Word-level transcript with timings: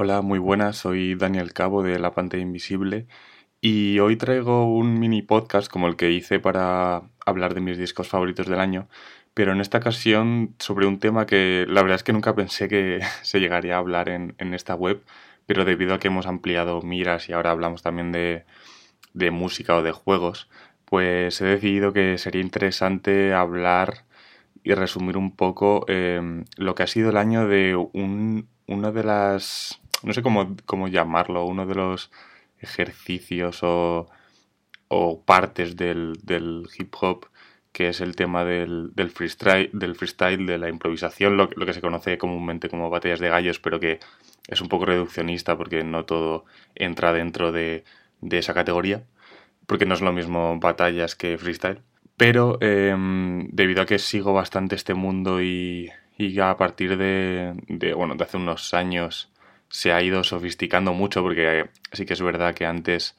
Hola, 0.00 0.22
muy 0.22 0.38
buenas, 0.38 0.76
soy 0.76 1.16
Daniel 1.16 1.52
Cabo 1.52 1.82
de 1.82 1.98
La 1.98 2.12
Pantalla 2.12 2.44
Invisible 2.44 3.08
y 3.60 3.98
hoy 3.98 4.16
traigo 4.16 4.72
un 4.72 5.00
mini 5.00 5.22
podcast 5.22 5.68
como 5.68 5.88
el 5.88 5.96
que 5.96 6.12
hice 6.12 6.38
para 6.38 7.02
hablar 7.26 7.54
de 7.54 7.60
mis 7.60 7.78
discos 7.78 8.06
favoritos 8.06 8.46
del 8.46 8.60
año, 8.60 8.88
pero 9.34 9.50
en 9.50 9.60
esta 9.60 9.78
ocasión 9.78 10.54
sobre 10.60 10.86
un 10.86 11.00
tema 11.00 11.26
que 11.26 11.66
la 11.68 11.82
verdad 11.82 11.96
es 11.96 12.04
que 12.04 12.12
nunca 12.12 12.36
pensé 12.36 12.68
que 12.68 13.00
se 13.22 13.40
llegaría 13.40 13.74
a 13.74 13.78
hablar 13.78 14.08
en, 14.08 14.36
esta 14.54 14.76
web, 14.76 15.02
pero 15.46 15.64
debido 15.64 15.94
a 15.94 15.98
que 15.98 16.06
hemos 16.06 16.26
ampliado 16.28 16.80
miras 16.82 17.28
y 17.28 17.32
ahora 17.32 17.50
hablamos 17.50 17.82
también 17.82 18.12
de, 18.12 18.44
música 19.32 19.74
o 19.74 19.82
de 19.82 19.90
juegos, 19.90 20.48
pues 20.84 21.40
he 21.40 21.46
decidido 21.46 21.92
que 21.92 22.18
sería 22.18 22.40
interesante 22.40 23.34
hablar 23.34 24.04
y 24.62 24.74
resumir 24.74 25.16
un 25.16 25.34
poco 25.34 25.84
eh, 25.88 26.44
lo 26.56 26.76
que 26.76 26.84
ha 26.84 26.86
sido 26.86 27.10
el 27.10 27.16
año 27.16 27.48
de 27.48 27.74
un, 27.74 28.48
una 28.68 28.92
de 28.92 29.02
las 29.02 29.80
no 30.02 30.12
sé 30.12 30.22
cómo, 30.22 30.56
cómo 30.66 30.88
llamarlo, 30.88 31.44
uno 31.44 31.66
de 31.66 31.74
los 31.74 32.10
ejercicios 32.60 33.62
o, 33.62 34.08
o 34.88 35.22
partes 35.22 35.76
del, 35.76 36.14
del, 36.22 36.66
hip 36.78 36.94
hop, 37.00 37.26
que 37.72 37.88
es 37.88 38.00
el 38.00 38.16
tema 38.16 38.44
del, 38.44 38.90
del, 38.94 39.10
freestyle, 39.10 39.70
del 39.72 39.94
freestyle, 39.94 40.46
de 40.46 40.58
la 40.58 40.68
improvisación, 40.68 41.36
lo, 41.36 41.48
lo, 41.54 41.66
que 41.66 41.72
se 41.72 41.80
conoce 41.80 42.18
comúnmente 42.18 42.68
como 42.68 42.90
batallas 42.90 43.20
de 43.20 43.28
gallos, 43.28 43.60
pero 43.60 43.78
que 43.78 44.00
es 44.48 44.60
un 44.60 44.68
poco 44.68 44.86
reduccionista 44.86 45.56
porque 45.56 45.84
no 45.84 46.04
todo 46.04 46.44
entra 46.74 47.12
dentro 47.12 47.52
de, 47.52 47.84
de 48.20 48.38
esa 48.38 48.54
categoría, 48.54 49.04
porque 49.66 49.86
no 49.86 49.94
es 49.94 50.00
lo 50.00 50.12
mismo 50.12 50.58
batallas 50.58 51.14
que 51.14 51.38
freestyle. 51.38 51.82
Pero 52.16 52.58
eh, 52.60 52.96
debido 53.50 53.82
a 53.82 53.86
que 53.86 54.00
sigo 54.00 54.32
bastante 54.32 54.74
este 54.74 54.94
mundo 54.94 55.40
y, 55.40 55.92
y 56.16 56.40
a 56.40 56.56
partir 56.56 56.96
de, 56.96 57.54
de, 57.68 57.94
bueno, 57.94 58.16
de 58.16 58.24
hace 58.24 58.38
unos 58.38 58.74
años 58.74 59.30
se 59.68 59.92
ha 59.92 60.02
ido 60.02 60.24
sofisticando 60.24 60.92
mucho 60.92 61.22
porque 61.22 61.68
sí 61.92 62.06
que 62.06 62.14
es 62.14 62.22
verdad 62.22 62.54
que 62.54 62.66
antes 62.66 63.16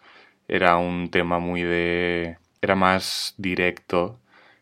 era 0.48 0.78
un 0.78 1.10
tema 1.12 1.40
muy 1.40 1.64
de... 1.64 2.38
era 2.62 2.76
más 2.76 3.36
directo 3.38 4.20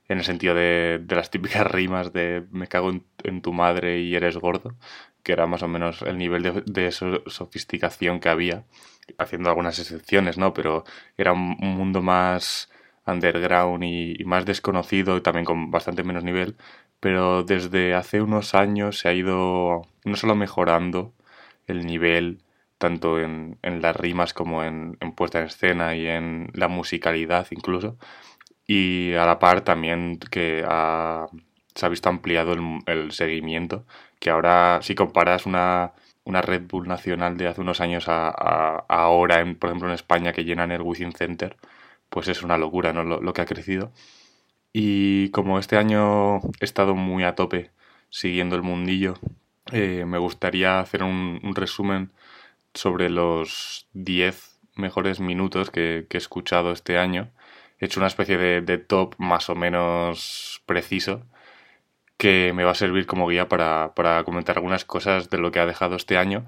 en 0.09 0.19
el 0.19 0.23
sentido 0.25 0.55
de, 0.55 0.99
de 1.01 1.15
las 1.15 1.31
típicas 1.31 1.65
rimas 1.71 2.13
de 2.13 2.43
me 2.51 2.67
cago 2.67 2.91
en, 3.23 3.41
tu 3.41 3.53
madre 3.53 3.99
y 3.99 4.15
eres 4.15 4.37
gordo, 4.37 4.75
que 5.23 5.33
era 5.33 5.47
más 5.47 5.63
o 5.63 5.67
menos 5.67 6.01
el 6.01 6.17
nivel 6.17 6.43
de, 6.43 6.63
de 6.65 6.91
sofisticación 6.91 8.19
que 8.19 8.29
había, 8.29 8.63
haciendo 9.17 9.49
algunas 9.49 9.79
excepciones, 9.79 10.37
¿no? 10.37 10.53
Pero 10.53 10.83
era 11.17 11.33
un 11.33 11.57
mundo 11.59 12.01
más 12.01 12.69
underground 13.05 13.83
y, 13.83 14.21
y 14.21 14.25
más 14.25 14.45
desconocido 14.45 15.17
y 15.17 15.21
también 15.21 15.45
con 15.45 15.71
bastante 15.71 16.03
menos 16.03 16.23
nivel, 16.23 16.55
pero 16.99 17.43
desde 17.43 17.93
hace 17.95 18.21
unos 18.21 18.55
años 18.55 18.99
se 18.99 19.09
ha 19.09 19.13
ido 19.13 19.87
no 20.05 20.15
solo 20.15 20.35
mejorando, 20.35 21.13
el 21.67 21.85
nivel 21.85 22.41
tanto 22.77 23.19
en, 23.19 23.57
en 23.63 23.81
las 23.81 23.95
rimas 23.95 24.33
como 24.33 24.63
en, 24.63 24.97
en, 25.01 25.11
puesta 25.13 25.39
en 25.39 25.45
escena 25.45 25.95
y 25.95 26.07
en 26.07 26.49
la 26.53 26.67
musicalidad 26.67 27.47
incluso. 27.51 27.97
Y 28.67 29.13
a 29.13 29.25
la 29.25 29.39
par 29.39 29.61
también 29.61 30.19
que 30.31 30.59
se 31.75 31.85
ha 31.85 31.89
visto 31.89 32.09
ampliado 32.09 32.53
el, 32.85 33.11
seguimiento, 33.11 33.85
que 34.19 34.29
ahora 34.29 34.79
si 34.81 34.95
comparas 34.95 35.45
una, 35.45 35.93
una 36.25 36.41
Red 36.41 36.63
Bull 36.67 36.87
nacional 36.87 37.37
de 37.37 37.47
hace 37.47 37.61
unos 37.61 37.81
años 37.81 38.05
a, 38.09 38.29
ahora, 38.89 39.39
en, 39.41 39.55
por 39.55 39.69
ejemplo 39.69 39.87
en 39.89 39.95
España, 39.95 40.33
que 40.33 40.45
llenan 40.45 40.71
el 40.71 40.81
Within 40.81 41.13
Center, 41.13 41.57
pues 42.09 42.27
es 42.27 42.43
una 42.43 42.57
locura 42.57 42.93
¿no? 42.93 43.03
lo 43.03 43.33
que 43.33 43.41
ha 43.41 43.45
crecido. 43.45 43.91
Y 44.73 45.29
como 45.31 45.59
este 45.59 45.77
año 45.77 46.37
he 46.59 46.65
estado 46.65 46.95
muy 46.95 47.23
a 47.23 47.35
tope 47.35 47.71
siguiendo 48.09 48.55
el 48.55 48.63
mundillo 48.63 49.15
eh, 49.71 50.05
me 50.05 50.17
gustaría 50.17 50.79
hacer 50.79 51.03
un, 51.03 51.41
resumen 51.55 52.11
sobre 52.73 53.09
los 53.09 53.87
10 53.93 54.59
mejores 54.75 55.19
minutos 55.19 55.71
que, 55.71 56.07
he 56.09 56.17
escuchado 56.17 56.71
este 56.71 56.97
año. 56.97 57.29
He 57.79 57.85
hecho 57.85 57.99
una 57.99 58.07
especie 58.07 58.37
de, 58.37 58.77
top 58.77 59.15
más 59.17 59.49
o 59.49 59.55
menos 59.55 60.61
preciso 60.65 61.23
que 62.17 62.51
me 62.53 62.63
va 62.63 62.71
a 62.71 62.75
servir 62.75 63.05
como 63.05 63.27
guía 63.27 63.47
para, 63.49 63.93
comentar 64.25 64.57
algunas 64.57 64.85
cosas 64.85 65.29
de 65.29 65.37
lo 65.37 65.51
que 65.51 65.59
ha 65.59 65.65
dejado 65.65 65.95
este 65.95 66.17
año. 66.17 66.45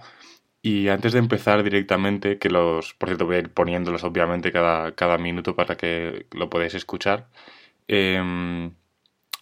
Y 0.62 0.90
antes 0.90 1.13
de 1.13 1.19
empezar 1.19 1.63
directamente, 1.63 2.40
que 2.40 2.50
los, 2.50 2.94
por 2.96 3.09
cierto, 3.09 3.25
voy 3.25 3.38
a 3.38 3.40
ir 3.40 3.53
poniéndolos 3.53 4.03
obviamente 4.03 4.52
cada, 4.52 4.94
cada 4.94 5.18
minuto 5.18 5.56
para 5.56 5.78
que 5.78 6.28
lo 6.31 6.50
podáis 6.50 6.74
escuchar. 6.75 7.28
Eh, 7.88 8.72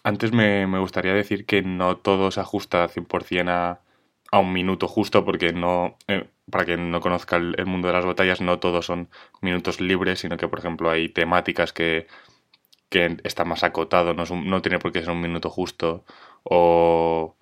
antes 0.02 0.32
me, 0.32 0.66
gustaría 0.78 1.14
decir 1.14 1.46
que 1.46 1.62
no 1.62 1.96
todo 1.98 2.30
se 2.30 2.40
ajusta 2.40 2.88
100% 2.88 3.48
a, 3.50 3.80
a 4.30 4.38
un 4.38 4.52
minuto 4.52 4.88
justo, 4.88 5.24
porque 5.24 5.52
no, 5.52 5.96
eh, 6.08 6.28
para 6.50 6.64
quien 6.64 6.90
no 6.90 7.00
conozca 7.00 7.36
el, 7.36 7.66
mundo 7.66 7.88
de 7.88 7.94
las 7.94 8.06
batallas, 8.06 8.40
no 8.40 8.58
todos 8.58 8.86
son 8.86 9.08
minutos 9.40 9.80
libres, 9.80 10.20
sino 10.20 10.36
que, 10.36 10.48
por 10.48 10.58
ejemplo, 10.60 10.90
hay 10.90 11.08
temáticas 11.08 11.72
que, 11.72 12.06
que 12.90 13.18
está 13.24 13.44
más 13.44 13.64
acotado, 13.64 14.14
no, 14.14 14.24
no 14.24 14.62
tiene 14.62 14.78
por 14.78 14.92
qué 14.92 15.00
ser 15.00 15.10
un 15.10 15.20
minuto 15.20 15.50
justo, 15.50 16.04
o, 16.44 17.36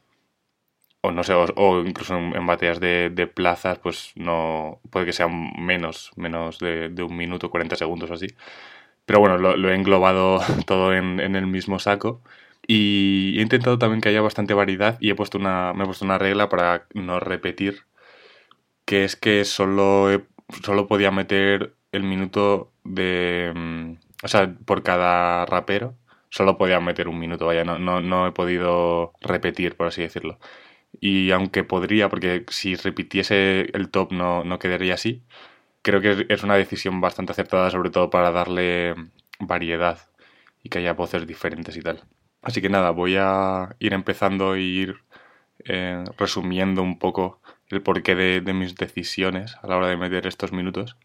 o 1.01 1.13
no 1.13 1.23
sé, 1.25 1.35
o, 1.35 1.81
incluso 1.83 2.17
en, 2.17 2.47
batallas 2.47 2.81
de, 2.81 3.11
de, 3.11 3.27
plazas, 3.27 3.79
pues 3.79 4.13
no, 4.17 4.81
puede 4.91 5.07
que 5.07 5.13
sean 5.13 5.53
menos, 5.59 6.11
menos 6.17 6.59
de, 6.59 6.89
de 6.89 7.03
un 7.03 7.17
minuto, 7.17 7.51
40 7.51 7.77
segundos 7.77 8.11
o 8.11 8.15
así. 8.15 8.27
Pero 9.07 9.21
bueno, 9.21 9.39
lo, 9.39 9.57
lo 9.57 9.71
he 9.71 9.75
englobado 9.75 10.41
todo 10.67 10.95
en, 10.95 11.21
en 11.21 11.37
el 11.37 11.47
mismo 11.47 11.79
saco. 11.79 12.23
Y 12.67 13.39
he 13.39 13.43
intentado 13.43 13.79
también 13.79 14.01
que 14.01 14.09
haya 14.09 14.21
bastante 14.23 14.55
variedad 14.55 14.99
y 15.01 15.11
he 15.11 15.15
puesto 15.15 15.39
una, 15.39 15.73
me 15.75 15.85
he 15.85 15.87
puesto 15.87 16.05
una 16.05 16.19
regla 16.19 16.49
para 16.49 16.87
no 16.95 17.21
repetir, 17.21 17.85
que 18.85 19.05
es 19.05 19.17
que 19.17 19.45
solo, 19.45 20.27
solo 20.63 20.87
podía 20.89 21.11
meter 21.11 21.75
el 21.93 22.03
minuto 22.05 22.73
de... 22.85 23.53
Mm, 23.55 23.93
o 24.23 24.29
sea, 24.29 24.55
por 24.65 24.83
cada 24.83 25.47
rapero, 25.47 25.97
solo 26.31 26.59
podía 26.59 26.81
meter 26.81 27.09
un 27.09 27.19
minuto, 27.19 27.47
vaya, 27.47 27.65
no, 27.65 27.79
no, 27.79 28.01
no 28.01 28.27
he 28.27 28.33
podido 28.33 29.13
repetir, 29.21 29.77
por 29.77 29.89
así 29.89 30.03
decirlo. 30.03 30.39
Y 31.01 31.31
aunque 31.33 31.65
podría, 31.65 32.09
porque 32.09 32.45
si 32.51 32.77
repitiese 32.77 33.71
el 33.75 33.91
top 33.91 34.13
no, 34.13 34.45
no 34.45 34.59
quedaría 34.59 34.95
así, 34.95 35.23
creo 35.83 36.01
que 36.01 36.27
es 36.29 36.43
una 36.45 36.57
decisión 36.57 37.01
bastante 37.01 37.33
acertada, 37.33 37.71
sobre 37.71 37.91
todo 37.91 38.11
para 38.11 38.31
darle 38.33 38.95
variedad 39.41 39.99
y 40.63 40.69
que 40.71 40.79
haya 40.81 40.95
voces 40.95 41.27
diferentes 41.27 41.77
y 41.77 41.83
tal. 41.83 42.03
Así 42.47 42.63
que 42.63 42.69
nada, 42.69 42.91
voy 42.93 43.17
a 43.19 43.75
ir 43.81 43.93
empezando 43.93 44.55
e 44.55 44.61
ir 44.61 45.03
eh, 45.65 46.05
resumiendo 46.17 46.81
un 46.81 46.97
poco 46.97 47.41
el 47.71 47.83
porqué 47.83 48.15
de, 48.15 48.53
mis 48.53 48.77
decisiones 48.77 49.57
a 49.63 49.67
la 49.67 49.77
hora 49.77 49.89
de 49.89 49.97
meter 49.97 50.29
estos 50.29 50.53
minutos. 50.53 50.97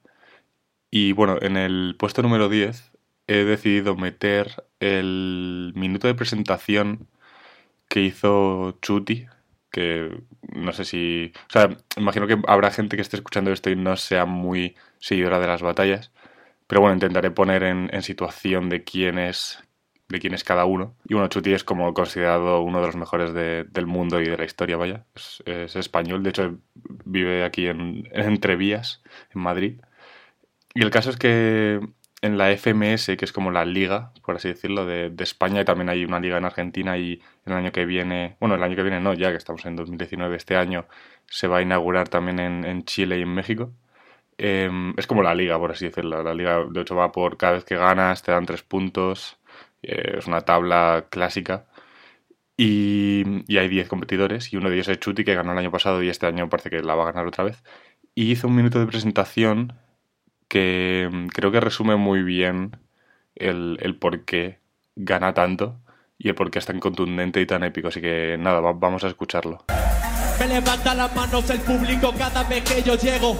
Y 0.91 1.13
bueno, 1.13 1.38
en 1.41 1.57
el 1.57 1.96
puesto 1.97 2.22
número 2.22 2.47
10 2.47 2.91
he 3.25 3.44
decidido 3.44 3.96
meter 3.96 4.66
el 4.79 5.74
minuto 5.75 6.07
de 6.07 6.13
presentación 6.13 7.07
que 7.88 8.02
hizo 8.02 8.78
Chuti, 8.84 9.25
que 9.72 10.22
no 10.53 10.73
sé 10.73 10.85
si... 10.85 11.34
O 11.50 11.52
sea, 11.52 11.75
imagino 11.97 12.28
que 12.28 12.38
habrá 12.47 12.69
gente 12.69 12.97
que 12.97 13.02
esté 13.02 13.18
escuchando 13.18 13.52
esto 13.52 13.72
y 13.72 13.76
no 13.76 13.97
sea 13.97 14.26
muy 14.26 14.76
seguidora 14.99 15.40
de 15.40 15.47
las 15.47 15.64
batallas, 15.64 16.11
pero 16.67 16.82
bueno, 16.82 16.93
intentaré 16.93 17.32
poner 17.32 17.64
en, 17.64 17.90
en 17.91 18.03
situación 18.03 18.70
de 18.70 18.84
quién 18.84 19.17
es 19.17 19.59
de 20.11 20.19
quién 20.19 20.34
es 20.34 20.43
cada 20.43 20.66
uno. 20.66 20.96
Y 21.08 21.13
bueno, 21.13 21.29
Chuti 21.29 21.53
es 21.53 21.63
como 21.63 21.93
considerado 21.93 22.61
uno 22.61 22.81
de 22.81 22.87
los 22.87 22.96
mejores 22.96 23.34
del 23.34 23.87
mundo 23.87 24.22
y 24.22 24.25
de 24.25 24.37
la 24.37 24.46
historia, 24.46 24.78
vaya. 24.78 25.05
Es, 25.46 25.75
español, 25.75 26.23
de 26.23 26.29
hecho 26.29 26.58
vive 27.05 27.43
aquí 27.43 27.67
en, 27.67 28.08
Entrevías, 28.13 29.02
en 29.34 29.41
Madrid. 29.41 29.81
Y 30.73 30.84
el 30.84 30.91
caso 30.91 31.09
es 31.09 31.17
que 31.17 31.79
en 32.22 32.37
la 32.37 32.55
FMS, 32.55 33.17
que 33.17 33.25
es 33.25 33.34
como 33.34 33.52
la 33.52 33.66
liga, 33.66 34.11
por 34.23 34.35
así 34.35 34.49
decirlo, 34.49 34.85
de, 34.85 35.13
España, 35.19 35.61
y 35.61 35.66
también 35.66 35.90
hay 35.90 36.05
una 36.05 36.19
liga 36.19 36.37
en 36.37 36.46
Argentina 36.46 36.97
y 36.97 37.22
el 37.46 37.53
año 37.53 37.72
que 37.72 37.85
viene, 37.85 38.37
bueno, 38.40 38.55
el 38.55 38.64
año 38.64 38.75
que 38.75 38.84
viene 38.84 38.99
no, 39.02 39.14
ya 39.14 39.31
que 39.31 39.37
estamos 39.37 39.66
en 39.66 39.75
2019, 39.75 40.35
este 40.37 40.55
año 40.55 40.85
se 41.28 41.47
va 41.47 41.57
a 41.57 41.61
inaugurar 41.61 42.09
también 42.09 42.40
en, 42.40 42.84
Chile 42.85 43.19
y 43.19 43.23
en 43.23 43.34
México. 43.34 43.73
Em, 44.37 44.93
es 44.97 45.07
como 45.07 45.23
la 45.23 45.35
liga, 45.35 45.57
por 45.59 45.72
así 45.72 45.85
decirlo. 45.85 46.23
La 46.23 46.34
liga, 46.34 46.66
de 46.69 46.81
hecho, 46.81 46.96
va 46.96 47.11
por 47.11 47.37
cada 47.37 47.53
vez 47.53 47.66
que 47.66 47.75
ganas, 47.75 48.23
te 48.23 48.31
dan 48.31 48.46
tres 48.46 48.64
puntos. 48.64 49.37
Eh, 49.83 50.17
es 50.19 50.28
una 50.28 50.41
tabla 50.41 51.05
clásica. 51.09 51.66
Y, 52.57 53.23
hay 53.57 53.67
10 53.67 53.87
competidores 53.87 54.53
y 54.53 54.57
uno 54.57 54.69
de 54.69 54.75
ellos 54.75 54.87
es 54.89 54.99
Chuti, 54.99 55.23
que 55.23 55.35
ganó 55.35 55.51
el 55.53 55.57
año 55.57 55.72
pasado 55.72 56.03
y 56.03 56.09
este 56.09 56.28
año 56.28 56.49
parece 56.49 56.69
que 56.69 56.81
la 56.83 56.95
va 56.95 57.03
a 57.03 57.11
ganar 57.11 57.28
otra 57.28 57.43
vez. 57.43 57.63
Y 58.13 58.31
hizo 58.31 58.47
un 58.47 58.55
minuto 58.55 58.79
de 58.79 58.87
presentación 58.87 59.73
que 60.47 61.09
mm, 61.11 61.28
creo 61.28 61.51
que 61.51 61.59
resume 61.59 61.95
muy 61.95 62.23
bien 62.23 62.78
el, 63.35 63.78
el 63.81 63.97
por 63.97 64.25
qué 64.25 64.59
gana 64.95 65.33
tanto 65.33 65.79
y 66.17 66.29
el 66.29 66.35
por 66.35 66.51
qué 66.51 66.59
es 66.59 66.66
tan 66.66 66.79
contundente 66.79 67.41
y 67.41 67.45
tan 67.45 67.63
épico. 67.63 67.87
Así 67.87 68.01
que 68.01 68.37
nada, 68.39 68.59
vamos 68.59 69.03
a 69.03 69.07
escucharlo. 69.07 69.66
Me 70.39 70.47
levanta 70.47 70.93
las 70.93 71.16
manos 71.16 71.49
el 71.49 71.59
público 71.61 72.13
cada 72.17 72.43
vez 72.43 72.63
que 72.63 72.81
yo 72.83 72.95
llego. 72.95 73.37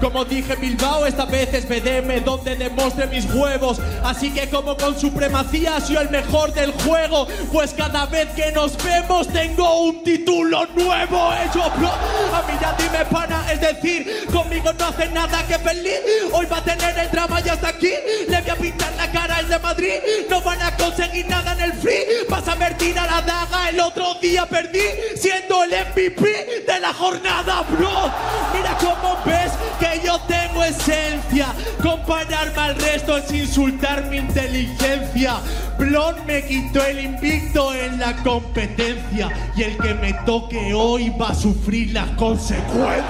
Como 0.00 0.24
dije 0.24 0.54
Bilbao, 0.56 1.06
esta 1.06 1.24
vez 1.24 1.52
es 1.54 1.68
BDM 1.68 2.24
donde 2.24 2.56
demuestre 2.56 3.06
mis 3.06 3.24
huevos. 3.32 3.80
Así 4.04 4.30
que 4.30 4.48
como 4.50 4.76
con 4.76 4.98
supremacía 4.98 5.80
soy 5.80 5.96
el 5.96 6.10
mejor 6.10 6.52
del 6.52 6.72
juego. 6.72 7.26
Pues 7.52 7.72
cada 7.72 8.06
vez 8.06 8.28
que 8.30 8.52
nos 8.52 8.76
vemos 8.82 9.28
tengo 9.28 9.80
un 9.80 10.02
título 10.02 10.66
nuevo. 10.74 11.32
Hecho 11.34 11.70
bro, 11.76 11.88
a 11.88 12.42
mí 12.46 12.54
ya 12.60 12.74
dime 12.78 13.04
pana, 13.06 13.46
es 13.52 13.60
decir, 13.60 14.26
conmigo 14.32 14.72
no 14.78 14.86
hace 14.86 15.08
nada 15.08 15.46
que 15.46 15.58
feliz. 15.58 16.00
Hoy 16.32 16.46
va 16.46 16.58
a 16.58 16.64
tener 16.64 16.98
el 16.98 17.10
drama 17.10 17.40
y 17.44 17.48
hasta 17.48 17.68
aquí. 17.68 17.92
Le 18.28 18.40
voy 18.40 18.50
a 18.50 18.56
pintar 18.56 18.92
la 18.96 19.10
cara 19.10 19.36
al 19.36 19.48
de 19.48 19.58
Madrid. 19.58 19.94
No 20.28 20.40
van 20.40 20.60
a 20.62 20.76
conseguir 20.76 21.26
nada 21.28 21.52
en 21.52 21.60
el 21.60 21.72
free. 21.74 22.04
Vas 22.28 22.46
a 22.48 22.54
ver 22.54 22.74
a 22.96 23.06
la 23.06 23.22
daga, 23.22 23.68
el 23.70 23.80
otro 23.80 24.14
día 24.20 24.46
perdí 24.46 24.82
siendo 25.16 25.64
el 25.64 25.70
MVP 25.70 26.64
de 26.66 26.80
la 26.80 26.92
jornada, 26.92 27.62
bro. 27.70 28.10
Mira 28.52 28.76
cómo 28.78 29.18
ves 29.24 29.52
que 29.78 29.93
yo 30.02 30.18
tengo 30.26 30.64
esencia. 30.64 31.54
Compararme 31.82 32.58
al 32.58 32.76
resto 32.76 33.16
es 33.16 33.30
insultar 33.32 34.08
mi 34.08 34.18
inteligencia. 34.18 35.36
Blon 35.78 36.24
me 36.26 36.44
quitó 36.46 36.84
el 36.84 37.00
invicto 37.00 37.74
en 37.74 37.98
la 37.98 38.16
competencia. 38.22 39.30
Y 39.56 39.62
el 39.62 39.76
que 39.78 39.94
me 39.94 40.14
toque 40.24 40.72
hoy 40.74 41.12
va 41.20 41.30
a 41.30 41.34
sufrir 41.34 41.92
las 41.92 42.10
consecuencias. 42.12 43.04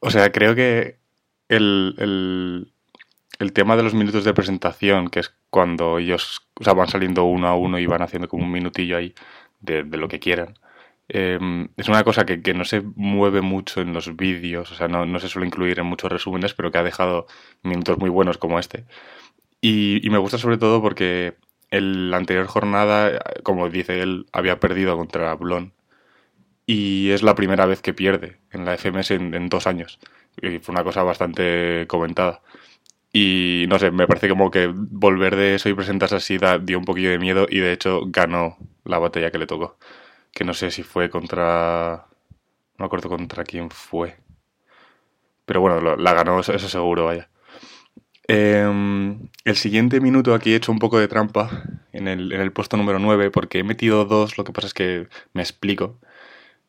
O 0.00 0.10
sea, 0.10 0.30
creo 0.30 0.54
que 0.54 0.98
el, 1.48 1.94
el, 3.38 3.52
tema 3.52 3.76
de 3.76 3.82
los 3.82 3.94
minutos 3.94 4.24
de 4.24 4.34
presentación, 4.34 5.08
que 5.08 5.20
es 5.20 5.32
cuando 5.50 5.98
ellos 5.98 6.42
van 6.60 6.88
saliendo 6.88 7.24
uno 7.24 7.48
a 7.48 7.56
uno 7.56 7.78
y 7.78 7.86
van 7.86 8.02
haciendo 8.02 8.28
como 8.28 8.44
un 8.44 8.52
minutillo 8.52 8.98
ahí 8.98 9.14
de, 9.60 9.82
de 9.82 9.96
lo 9.96 10.08
que 10.08 10.20
quieran 10.20 10.54
Em, 11.08 11.68
es 11.76 11.88
una 11.88 12.02
cosa 12.04 12.26
que, 12.26 12.54
no 12.54 12.64
se 12.64 12.80
mueve 12.80 13.40
mucho 13.40 13.80
en 13.80 13.92
los 13.92 14.16
vídeos, 14.16 14.72
o 14.72 14.74
sea, 14.74 14.88
no, 14.88 15.18
se 15.20 15.28
suele 15.28 15.46
incluir 15.46 15.78
en 15.78 15.86
muchos 15.86 16.10
resúmenes, 16.10 16.54
pero 16.54 16.72
que 16.72 16.78
ha 16.78 16.82
dejado 16.82 17.26
minutos 17.62 17.98
muy 17.98 18.10
buenos 18.10 18.38
como 18.38 18.58
este. 18.58 18.86
Y, 19.60 20.08
me 20.10 20.18
gusta 20.18 20.38
sobre 20.38 20.58
todo 20.58 20.82
porque 20.82 21.36
en 21.70 22.10
la 22.10 22.18
anterior 22.18 22.46
jornada, 22.46 23.20
como 23.42 23.68
dice 23.70 24.00
él, 24.02 24.26
había 24.32 24.60
perdido 24.60 24.96
contra 24.96 25.34
Blon. 25.34 25.74
Y 26.66 27.10
es 27.10 27.22
la 27.22 27.34
primera 27.34 27.66
vez 27.66 27.80
que 27.82 27.94
pierde 27.94 28.38
en 28.50 28.64
la 28.64 28.76
FMS 28.76 29.12
en, 29.12 29.48
dos 29.48 29.66
años. 29.66 29.98
Y 30.42 30.58
fue 30.58 30.74
una 30.74 30.84
cosa 30.84 31.02
bastante 31.04 31.86
comentada. 31.88 32.42
Y 33.12 33.66
no 33.68 33.78
sé, 33.78 33.90
me 33.92 34.06
parece 34.06 34.28
como 34.28 34.50
que 34.50 34.70
volver 34.74 35.36
de 35.36 35.54
eso 35.56 35.68
y 35.68 35.74
presentarse 35.74 36.16
así 36.16 36.38
da, 36.38 36.58
dio 36.58 36.78
un 36.78 36.84
poquillo 36.84 37.10
de 37.10 37.18
miedo 37.18 37.46
y 37.48 37.60
de 37.60 37.72
hecho 37.72 38.02
ganó 38.06 38.58
la 38.84 38.98
batalla 38.98 39.30
que 39.30 39.38
le 39.38 39.46
tocó 39.46 39.78
que 40.36 40.44
no 40.44 40.52
sé 40.52 40.70
si 40.70 40.82
fue 40.82 41.08
contra... 41.08 42.06
No 42.76 42.82
me 42.82 42.84
acuerdo 42.84 43.08
contra 43.08 43.42
quién 43.42 43.70
fue. 43.70 44.18
Pero 45.46 45.62
bueno, 45.62 45.96
la 45.96 46.12
ganó, 46.12 46.40
eso 46.40 46.58
seguro, 46.58 47.06
vaya. 47.06 47.30
Em, 48.28 49.30
el 49.44 49.56
siguiente 49.56 49.98
minuto 50.00 50.34
aquí 50.34 50.52
he 50.52 50.56
hecho 50.56 50.72
un 50.72 50.78
poco 50.78 50.98
de 50.98 51.08
trampa 51.08 51.62
en 51.92 52.06
el, 52.06 52.32
en 52.32 52.40
el, 52.42 52.52
puesto 52.52 52.76
número 52.76 52.98
9 52.98 53.30
porque 53.30 53.60
he 53.60 53.64
metido 53.64 54.04
dos, 54.04 54.36
lo 54.36 54.44
que 54.44 54.52
pasa 54.52 54.66
es 54.66 54.74
que 54.74 55.08
me 55.32 55.40
explico. 55.40 55.98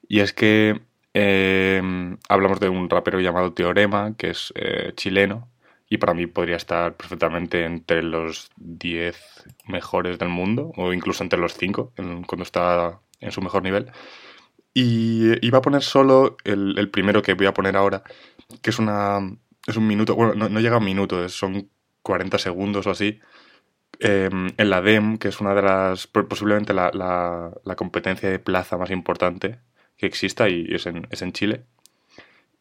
Y 0.07 0.21
es 0.21 0.31
que 0.31 0.79
em, 1.13 2.17
hablamos 2.29 2.61
de 2.61 2.69
un 2.69 2.89
rapero 2.89 3.19
llamado 3.19 3.51
Teorema, 3.53 4.15
que 4.17 4.29
es 4.29 4.53
eh, 4.55 4.93
chileno, 4.95 5.49
y 5.89 5.97
para 5.97 6.13
mí 6.13 6.25
podría 6.27 6.55
estar 6.55 6.95
perfectamente 6.95 7.65
entre 7.65 8.01
los 8.01 8.49
10 8.55 9.17
mejores 9.67 10.19
del 10.19 10.29
mundo, 10.29 10.71
o 10.77 10.93
incluso 10.93 11.23
entre 11.23 11.39
los 11.39 11.55
5, 11.55 11.93
cuando 12.27 12.43
está 12.43 13.01
en 13.19 13.31
su 13.31 13.41
mejor 13.41 13.63
nivel. 13.63 13.91
Y 14.73 15.45
iba 15.45 15.59
a 15.59 15.61
poner 15.61 15.81
solo 15.83 16.37
el, 16.43 16.89
primero 16.91 17.21
que 17.21 17.33
voy 17.33 17.47
a 17.47 17.53
poner 17.53 17.75
ahora, 17.75 18.03
que 18.61 18.69
es 18.69 18.79
una 18.79 19.19
es 19.67 19.75
un 19.75 19.87
minuto, 19.87 20.15
bueno, 20.15 20.49
no, 20.49 20.59
llega 20.61 20.75
a 20.75 20.79
un 20.79 20.85
minuto, 20.85 21.27
son 21.29 21.69
40 22.01 22.37
segundos 22.37 22.87
o 22.87 22.91
así, 22.91 23.19
em, 23.99 24.49
en 24.57 24.69
la 24.69 24.81
DEM, 24.81 25.17
que 25.17 25.29
es 25.29 25.41
una 25.41 25.53
de 25.53 25.61
las, 25.61 26.07
posiblemente 26.07 26.73
la, 26.73 26.91
la, 26.93 27.75
competencia 27.75 28.29
de 28.29 28.39
plaza 28.39 28.77
más 28.77 28.91
importante 28.91 29.59
que 29.97 30.05
exista 30.05 30.49
y 30.49 30.67
es 30.73 30.85
en, 30.85 31.07
es 31.11 31.21
en 31.21 31.33
Chile. 31.33 31.65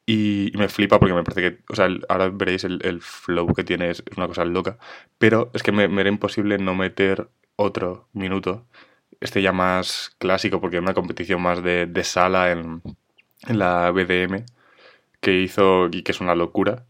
Y, 0.07 0.53
me 0.57 0.69
flipa 0.69 0.99
porque 1.01 1.15
me 1.15 1.25
parece 1.25 1.43
que, 1.43 1.63
o 1.69 1.75
sea, 1.77 1.89
ahora 2.09 2.29
veréis 2.31 2.65
el, 2.65 3.01
flow 3.03 3.53
que 3.55 3.65
tiene, 3.65 3.91
es, 3.91 4.03
una 4.17 4.29
cosa 4.29 4.45
loca, 4.45 4.79
pero 5.19 5.51
es 5.55 5.63
que 5.63 5.73
me, 5.73 5.85
era 5.85 6.09
imposible 6.09 6.59
no 6.59 6.75
meter 6.75 7.29
otro 7.57 8.09
minuto 8.13 8.67
este 9.21 9.43
ya 9.43 9.53
más 9.53 10.15
clásico, 10.19 10.61
porque 10.61 10.77
es 10.77 10.83
una 10.83 10.95
competición 10.95 11.43
más 11.43 11.63
de, 11.63 11.89
sala 12.05 12.51
en, 12.53 12.83
la 13.49 13.91
BDM 13.91 14.45
que 15.21 15.41
hizo 15.41 15.89
y 15.91 16.03
que 16.03 16.13
es 16.13 16.21
una 16.21 16.35
locura. 16.35 16.85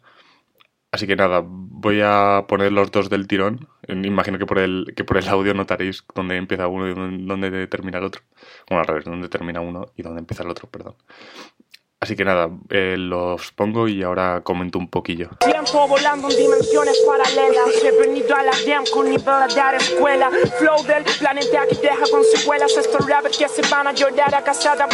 Así 0.93 1.07
que 1.07 1.17
nada, 1.17 1.43
voy 1.45 2.01
a 2.03 2.47
poner 2.49 2.73
los 2.73 2.91
dos 2.91 3.11
del 3.11 3.27
tirón. 3.27 3.69
Imagino 3.89 4.39
que 4.39 4.47
por 4.47 4.59
el, 4.59 4.95
que 4.97 5.05
por 5.05 5.19
el 5.19 5.29
audio 5.29 5.53
notaréis 5.53 6.05
dónde 6.15 6.37
empieza 6.37 6.69
uno 6.69 6.89
y 6.89 7.27
dónde 7.27 7.67
termina 7.67 7.99
el 7.99 8.05
otro. 8.05 8.23
Bueno, 8.69 8.81
al 8.81 8.87
revés, 8.87 9.05
dónde 9.05 9.29
termina 9.29 9.61
uno 9.61 9.87
y 9.97 10.03
dónde 10.03 10.21
empieza 10.21 10.43
el 10.43 10.51
otro, 10.51 10.69
perdón. 10.71 10.95
Así 12.07 12.15
que 12.15 12.25
nada, 12.25 12.49
eh, 12.71 12.95
los 12.97 13.51
pongo 13.51 13.89
y 13.89 14.01
ahora 14.05 14.41
comento 14.45 14.79
un 14.79 14.87
poquillo. 14.87 15.31
Tiempo 15.41 15.89
volando 15.89 16.31
en 16.31 16.37
dimensiones 16.37 16.97
paralelas. 17.05 17.83
He 17.83 17.91
venido 18.01 18.37
a 18.37 18.45
la 18.45 18.53
DM 18.53 18.89
con 18.93 19.11
nivel 19.11 19.49
de 19.49 19.55
dar 19.57 19.75
escuela. 19.75 20.31
Flow 20.57 20.85
del 20.85 21.03
planeta 21.03 21.67
que 21.69 21.75
deja 21.75 22.05
con 22.09 22.23
secuelas. 22.23 22.77
Estos 22.77 23.05
rappers 23.09 23.37
que 23.37 23.49
se 23.49 23.63
van 23.63 23.89
a 23.89 23.93
llorar 23.93 24.33
a 24.37 24.45
casada. 24.45 24.87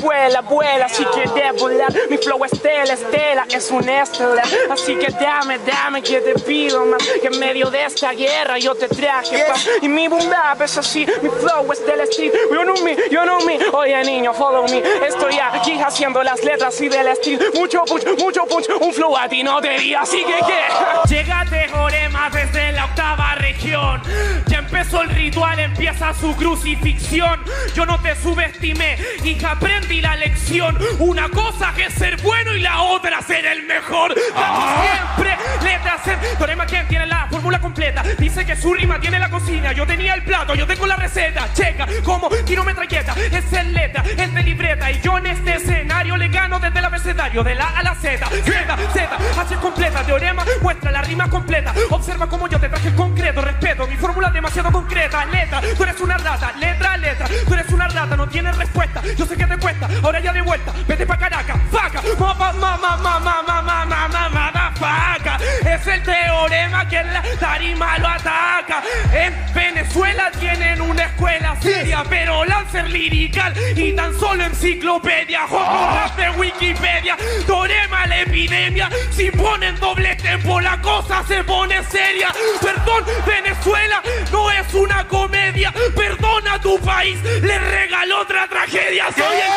Vuela, 0.00 0.40
vuela. 0.40 0.86
Así 0.86 1.04
que 1.14 1.28
de 1.38 1.52
volar. 1.52 1.92
Mi 2.08 2.16
flow 2.16 2.42
estela, 2.46 2.94
estela. 2.94 3.46
Es 3.50 3.70
un 3.70 3.86
estela. 3.86 4.42
Así 4.70 4.96
que 4.96 5.12
dame, 5.12 5.58
dame 5.58 6.00
que 6.00 6.22
te 6.22 6.32
pido 6.36 6.86
más. 6.86 7.06
Que 7.20 7.26
en 7.26 7.38
medio 7.38 7.68
de 7.68 7.84
esta 7.84 8.12
guerra 8.12 8.56
yo 8.58 8.74
te 8.74 8.88
traje 8.88 9.44
paz. 9.46 9.68
Y 9.82 9.88
mi 9.88 10.08
boom 10.08 10.30
bap 10.30 10.62
es 10.62 10.78
así. 10.78 11.06
Mi 11.20 11.28
flow 11.28 11.70
es 11.70 11.84
del 11.84 12.00
street. 12.08 12.32
Yo 12.50 12.64
no 12.64 12.72
me, 12.82 12.96
yo 13.10 13.26
no 13.26 13.38
me. 13.40 13.58
Oye 13.74 14.02
niño, 14.04 14.32
follow 14.32 14.64
me. 14.64 14.78
Estoy 15.06 15.38
aquí 15.38 15.78
haciendo 15.78 16.22
las 16.22 16.37
letras 16.44 16.80
y 16.80 16.88
del 16.88 17.08
estilo. 17.08 17.44
Mucho 17.54 17.84
punch, 17.84 18.04
mucho 18.18 18.44
punch, 18.46 18.66
un 18.80 18.92
flow 18.92 19.16
a 19.16 19.28
ti 19.28 19.42
no 19.42 19.60
te 19.60 19.78
vi, 19.78 19.94
así 19.94 20.18
que 20.24 20.36
qué. 20.46 21.08
Llegate 21.14 21.68
Jorema 21.68 22.30
desde 22.30 22.72
la 22.72 22.86
octava 22.86 23.34
región. 23.36 24.02
Ya 24.46 24.58
empezó 24.58 25.02
el 25.02 25.10
ritual, 25.10 25.58
empieza 25.58 26.12
su 26.14 26.34
crucifixión. 26.36 27.42
Yo 27.74 27.86
no 27.86 28.00
te 28.00 28.14
subestimé 28.16 28.98
y 29.24 29.42
aprendí 29.44 30.00
la 30.00 30.16
lección. 30.16 30.78
Una 30.98 31.28
cosa 31.28 31.72
que 31.74 31.84
es 31.84 31.94
ser 31.94 32.20
bueno 32.22 32.54
y 32.54 32.60
la 32.60 32.82
otra 32.82 33.22
ser 33.22 33.46
el 33.46 33.64
mejor. 33.64 34.14
Ah. 34.34 34.82
siempre 34.82 35.36
letras 35.62 36.06
en 36.06 36.38
Torema 36.38 36.66
quien 36.66 36.86
tiene 36.88 37.06
la 37.06 37.26
fórmula 37.30 37.60
completa. 37.60 38.02
Dice 38.18 38.44
que 38.44 38.56
su 38.56 38.74
rima 38.74 39.00
tiene 39.00 39.18
la 39.18 39.30
cocina. 39.30 39.72
Yo 39.72 39.86
tenía 39.86 40.14
el 40.14 40.22
plato, 40.22 40.54
yo 40.54 40.66
tengo 40.66 40.86
la 40.86 40.96
receta. 40.96 41.48
Checa 41.54 41.86
como 42.04 42.28
tiro 42.44 42.64
metralleta. 42.64 43.14
Es 43.30 43.52
el 43.52 43.72
letra, 43.72 44.04
es 44.16 44.34
de 44.34 44.42
libreta. 44.42 44.90
Y 44.90 45.00
yo 45.00 45.18
en 45.18 45.26
este 45.26 45.56
escenario 45.56 46.16
le 46.16 46.27
gano 46.28 46.58
desde 46.58 46.78
el 46.78 46.84
abecedario, 46.84 47.42
de 47.42 47.54
la 47.54 47.68
A 47.68 47.82
la 47.82 47.94
Z. 47.94 48.26
Z, 48.26 48.76
Z, 48.92 49.18
H 49.40 49.56
completa, 49.56 50.02
teorema, 50.04 50.44
muestra 50.62 50.90
la 50.90 51.02
rima 51.02 51.28
completa. 51.28 51.72
Observa 51.90 52.28
cómo 52.28 52.48
yo 52.48 52.58
te 52.58 52.68
traje 52.68 52.88
el 52.88 52.94
concreto, 52.94 53.40
respeto, 53.40 53.86
mi 53.86 53.96
fórmula 53.96 54.30
demasiado 54.30 54.70
concreta. 54.70 55.24
Letra, 55.26 55.60
tú 55.76 55.82
eres 55.82 56.00
una 56.00 56.18
rata, 56.18 56.52
letra, 56.58 56.96
letra, 56.96 57.26
tú 57.46 57.54
eres 57.54 57.68
una 57.70 57.88
rata, 57.88 58.16
no 58.16 58.28
tienes 58.28 58.56
respuesta. 58.56 59.02
Yo 59.16 59.26
sé 59.26 59.36
que 59.36 59.46
te 59.46 59.56
cuesta, 59.58 59.88
ahora 60.02 60.20
ya 60.20 60.32
de 60.32 60.42
vuelta, 60.42 60.72
vete 60.86 61.06
pa' 61.06 61.18
Caracas, 61.18 61.56
faca, 61.70 62.00
mamá, 62.18 62.52
mamá, 62.52 62.96
mamá, 62.96 63.42
mamá, 63.42 63.84
mamá, 63.84 64.28
mamá, 64.28 64.72
faca. 64.76 65.38
Es 65.64 65.86
el 65.86 66.02
teorema 66.38 66.88
que 66.88 66.96
en 66.96 67.12
la 67.12 67.22
tarima 67.40 67.98
lo 67.98 68.08
ataca. 68.08 68.82
En 69.12 69.34
Venezuela 69.54 70.30
tienen 70.38 70.80
una 70.80 71.04
escuela 71.04 71.56
seria, 71.60 72.04
pero 72.08 72.44
Lancer 72.44 72.88
lirical 72.90 73.52
y 73.76 73.92
tan 73.92 74.14
solo 74.18 74.44
enciclopedia. 74.44 75.46
Joco, 75.48 76.16
de 76.16 76.30
Wikipedia, 76.30 77.16
Torema 77.46 78.06
la 78.06 78.20
epidemia. 78.20 78.88
Si 79.10 79.30
ponen 79.30 79.78
doble 79.80 80.14
tempo, 80.16 80.60
la 80.60 80.80
cosa 80.80 81.24
se 81.26 81.42
pone 81.44 81.82
seria. 81.84 82.28
Perdón, 82.60 83.04
Venezuela 83.26 84.02
no 84.30 84.50
es 84.50 84.74
una 84.74 85.06
comedia. 85.08 85.72
Perdona 85.96 86.60
tu 86.60 86.78
país, 86.80 87.20
le 87.22 87.58
regaló 87.58 88.22
otra 88.22 88.48
tragedia. 88.48 89.06
Soy 89.12 89.36
el... 89.36 89.52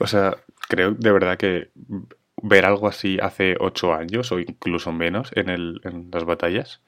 O 0.00 0.06
sea, 0.06 0.34
creo 0.68 0.92
de 0.92 1.12
verdad 1.12 1.36
que 1.36 1.70
ver 2.42 2.64
algo 2.66 2.88
así 2.88 3.18
hace 3.22 3.56
ocho 3.60 3.94
años 3.94 4.32
o 4.32 4.38
incluso 4.40 4.92
menos 4.92 5.30
en, 5.34 5.48
el, 5.50 5.80
en 5.84 6.10
las 6.12 6.24
batallas, 6.24 6.82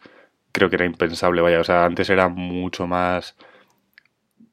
creo 0.53 0.71
que 0.71 0.77
era 0.77 0.87
impensable. 0.87 1.43
Vaya, 1.43 1.61
o 1.61 1.65
sea, 1.65 1.85
antes 1.87 2.11
era 2.11 2.29
mucho 2.29 2.87
más 2.87 3.37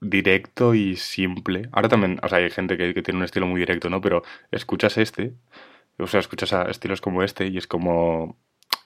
directo 0.02 0.76
y 0.76 0.96
simple. 0.96 1.70
Ahora 1.72 1.90
también, 1.90 2.20
o 2.24 2.30
sea, 2.30 2.40
hay 2.40 2.50
gente 2.50 2.78
que, 2.78 2.94
tiene 3.02 3.20
un 3.20 3.24
estilo 3.26 3.48
muy 3.48 3.60
directo, 3.60 3.90
¿no? 3.90 4.02
Pero 4.02 4.24
escuchas 4.52 4.98
este, 4.98 5.34
o 6.00 6.08
sea, 6.08 6.20
escuchas 6.20 6.54
a 6.54 6.64
estilos 6.64 7.02
como 7.02 7.24
este 7.24 7.48
y 7.48 7.58
es 7.58 7.68
como 7.68 8.38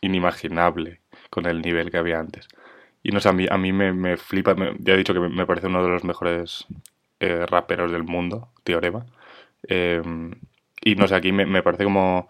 inimaginable 0.02 1.02
con 1.30 1.46
el 1.46 1.62
nivel 1.62 1.92
que 1.92 1.98
había 1.98 2.20
antes. 2.20 2.48
Y 3.04 3.12
no 3.12 3.20
sé, 3.20 3.30
a 3.30 3.34
mí, 3.34 3.48
a 3.50 3.58
mí 3.58 3.74
me, 3.74 3.94
me 3.94 4.18
flipa, 4.18 4.56
me- 4.56 4.76
ya 4.80 4.94
he 4.94 4.98
dicho 4.98 5.14
que 5.14 5.20
me, 5.22 5.46
parece 5.48 5.68
uno 5.68 5.84
de 5.84 5.90
los 5.90 6.04
mejores 6.06 6.68
eh, 7.20 7.46
raperos 7.48 7.92
del 7.92 8.04
mundo, 8.04 8.50
Teorema. 8.64 9.06
Eh, 9.68 10.02
y 10.82 10.96
no 10.96 11.08
sé, 11.08 11.16
aquí 11.16 11.32
me, 11.32 11.46
me 11.46 11.64
parece 11.64 11.84
como 11.86 12.28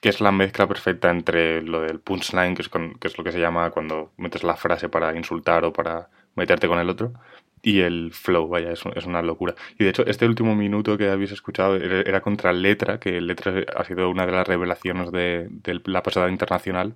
que 0.00 0.08
es 0.10 0.20
la 0.20 0.32
mezcla 0.32 0.66
perfecta 0.68 1.10
entre 1.10 1.62
lo 1.62 1.80
del 1.80 2.00
punchline, 2.00 2.54
que 2.54 2.62
es, 2.62 2.68
con- 2.68 2.94
que 2.98 3.08
es 3.08 3.18
lo 3.18 3.24
que 3.24 3.32
se 3.32 3.40
llama 3.40 3.70
cuando 3.70 4.12
metes 4.16 4.44
la 4.44 4.56
frase 4.56 4.88
para 4.88 5.16
insultar 5.16 5.64
o 5.64 5.72
para 5.72 6.10
meterte 6.34 6.68
con 6.68 6.78
el 6.78 6.90
otro, 6.90 7.14
y 7.62 7.80
el 7.80 8.12
flow, 8.12 8.46
vaya, 8.48 8.70
es, 8.72 8.82
es 8.94 9.06
una 9.06 9.22
locura. 9.22 9.54
Y 9.78 9.84
de 9.84 9.90
hecho, 9.90 10.06
este 10.06 10.26
último 10.26 10.54
minuto 10.54 10.96
que 10.98 11.08
habéis 11.10 11.32
escuchado 11.32 11.76
era 11.76 12.20
contra 12.20 12.52
Letra, 12.52 13.00
que 13.00 13.20
Letra 13.20 13.64
ha 13.76 13.84
sido 13.84 14.10
una 14.10 14.26
de 14.26 14.32
las 14.32 14.46
revelaciones 14.46 15.10
de, 15.12 15.48
de 15.50 15.80
la 15.86 16.02
pasada 16.02 16.28
internacional. 16.30 16.94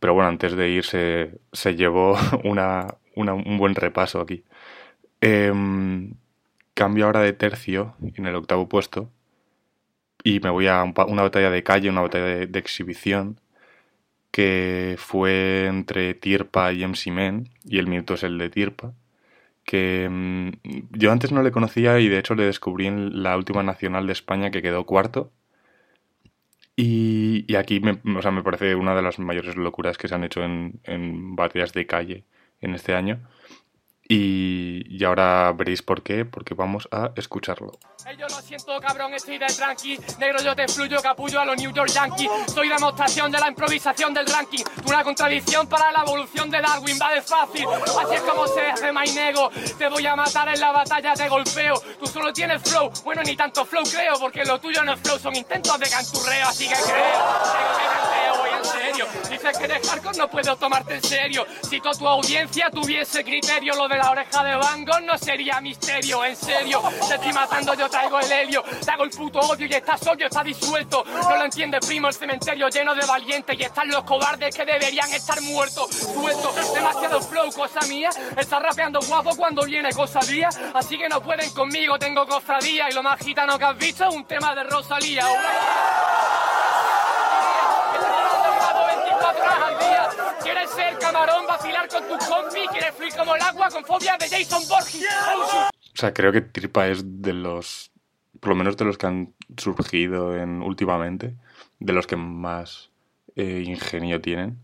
Pero 0.00 0.14
bueno, 0.14 0.28
antes 0.28 0.54
de 0.56 0.68
ir 0.70 0.84
se, 0.84 1.40
llevó 1.76 2.16
una, 2.44 2.96
una- 3.14 3.34
un 3.34 3.58
buen 3.58 3.74
repaso 3.74 4.20
aquí. 4.20 4.44
Em, 5.20 6.14
cambio 6.74 7.06
ahora 7.06 7.20
de 7.22 7.32
tercio 7.34 7.96
en 8.16 8.26
el 8.26 8.36
octavo 8.36 8.68
puesto 8.68 9.10
y 10.26 10.40
me 10.40 10.50
voy 10.50 10.66
a 10.66 10.82
una 10.82 11.22
batalla 11.22 11.50
de 11.50 11.62
calle, 11.62 11.88
una 11.88 12.00
batalla 12.00 12.24
de, 12.24 12.46
de 12.48 12.58
exhibición 12.58 13.40
que 14.32 14.96
fue 14.98 15.66
entre 15.66 16.14
Tirpa 16.14 16.72
y 16.72 16.84
MC 16.84 17.12
Men 17.12 17.48
y 17.64 17.78
el 17.78 17.86
minuto 17.86 18.14
es 18.14 18.24
el 18.24 18.36
de 18.38 18.50
Tirpa 18.50 18.92
que 19.64 20.08
mm, 20.10 20.50
yo 20.98 21.12
antes 21.12 21.30
no 21.30 21.42
le 21.44 21.52
conocía 21.52 22.00
y 22.00 22.08
de 22.08 22.18
hecho 22.18 22.34
le 22.34 22.44
descubrí 22.44 22.86
en 22.88 23.22
la 23.22 23.36
última 23.36 23.62
nacional 23.62 24.06
de 24.08 24.14
España 24.14 24.50
que 24.50 24.62
quedó 24.62 24.84
cuarto 24.84 25.30
y, 26.74 27.44
y 27.46 27.54
aquí 27.54 27.78
me, 27.80 28.00
o 28.18 28.22
sea, 28.22 28.32
me 28.32 28.42
parece 28.42 28.74
una 28.74 28.96
de 28.96 29.02
las 29.02 29.20
mayores 29.20 29.56
locuras 29.56 29.96
que 29.96 30.08
se 30.08 30.14
han 30.16 30.24
hecho 30.24 30.42
en, 30.42 30.80
en 30.84 31.36
batallas 31.36 31.72
de 31.72 31.86
calle 31.86 32.24
en 32.60 32.74
este 32.74 32.94
año. 32.94 33.20
Y, 34.08 34.84
y 34.88 35.04
ahora 35.04 35.52
veréis 35.52 35.82
por 35.82 36.02
qué, 36.02 36.24
porque 36.24 36.54
vamos 36.54 36.88
a 36.92 37.10
escucharlo. 37.16 37.72
Ey, 38.06 38.16
yo 38.16 38.28
lo 38.28 38.40
siento, 38.40 38.78
cabrón, 38.80 39.14
estoy 39.14 39.36
de 39.36 39.46
tranqui. 39.46 39.98
Negro, 40.20 40.40
yo 40.40 40.54
te 40.54 40.68
fluyo, 40.68 41.02
capullo 41.02 41.40
a 41.40 41.44
los 41.44 41.56
New 41.56 41.72
York 41.72 41.90
Yankees. 41.90 42.30
Soy 42.54 42.68
demostración 42.68 43.32
de 43.32 43.40
la 43.40 43.48
improvisación 43.48 44.14
del 44.14 44.26
ranking. 44.26 44.62
Una 44.86 45.02
contradicción 45.02 45.66
para 45.66 45.90
la 45.90 46.02
evolución 46.02 46.48
de 46.48 46.60
Darwin, 46.60 46.96
va 47.02 47.12
de 47.14 47.22
fácil. 47.22 47.66
Así 47.66 48.14
es 48.14 48.20
como 48.20 48.46
se 48.46 48.60
hace, 48.60 48.92
my 48.92 49.10
nego. 49.12 49.50
Te 49.76 49.88
voy 49.88 50.06
a 50.06 50.14
matar 50.14 50.48
en 50.50 50.60
la 50.60 50.70
batalla, 50.70 51.14
te 51.14 51.28
golpeo. 51.28 51.74
Tú 51.98 52.06
solo 52.06 52.32
tienes 52.32 52.62
flow, 52.62 52.92
bueno, 53.04 53.22
ni 53.24 53.34
tanto 53.34 53.64
flow 53.64 53.82
creo, 53.82 54.14
porque 54.20 54.44
lo 54.44 54.60
tuyo 54.60 54.84
no 54.84 54.92
es 54.92 55.00
flow, 55.00 55.18
son 55.18 55.34
intentos 55.34 55.76
de 55.80 55.90
canturreo, 55.90 56.46
así 56.46 56.68
que 56.68 56.74
creo. 56.74 56.86
Creo 56.86 57.76
que 57.76 57.84
canteo, 57.92 58.45
serio. 58.66 59.06
Dices 59.30 59.58
que 59.58 59.64
eres 59.64 59.88
hardcore, 59.88 60.18
no 60.18 60.28
puedo 60.28 60.56
tomarte 60.56 60.94
en 60.94 61.02
serio. 61.02 61.46
Si 61.68 61.80
toda 61.80 61.98
tu 61.98 62.06
audiencia 62.06 62.70
tuviese 62.70 63.24
criterio, 63.24 63.74
lo 63.74 63.88
de 63.88 63.96
la 63.96 64.10
oreja 64.10 64.44
de 64.44 64.56
Van 64.56 64.84
Gogh 64.84 65.02
no 65.02 65.18
sería 65.18 65.60
misterio, 65.60 66.24
en 66.24 66.36
serio. 66.36 66.82
Te 67.08 67.14
estoy 67.14 67.32
matando, 67.32 67.74
yo 67.74 67.88
traigo 67.88 68.20
el 68.20 68.30
helio. 68.30 68.62
Te 68.84 68.90
hago 68.90 69.04
el 69.04 69.10
puto 69.10 69.38
odio 69.40 69.66
y 69.66 69.74
estás 69.74 70.00
solo, 70.00 70.26
está 70.26 70.42
disuelto. 70.42 71.04
No 71.04 71.36
lo 71.36 71.44
entiendes, 71.44 71.86
primo, 71.86 72.08
el 72.08 72.14
cementerio 72.14 72.68
lleno 72.68 72.94
de 72.94 73.06
valientes. 73.06 73.58
Y 73.58 73.62
están 73.62 73.88
los 73.88 74.04
cobardes 74.04 74.54
que 74.54 74.64
deberían 74.64 75.12
estar 75.12 75.40
muertos. 75.42 75.90
Suelto, 75.90 76.52
demasiado 76.74 77.20
flow, 77.20 77.52
cosa 77.52 77.80
mía. 77.88 78.10
Estás 78.36 78.62
rapeando 78.62 79.00
guapo 79.00 79.36
cuando 79.36 79.64
viene 79.64 79.92
cosa 79.92 80.20
día. 80.20 80.48
Así 80.74 80.98
que 80.98 81.08
no 81.08 81.22
pueden 81.22 81.50
conmigo, 81.52 81.98
tengo 81.98 82.26
cofradía. 82.26 82.90
Y 82.90 82.92
lo 82.92 83.02
más 83.02 83.18
gitano 83.20 83.58
que 83.58 83.64
has 83.64 83.78
visto 83.78 84.08
es 84.08 84.14
un 84.14 84.24
tema 84.24 84.54
de 84.54 84.64
Rosalía. 84.64 85.26
¿Quieres 90.46 90.70
ser 90.70 90.96
camarón, 91.00 91.44
vacilar 91.48 91.88
con 91.88 92.02
tu 92.04 92.16
compi? 92.24 92.60
¿Quieres 92.70 92.94
fluir 92.94 93.12
como 93.16 93.34
el 93.34 93.42
agua 93.42 93.68
con 93.68 93.84
fobia 93.84 94.16
de 94.16 94.28
Jason 94.28 94.62
Borges? 94.68 95.04
O 95.42 95.98
sea, 95.98 96.14
creo 96.14 96.30
que 96.30 96.40
Tirpa 96.40 96.86
es 96.86 97.02
de 97.20 97.32
los, 97.32 97.90
por 98.38 98.50
lo 98.50 98.54
menos 98.54 98.76
de 98.76 98.84
los 98.84 98.96
que 98.96 99.06
han 99.08 99.34
surgido 99.56 100.36
en, 100.36 100.62
últimamente, 100.62 101.34
de 101.80 101.92
los 101.92 102.06
que 102.06 102.14
más 102.14 102.90
eh, 103.34 103.64
ingenio 103.66 104.20
tienen 104.20 104.58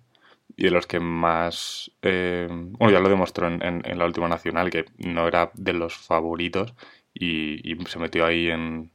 y 0.57 0.65
de 0.67 0.71
los 0.71 0.87
que 0.87 1.01
más... 1.01 1.91
eh, 2.03 2.47
bueno, 2.49 2.93
ya 2.93 3.01
lo 3.01 3.09
demostró 3.09 3.49
en, 3.49 3.99
la 3.99 4.05
última 4.05 4.29
nacional, 4.29 4.71
que 4.71 4.85
no 4.99 5.27
era 5.27 5.51
de 5.55 5.73
los 5.73 5.97
favoritos 5.97 6.75
y, 7.13 7.73
y 7.73 7.77
se 7.87 7.99
metió 7.99 8.25
ahí 8.25 8.51
en- 8.51 8.93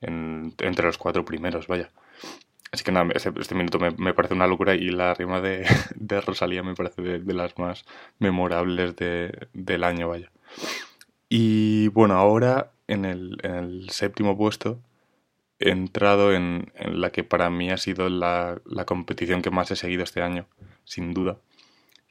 entre 0.00 0.86
los 0.86 0.98
cuatro 0.98 1.24
primeros, 1.24 1.66
vaya. 1.66 1.90
Así 2.72 2.84
que 2.84 2.92
nada, 2.92 3.08
este, 3.14 3.32
este 3.40 3.54
minuto 3.54 3.78
me, 3.78 3.90
me 3.92 4.14
parece 4.14 4.34
una 4.34 4.46
locura 4.46 4.74
y 4.74 4.90
la 4.90 5.14
rima 5.14 5.40
de, 5.40 5.66
de 5.96 6.20
Rosalía 6.20 6.62
me 6.62 6.74
parece 6.74 7.02
de, 7.02 7.18
de 7.20 7.34
las 7.34 7.58
más 7.58 7.84
memorables 8.18 8.96
de- 8.96 9.48
del 9.54 9.84
año, 9.84 10.08
vaya. 10.08 10.30
Y 11.28 11.88
bueno, 11.88 12.14
ahora 12.14 12.72
en 12.86 13.04
el, 13.04 13.38
en 13.42 13.54
el 13.54 13.90
séptimo 13.90 14.36
puesto 14.36 14.80
he 15.60 15.70
entrado 15.70 16.32
en, 16.34 16.72
en 16.76 17.00
la 17.00 17.10
que 17.12 17.24
para 17.24 17.50
mí 17.50 17.70
ha 17.70 17.78
sido 17.78 18.08
la, 18.10 18.60
la 18.66 18.86
competición 18.86 19.42
que 19.42 19.50
más 19.50 19.70
he 19.70 19.76
seguido 19.76 20.04
este 20.04 20.22
año, 20.22 20.46
sin 20.84 21.14
duda, 21.14 21.38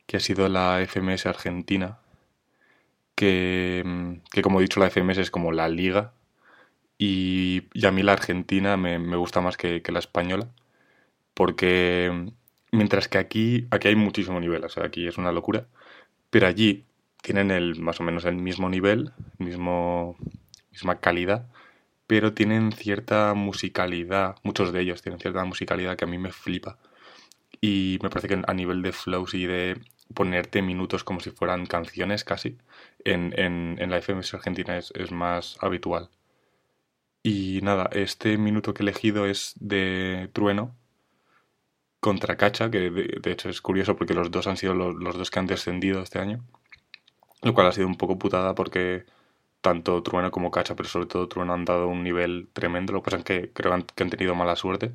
que 0.08 0.18
ha 0.18 0.22
sido 0.22 0.50
la 0.50 0.82
FMS 0.82 1.30
Argentina, 1.30 2.00
que, 3.16 4.20
que 4.32 4.42
como 4.42 4.60
he 4.60 4.64
dicho 4.64 4.80
la 4.80 4.88
FMS 4.88 5.22
es 5.22 5.32
como 5.32 5.52
la 5.52 5.70
liga 5.70 6.14
y, 6.98 7.64
y 7.74 7.86
a 7.86 7.92
mí 7.92 8.04
la 8.04 8.14
Argentina 8.14 8.78
me, 8.78 9.00
me 9.00 9.18
gusta 9.18 9.42
más 9.42 9.58
que, 9.58 9.82
que 9.82 9.92
la 9.92 10.00
española, 10.00 10.50
porque 11.34 12.32
mientras 12.72 13.08
que 13.08 13.18
aquí, 13.18 13.68
aquí 13.72 13.90
hay 13.90 13.96
muchísimo 13.96 14.40
nivel, 14.40 14.64
o 14.64 14.70
sea, 14.70 14.86
aquí 14.86 15.08
es 15.08 15.18
una 15.18 15.32
locura, 15.32 15.68
pero 16.30 16.48
allí 16.48 16.86
tienen 17.22 17.52
el 17.52 17.80
más 17.82 18.00
o 18.00 18.04
menos 18.04 18.26
el 18.26 18.36
mismo 18.38 18.70
nivel, 18.70 19.12
mismo, 19.38 20.18
misma 20.72 21.00
calidad, 21.00 21.48
pero 22.08 22.34
tienen 22.34 22.72
cierta 22.72 23.34
musicalidad, 23.34 24.38
muchos 24.44 24.74
de 24.74 24.82
ellos 24.82 25.02
tienen 25.02 25.20
cierta 25.20 25.44
musicalidad 25.46 25.98
que 25.98 26.06
a 26.06 26.08
mí 26.08 26.18
me 26.18 26.32
flipa. 26.32 26.78
Y 27.62 28.00
me 28.04 28.10
parece 28.10 28.28
que 28.30 28.42
a 28.48 28.54
nivel 28.54 28.82
de 28.84 28.92
flows 28.94 29.34
y 29.34 29.46
de 29.46 29.80
ponerte 30.14 30.62
minutos 30.62 31.04
como 31.04 31.20
si 31.20 31.32
fueran 31.32 31.66
canciones 31.66 32.24
casi, 32.24 32.58
en, 33.04 33.34
en, 33.38 33.78
en 33.80 33.90
la 33.92 33.98
FMS 33.98 34.36
Argentina 34.36 34.78
es, 34.78 34.92
es 34.96 35.12
más 35.12 35.58
habitual. 35.62 36.10
Y 37.30 37.60
nada, 37.62 37.90
este 37.92 38.38
minuto 38.38 38.74
que 38.74 38.84
he 38.84 38.86
elegido 38.86 39.26
es 39.26 39.54
de 39.60 40.30
Trueno 40.32 40.78
contra 42.00 42.38
Cacha, 42.38 42.72
que 42.72 42.90
de, 42.90 43.20
de 43.22 43.32
hecho 43.34 43.50
es 43.50 43.60
curioso 43.60 43.98
porque 43.98 44.14
los 44.14 44.32
dos 44.32 44.48
han 44.48 44.56
sido 44.56 44.74
los, 44.74 44.96
los 44.96 45.18
dos 45.18 45.30
que 45.30 45.40
han 45.40 45.46
descendido 45.46 46.02
este 46.02 46.20
año. 46.20 46.46
Lo 47.42 47.54
cual 47.54 47.68
ha 47.68 47.74
sido 47.74 47.86
un 47.86 47.98
poco 47.98 48.18
putada 48.18 48.56
porque 48.56 49.06
tanto 49.60 50.02
Trueno 50.04 50.32
como 50.32 50.52
Cacha, 50.52 50.78
pero 50.78 50.88
sobre 50.88 51.08
todo 51.08 51.28
Trueno 51.28 51.54
han 51.54 51.66
dado 51.66 51.90
un 51.90 52.02
nivel 52.02 52.48
tremendo. 52.54 52.94
Lo 52.94 53.02
que 53.02 53.12
pasa 53.12 53.18
es 53.18 53.24
que 53.26 53.52
creo 53.52 53.72
que 53.72 53.76
han, 53.76 53.84
que 53.84 54.04
han 54.04 54.10
tenido 54.10 54.34
mala 54.34 54.56
suerte. 54.56 54.94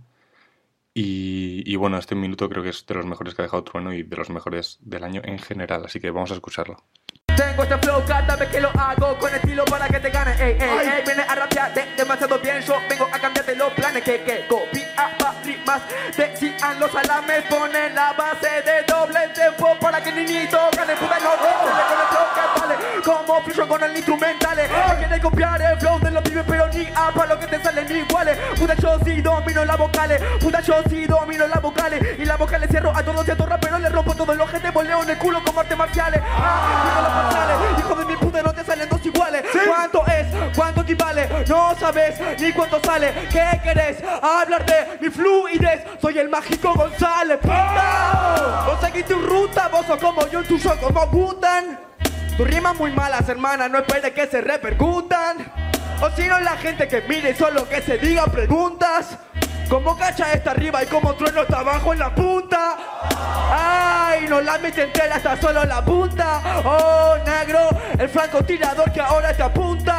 Y, 0.95 1.63
y 1.71 1.77
bueno, 1.77 1.99
este 1.99 2.15
minuto 2.15 2.49
creo 2.49 2.63
que 2.63 2.71
es 2.71 2.87
de 2.87 2.95
los 2.95 3.05
mejores 3.05 3.35
que 3.35 3.43
ha 3.43 3.45
dejado 3.45 3.65
Trueno 3.65 3.93
y 3.93 4.05
de 4.05 4.17
los 4.17 4.31
mejores 4.31 4.79
del 4.81 5.05
año 5.05 5.21
en 5.23 5.39
general. 5.39 5.85
Así 5.85 6.01
que 6.01 6.11
vamos 6.11 6.31
a 6.31 6.35
escucharlo. 6.35 6.83
Tengo 7.37 7.63
este 7.63 7.79
flow 7.79 8.03
cada 8.07 8.37
vez 8.37 8.49
que 8.49 8.61
lo 8.61 8.69
hago 8.71 9.19
con 9.19 9.35
estilo 9.35 9.65
para 9.67 9.87
que 9.89 10.01
te 10.01 10.11
gane. 10.11 10.33
Ey, 10.33 10.57
ey, 10.59 10.89
ey, 10.97 11.03
viene 11.05 11.23
a 11.23 11.35
de 11.71 11.87
demasiado 11.97 12.39
bien. 12.39 12.61
Yo 12.61 12.77
vengo 12.89 13.09
a 13.13 13.19
cambiarte 13.19 13.55
los 13.55 13.73
planes 13.73 14.03
que 14.03 14.23
que 14.23 14.47
copia 14.47 14.89
pa' 15.19 15.35
rimas. 15.45 15.83
Decían 16.17 16.79
los 16.81 16.95
alames, 16.95 17.45
ponen 17.49 17.95
la 17.95 18.13
base 18.13 18.63
de 18.63 18.83
doble 18.87 19.29
tempo 19.29 19.77
para 19.81 20.03
que 20.03 20.11
el 20.11 20.17
niñito 20.17 20.59
gane. 20.77 20.95
Puta 20.97 21.19
no 21.21 21.31
con 21.37 22.71
el 22.71 22.79
flow. 23.03 23.27
Como 23.27 23.43
fluyo 23.43 23.69
con 23.69 23.83
el 23.83 23.97
instrumental. 23.97 24.59
No 24.89 24.97
quiere 24.97 25.21
copiar 25.21 25.63
el 25.63 25.79
flow 25.79 25.99
de 26.01 26.11
los 26.11 26.23
pibes, 26.23 26.45
pero 26.47 26.69
ni 26.69 26.87
a 26.95 27.11
para 27.13 27.35
lo 27.35 27.39
que 27.41 27.47
te 27.47 27.63
salen 27.63 27.97
iguales. 27.97 28.39
Puta 28.59 28.75
yo 28.75 28.99
sí 29.05 29.21
domino 29.21 29.65
las 29.65 29.79
vocales. 29.79 30.23
Puta 30.41 30.61
yo 30.61 30.83
sí 30.89 31.07
domino 31.07 31.47
las 31.47 31.63
vocales. 31.63 32.19
Y 32.19 32.25
las 32.25 32.39
vocales 32.39 32.69
cierro 32.71 32.93
a 32.95 33.03
todos 33.03 33.29
estos 33.29 33.49
raperos. 33.49 33.81
Les 33.81 33.93
rompo 33.93 34.15
todos 34.15 34.37
los 34.37 34.51
gente, 34.51 34.71
boleo 34.71 35.03
en 35.03 35.11
el 35.11 35.19
culo 35.19 35.43
como 35.45 35.61
artes 35.61 35.77
marciales. 35.77 36.21
Ah, 36.25 36.92
sabes 41.83 42.41
ni 42.41 42.53
cuánto 42.53 42.81
sale. 42.81 43.13
¿Qué 43.31 43.61
querés? 43.63 43.99
Hablar 44.23 44.65
de 44.65 44.99
mi 45.01 45.11
fluidez. 45.11 45.83
Soy 46.01 46.19
el 46.19 46.29
mágico 46.29 46.73
González. 46.75 47.39
¡Puta! 47.39 48.65
Vos 48.67 48.81
seguís 48.81 49.05
tu 49.05 49.19
ruta, 49.19 49.69
vos 49.69 49.85
sos 49.87 49.99
como 49.99 50.27
yo, 50.29 50.45
tu 50.45 50.59
show 50.59 50.77
como 50.81 51.05
Butan. 51.09 51.79
Tus 52.37 52.47
rimas 52.47 52.77
muy 52.77 52.93
malas, 52.93 53.29
hermana, 53.29 53.69
no 53.69 53.79
esperes 53.79 54.13
que 54.13 54.27
se 54.29 54.41
repercutan. 54.41 55.39
O 56.01 56.11
si 56.17 56.27
no, 56.27 56.39
la 56.41 56.57
gente 56.57 56.87
que 56.87 57.03
mire 57.03 57.35
solo 57.35 57.69
que 57.69 57.83
se 57.83 57.99
diga 57.99 58.27
preguntas. 58.27 59.19
Como 59.69 59.97
cacha 59.97 60.33
está 60.33 60.53
arriba 60.53 60.83
y 60.83 60.87
como 60.87 61.15
trueno 61.15 61.43
está 61.43 61.61
abajo 61.61 61.93
en 61.93 61.99
la 61.99 62.15
punta. 62.15 62.77
Ay, 63.51 64.27
no 64.29 64.41
la 64.41 64.59
mete 64.59 64.83
entera 64.83 65.17
hasta 65.17 65.41
solo 65.41 65.65
la 65.65 65.85
punta. 65.85 66.41
Oh, 66.65 67.17
negro, 67.25 67.71
el 67.99 68.09
francotirador 68.09 68.93
que 68.93 69.01
ahora 69.01 69.35
te 69.35 69.43
apunta. 69.43 69.92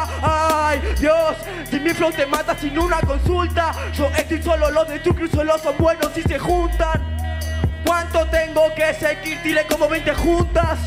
Dios, 0.98 1.36
si 1.70 1.80
mi 1.80 1.90
flow 1.90 2.10
te 2.10 2.26
mata 2.26 2.56
sin 2.56 2.78
una 2.78 3.00
consulta. 3.00 3.72
Yo 3.92 4.08
estoy 4.16 4.42
solo, 4.42 4.70
los 4.70 4.88
de 4.88 4.98
tu 5.00 5.14
cruz 5.14 5.30
solo 5.30 5.58
son 5.58 5.76
buenos 5.78 6.12
si 6.14 6.22
se 6.22 6.38
juntan. 6.38 7.14
¿Cuánto 7.84 8.26
tengo 8.26 8.74
que 8.74 8.94
seguir? 8.94 9.40
Dile 9.42 9.66
como 9.66 9.88
20 9.88 10.14
juntas. 10.14 10.78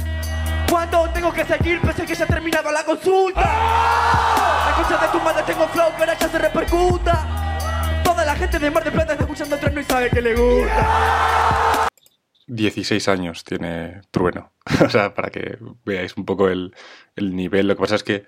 ¿Cuánto 0.70 1.10
tengo 1.14 1.32
que 1.32 1.46
seguir? 1.46 1.80
Pensé 1.82 2.06
que 2.06 2.16
ya 2.16 2.26
ha 2.26 2.28
terminado 2.28 2.72
la 2.72 2.84
consulta. 2.84 3.42
La 3.42 4.74
concha 4.76 4.98
de 4.98 5.08
tu 5.12 5.24
madre 5.24 5.44
tengo 5.46 5.68
flow, 5.68 5.92
pero 5.98 6.14
ya 6.20 6.28
se 6.28 6.38
repercuta. 6.38 8.02
Toda 8.04 8.26
la 8.26 8.36
gente 8.36 8.60
de 8.60 8.72
Mar 8.72 8.84
del 8.84 8.94
Plata 8.94 9.14
está 9.14 9.24
escuchando 9.24 9.56
el 9.56 9.62
tren 9.62 9.78
y 9.80 9.84
sabe 9.84 10.10
que 10.10 10.22
le 10.22 10.36
gusta. 10.36 11.88
16 12.48 13.08
años 13.10 13.44
tiene 13.44 14.02
Trueno. 14.12 14.54
o 14.86 14.90
sea, 14.90 15.14
para 15.14 15.30
que 15.30 15.58
veáis 15.86 16.16
un 16.18 16.26
poco 16.26 16.50
el, 16.50 16.76
el 17.16 17.36
nivel. 17.36 17.68
Lo 17.68 17.76
que 17.76 17.82
pasa 17.82 17.96
es 17.96 18.04
que 18.04 18.26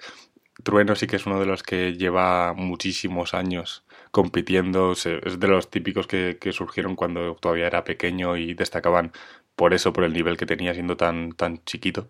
Trueno 0.63 0.96
sí 0.96 1.08
que 1.08 1.16
es 1.18 1.25
uno 1.25 1.39
de 1.39 1.46
los 1.46 1.63
que 1.63 1.94
lleva 1.96 2.54
muchísimos 2.54 3.34
años 3.34 3.86
compitiendo. 4.12 4.92
Es 4.94 5.04
de 5.39 5.48
los 5.48 5.70
típicos 5.70 6.08
que, 6.08 6.38
que 6.39 6.51
surgieron 6.54 6.96
cuando 6.96 7.36
todavía 7.36 7.68
era 7.68 7.84
pequeño 7.84 8.38
y 8.38 8.54
destacaban 8.54 9.12
por 9.56 9.74
eso, 9.74 9.94
por 9.94 10.04
el 10.04 10.13
nivel 10.13 10.38
que 10.38 10.46
tenía 10.46 10.74
siendo 10.74 10.98
tan, 10.98 11.32
tan 11.34 11.63
chiquito 11.66 12.10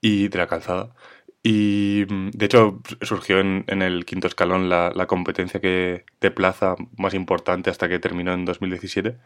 y 0.00 0.28
de 0.28 0.38
la 0.38 0.46
calzada. 0.48 0.94
Y 1.42 2.04
mm, 2.08 2.30
de 2.32 2.46
hecho 2.46 2.80
surgió 3.02 3.40
en, 3.40 3.64
en 3.68 3.82
el 3.82 4.04
quinto 4.04 4.26
escalón 4.28 4.68
la, 4.68 4.90
la 4.94 5.06
competencia 5.06 5.60
que, 5.60 6.04
de 6.20 6.30
plaza 6.30 6.76
más 6.98 7.14
importante 7.14 7.70
hasta 7.70 7.88
que 7.88 7.98
terminó 7.98 8.32
en 8.34 8.44
2017. 8.44 9.18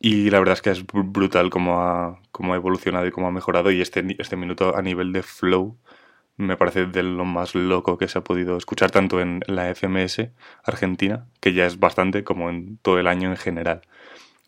Y 0.00 0.30
la 0.30 0.38
verdad 0.40 0.54
es 0.54 0.62
que 0.62 0.70
es 0.70 0.86
br- 0.86 1.10
brutal 1.12 1.50
cómo 1.50 1.82
ha, 1.82 2.20
cómo 2.32 2.52
ha 2.54 2.56
evolucionado 2.56 3.06
y 3.06 3.10
cómo 3.12 3.28
ha 3.28 3.30
mejorado. 3.32 3.70
Y 3.72 3.80
este, 3.80 4.04
este 4.18 4.36
minuto 4.36 4.76
a 4.76 4.82
nivel 4.82 5.12
de 5.12 5.22
flow 5.22 5.78
me 6.36 6.56
parece 6.56 6.86
de 6.86 7.02
lo 7.02 7.24
más 7.24 7.54
loco 7.54 7.98
que 7.98 8.08
se 8.08 8.18
ha 8.18 8.24
podido 8.24 8.56
escuchar 8.56 8.90
tanto 8.90 9.20
en 9.20 9.40
la 9.46 9.72
FMS 9.74 10.30
Argentina, 10.64 11.26
que 11.40 11.52
ya 11.52 11.66
es 11.66 11.78
bastante, 11.78 12.24
como 12.24 12.50
en 12.50 12.78
todo 12.78 12.98
el 12.98 13.06
año 13.06 13.30
en 13.30 13.36
general. 13.36 13.82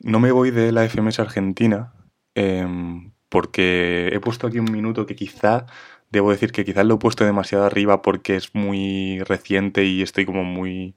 No 0.01 0.21
me 0.21 0.33
voy 0.33 0.51
de 0.51 0.73
la 0.73 0.85
FMS 0.85 1.21
Argentina 1.21 1.93
em, 2.35 3.13
porque 3.29 4.11
he 4.13 4.21
puesto 4.21 4.47
aquí 4.47 4.59
un 4.59 4.71
minuto 4.71 5.07
que 5.07 5.17
quizá, 5.17 5.67
debo 6.11 6.31
decir 6.31 6.53
que 6.53 6.65
quizá 6.65 6.85
lo 6.85 6.97
he 6.97 6.99
puesto 6.99 7.25
demasiado 7.25 7.65
arriba 7.65 8.03
porque 8.03 8.37
es 8.37 8.55
muy 8.55 9.21
reciente 9.25 9.85
y 9.85 10.03
estoy 10.03 10.27
como 10.27 10.45
muy, 10.45 10.97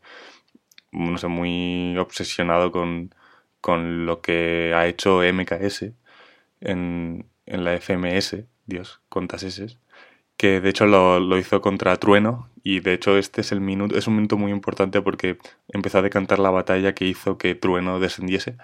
no 0.91 1.17
sé, 1.17 1.27
muy 1.27 1.97
obsesionado 1.97 2.71
con, 2.71 3.13
con 3.61 4.05
lo 4.05 4.21
que 4.21 4.73
ha 4.75 4.87
hecho 4.87 5.23
MKS 5.23 5.93
en, 6.61 7.25
en 7.45 7.63
la 7.63 7.73
FMS, 7.79 8.45
Dios, 8.65 9.01
cuántas 9.09 9.43
S, 9.43 9.77
que 10.39 10.61
de 10.61 10.69
hecho 10.71 10.87
lo, 10.87 11.21
lo 11.21 11.37
hizo 11.39 11.61
contra 11.61 11.97
Trueno 11.97 12.49
y 12.63 12.81
de 12.81 12.93
hecho 12.95 13.19
este 13.19 13.41
es 13.43 13.53
el 13.53 13.61
minuto, 13.61 13.97
es 13.97 14.07
un 14.07 14.15
minuto 14.17 14.37
muy 14.37 14.51
importante 14.53 15.03
porque 15.03 15.37
empezó 15.69 15.99
a 15.99 16.03
decantar 16.03 16.39
la 16.39 16.51
batalla 16.51 16.95
que 16.95 17.05
hizo 17.07 17.37
que 17.39 17.55
Trueno 17.55 17.99
descendiese. 18.01 18.57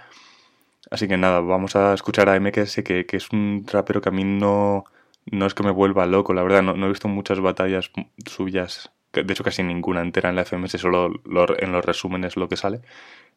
Así 0.91 1.07
que 1.07 1.17
nada, 1.17 1.39
vamos 1.41 1.75
a 1.75 1.93
escuchar 1.93 2.29
a 2.29 2.35
MKS, 2.35 2.83
que, 2.83 3.05
que 3.05 3.17
es 3.17 3.31
un 3.31 3.65
rapero 3.71 4.01
que 4.01 4.09
a 4.09 4.11
mí 4.11 4.23
no, 4.23 4.85
no 5.25 5.45
es 5.47 5.53
que 5.55 5.63
me 5.63 5.71
vuelva 5.71 6.05
loco, 6.05 6.33
la 6.33 6.43
verdad, 6.43 6.61
no, 6.63 6.75
no 6.75 6.85
he 6.85 6.89
visto 6.89 7.07
muchas 7.07 7.39
batallas 7.39 7.91
suyas, 8.25 8.91
de 9.13 9.33
hecho 9.33 9.43
casi 9.43 9.63
ninguna 9.63 10.01
entera 10.01 10.29
en 10.29 10.35
la 10.35 10.43
FMS, 10.43 10.77
solo 10.77 11.09
lo- 11.25 11.59
en 11.59 11.71
los 11.71 11.83
resúmenes 11.83 12.37
lo 12.37 12.47
que 12.49 12.57
sale. 12.57 12.81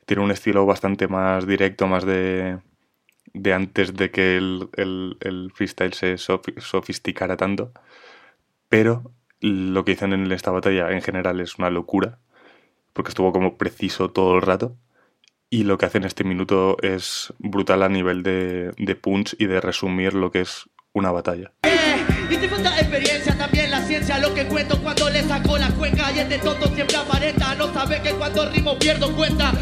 Tiene 0.06 0.22
un 0.24 0.30
estilo 0.32 0.66
bastante 0.66 1.08
más 1.08 1.46
directo, 1.46 1.88
más 1.88 2.04
de, 2.06 2.58
de 3.34 3.52
antes 3.54 3.94
de 3.96 4.10
que 4.10 4.36
el, 4.38 4.68
el- 4.76 5.16
el 5.20 5.52
freestyle 5.54 5.94
se 5.94 6.14
sofi- 6.16 6.60
sofisticara 6.60 7.36
tanto. 7.36 7.72
Pero 8.68 9.12
lo 9.40 9.84
que 9.84 9.92
hicieron 9.92 10.20
en 10.20 10.32
esta 10.32 10.50
batalla 10.50 10.90
en 10.90 11.02
general 11.02 11.40
es 11.40 11.58
una 11.58 11.70
locura, 11.70 12.18
porque 12.92 13.10
estuvo 13.10 13.32
como 13.32 13.56
preciso 13.56 14.10
todo 14.10 14.36
el 14.36 14.42
rato. 14.42 14.76
Y 15.50 15.64
lo 15.64 15.78
que 15.78 15.86
hace 15.86 15.98
en 15.98 16.04
este 16.04 16.24
minuto 16.24 16.76
es 16.82 17.32
brutal 17.38 17.82
a 17.82 17.88
nivel 17.88 18.22
de, 18.22 18.72
de 18.76 18.96
punch 18.96 19.34
y 19.38 19.46
de 19.46 19.60
resumir 19.60 20.12
lo 20.12 20.30
que 20.30 20.42
es 20.42 20.68
una 20.92 21.10
batalla. 21.10 21.52
Y 22.30 22.36
te 22.36 22.48
falta 22.48 22.78
experiencia 22.78 23.36
también 23.38 23.70
la 23.70 23.80
ciencia 23.86 24.18
Lo 24.18 24.34
que 24.34 24.44
cuento 24.46 24.78
cuando 24.82 25.08
le 25.08 25.22
saco 25.22 25.56
la 25.56 25.70
cuenca 25.70 26.12
Y 26.12 26.18
este 26.18 26.38
tonto 26.38 26.68
siempre 26.74 26.96
aparenta 26.96 27.54
No 27.54 27.72
sabe 27.72 28.02
que 28.02 28.10
cuando 28.10 28.50
rimo 28.50 28.78
pierdo 28.78 29.14
cuenta 29.16 29.52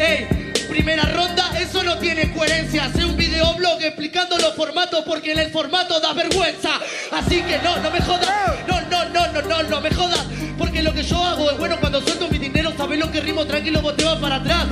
Ey, 0.00 0.49
primera 0.70 1.02
ronda, 1.02 1.50
eso 1.58 1.82
no 1.82 1.98
tiene 1.98 2.32
coherencia. 2.32 2.84
Hace 2.84 3.04
un 3.04 3.16
videoblog 3.16 3.82
explicando 3.82 4.38
los 4.38 4.54
formatos 4.54 5.04
Porque 5.04 5.32
en 5.32 5.40
el 5.40 5.50
formato 5.50 6.00
da 6.00 6.12
vergüenza. 6.12 6.78
Así 7.12 7.42
que 7.42 7.58
no, 7.58 7.76
no 7.78 7.90
me 7.90 8.00
jodas. 8.00 8.30
No, 8.66 8.80
no, 8.82 9.04
no, 9.10 9.26
no, 9.32 9.42
no, 9.42 9.62
no 9.64 9.80
me 9.80 9.90
jodas. 9.90 10.24
Porque 10.56 10.82
lo 10.82 10.94
que 10.94 11.02
yo 11.02 11.22
hago 11.22 11.50
es 11.50 11.58
bueno 11.58 11.78
cuando 11.80 12.00
suelto 12.00 12.28
mi 12.28 12.38
dinero 12.38 12.72
Sabes 12.76 12.98
lo 12.98 13.10
que 13.10 13.20
rimo 13.20 13.44
tranquilo, 13.46 13.82
vos 13.82 13.96
te 13.96 14.04
vas 14.04 14.18
para 14.18 14.36
atrás. 14.36 14.66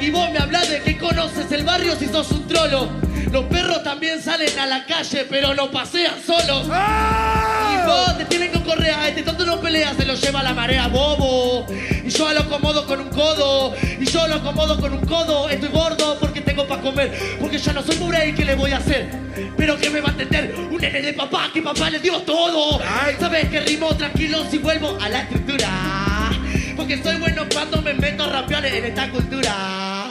Y 0.00 0.10
vos 0.10 0.30
me 0.30 0.38
hablas 0.38 0.70
de 0.70 0.80
que 0.82 0.96
conoces 0.96 1.50
el 1.52 1.64
barrio 1.64 1.96
si 1.96 2.06
sos 2.06 2.30
un 2.30 2.46
trolo. 2.46 2.88
Los 3.30 3.44
perros 3.46 3.82
también 3.82 4.22
salen 4.22 4.58
a 4.58 4.66
la 4.66 4.86
calle 4.86 5.26
pero 5.28 5.54
no 5.54 5.70
pasean 5.70 6.14
solos. 6.24 6.66
Y 6.68 7.41
vos 7.86 8.18
te 8.18 8.24
tienen 8.24 8.50
con 8.50 8.62
correa, 8.62 9.08
este 9.08 9.22
tonto 9.22 9.44
no 9.44 9.60
pelea, 9.60 9.94
se 9.94 10.04
lo 10.04 10.14
lleva 10.14 10.42
la 10.42 10.54
marea, 10.54 10.88
bobo. 10.88 11.66
Y 12.04 12.08
yo 12.08 12.32
lo 12.32 12.40
acomodo 12.40 12.86
con 12.86 13.00
un 13.00 13.08
codo, 13.08 13.74
y 14.00 14.04
yo 14.04 14.26
lo 14.26 14.36
acomodo 14.36 14.80
con 14.80 14.92
un 14.92 15.04
codo. 15.06 15.48
Estoy 15.48 15.68
gordo 15.70 16.18
porque 16.18 16.40
tengo 16.40 16.66
para 16.66 16.82
comer, 16.82 17.12
porque 17.40 17.58
ya 17.58 17.72
no 17.72 17.82
soy 17.82 17.96
pobre 17.96 18.28
y 18.28 18.34
qué 18.34 18.44
le 18.44 18.54
voy 18.54 18.72
a 18.72 18.78
hacer. 18.78 19.10
Pero 19.56 19.78
que 19.78 19.90
me 19.90 20.00
va 20.00 20.08
a 20.08 20.12
entender 20.12 20.54
un 20.70 20.80
nene 20.80 21.02
de 21.02 21.12
papá, 21.12 21.50
que 21.52 21.62
papá 21.62 21.90
le 21.90 21.98
dio 21.98 22.18
todo. 22.22 22.80
Sabes 23.18 23.48
que 23.48 23.60
rimo 23.60 23.94
tranquilo 23.96 24.44
si 24.50 24.58
vuelvo 24.58 24.98
a 25.00 25.08
la 25.08 25.22
estructura. 25.22 26.30
Porque 26.76 27.02
soy 27.02 27.16
bueno 27.16 27.46
cuando 27.52 27.80
me 27.82 27.94
meto 27.94 28.24
a 28.24 28.28
rapear 28.28 28.66
en 28.66 28.84
esta 28.84 29.10
cultura. 29.10 30.01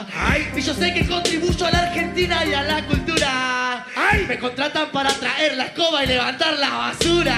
Y 0.54 0.60
yo 0.60 0.74
sé 0.74 0.92
que 0.92 1.06
contribuyo 1.06 1.66
a 1.66 1.70
la 1.70 1.78
Argentina 1.80 2.44
y 2.44 2.54
a 2.54 2.62
la 2.62 2.84
cultura. 2.86 3.86
Me 4.28 4.38
contratan 4.38 4.90
para 4.90 5.10
traer 5.10 5.56
la 5.56 5.64
escoba 5.64 6.04
y 6.04 6.06
levantar 6.06 6.58
la 6.58 6.70
basura. 6.70 7.34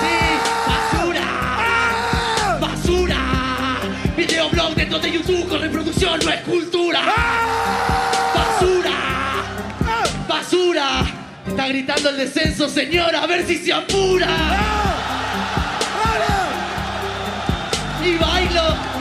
Sí, 0.00 0.16
basura. 0.68 1.22
Basura. 2.60 3.16
Videoblog 4.16 4.74
dentro 4.74 4.98
de 4.98 5.12
YouTube 5.12 5.48
con 5.48 5.60
reproducción 5.60 6.20
no 6.24 6.30
es 6.30 6.40
cultura. 6.42 7.00
Basura. 8.34 8.92
Basura. 10.28 11.06
Está 11.46 11.68
gritando 11.68 12.10
el 12.10 12.16
descenso, 12.18 12.68
señora, 12.68 13.22
a 13.22 13.26
ver 13.26 13.46
si 13.46 13.56
se 13.58 13.72
apura. 13.72 14.28
Y 18.04 18.16
bailo. 18.16 18.93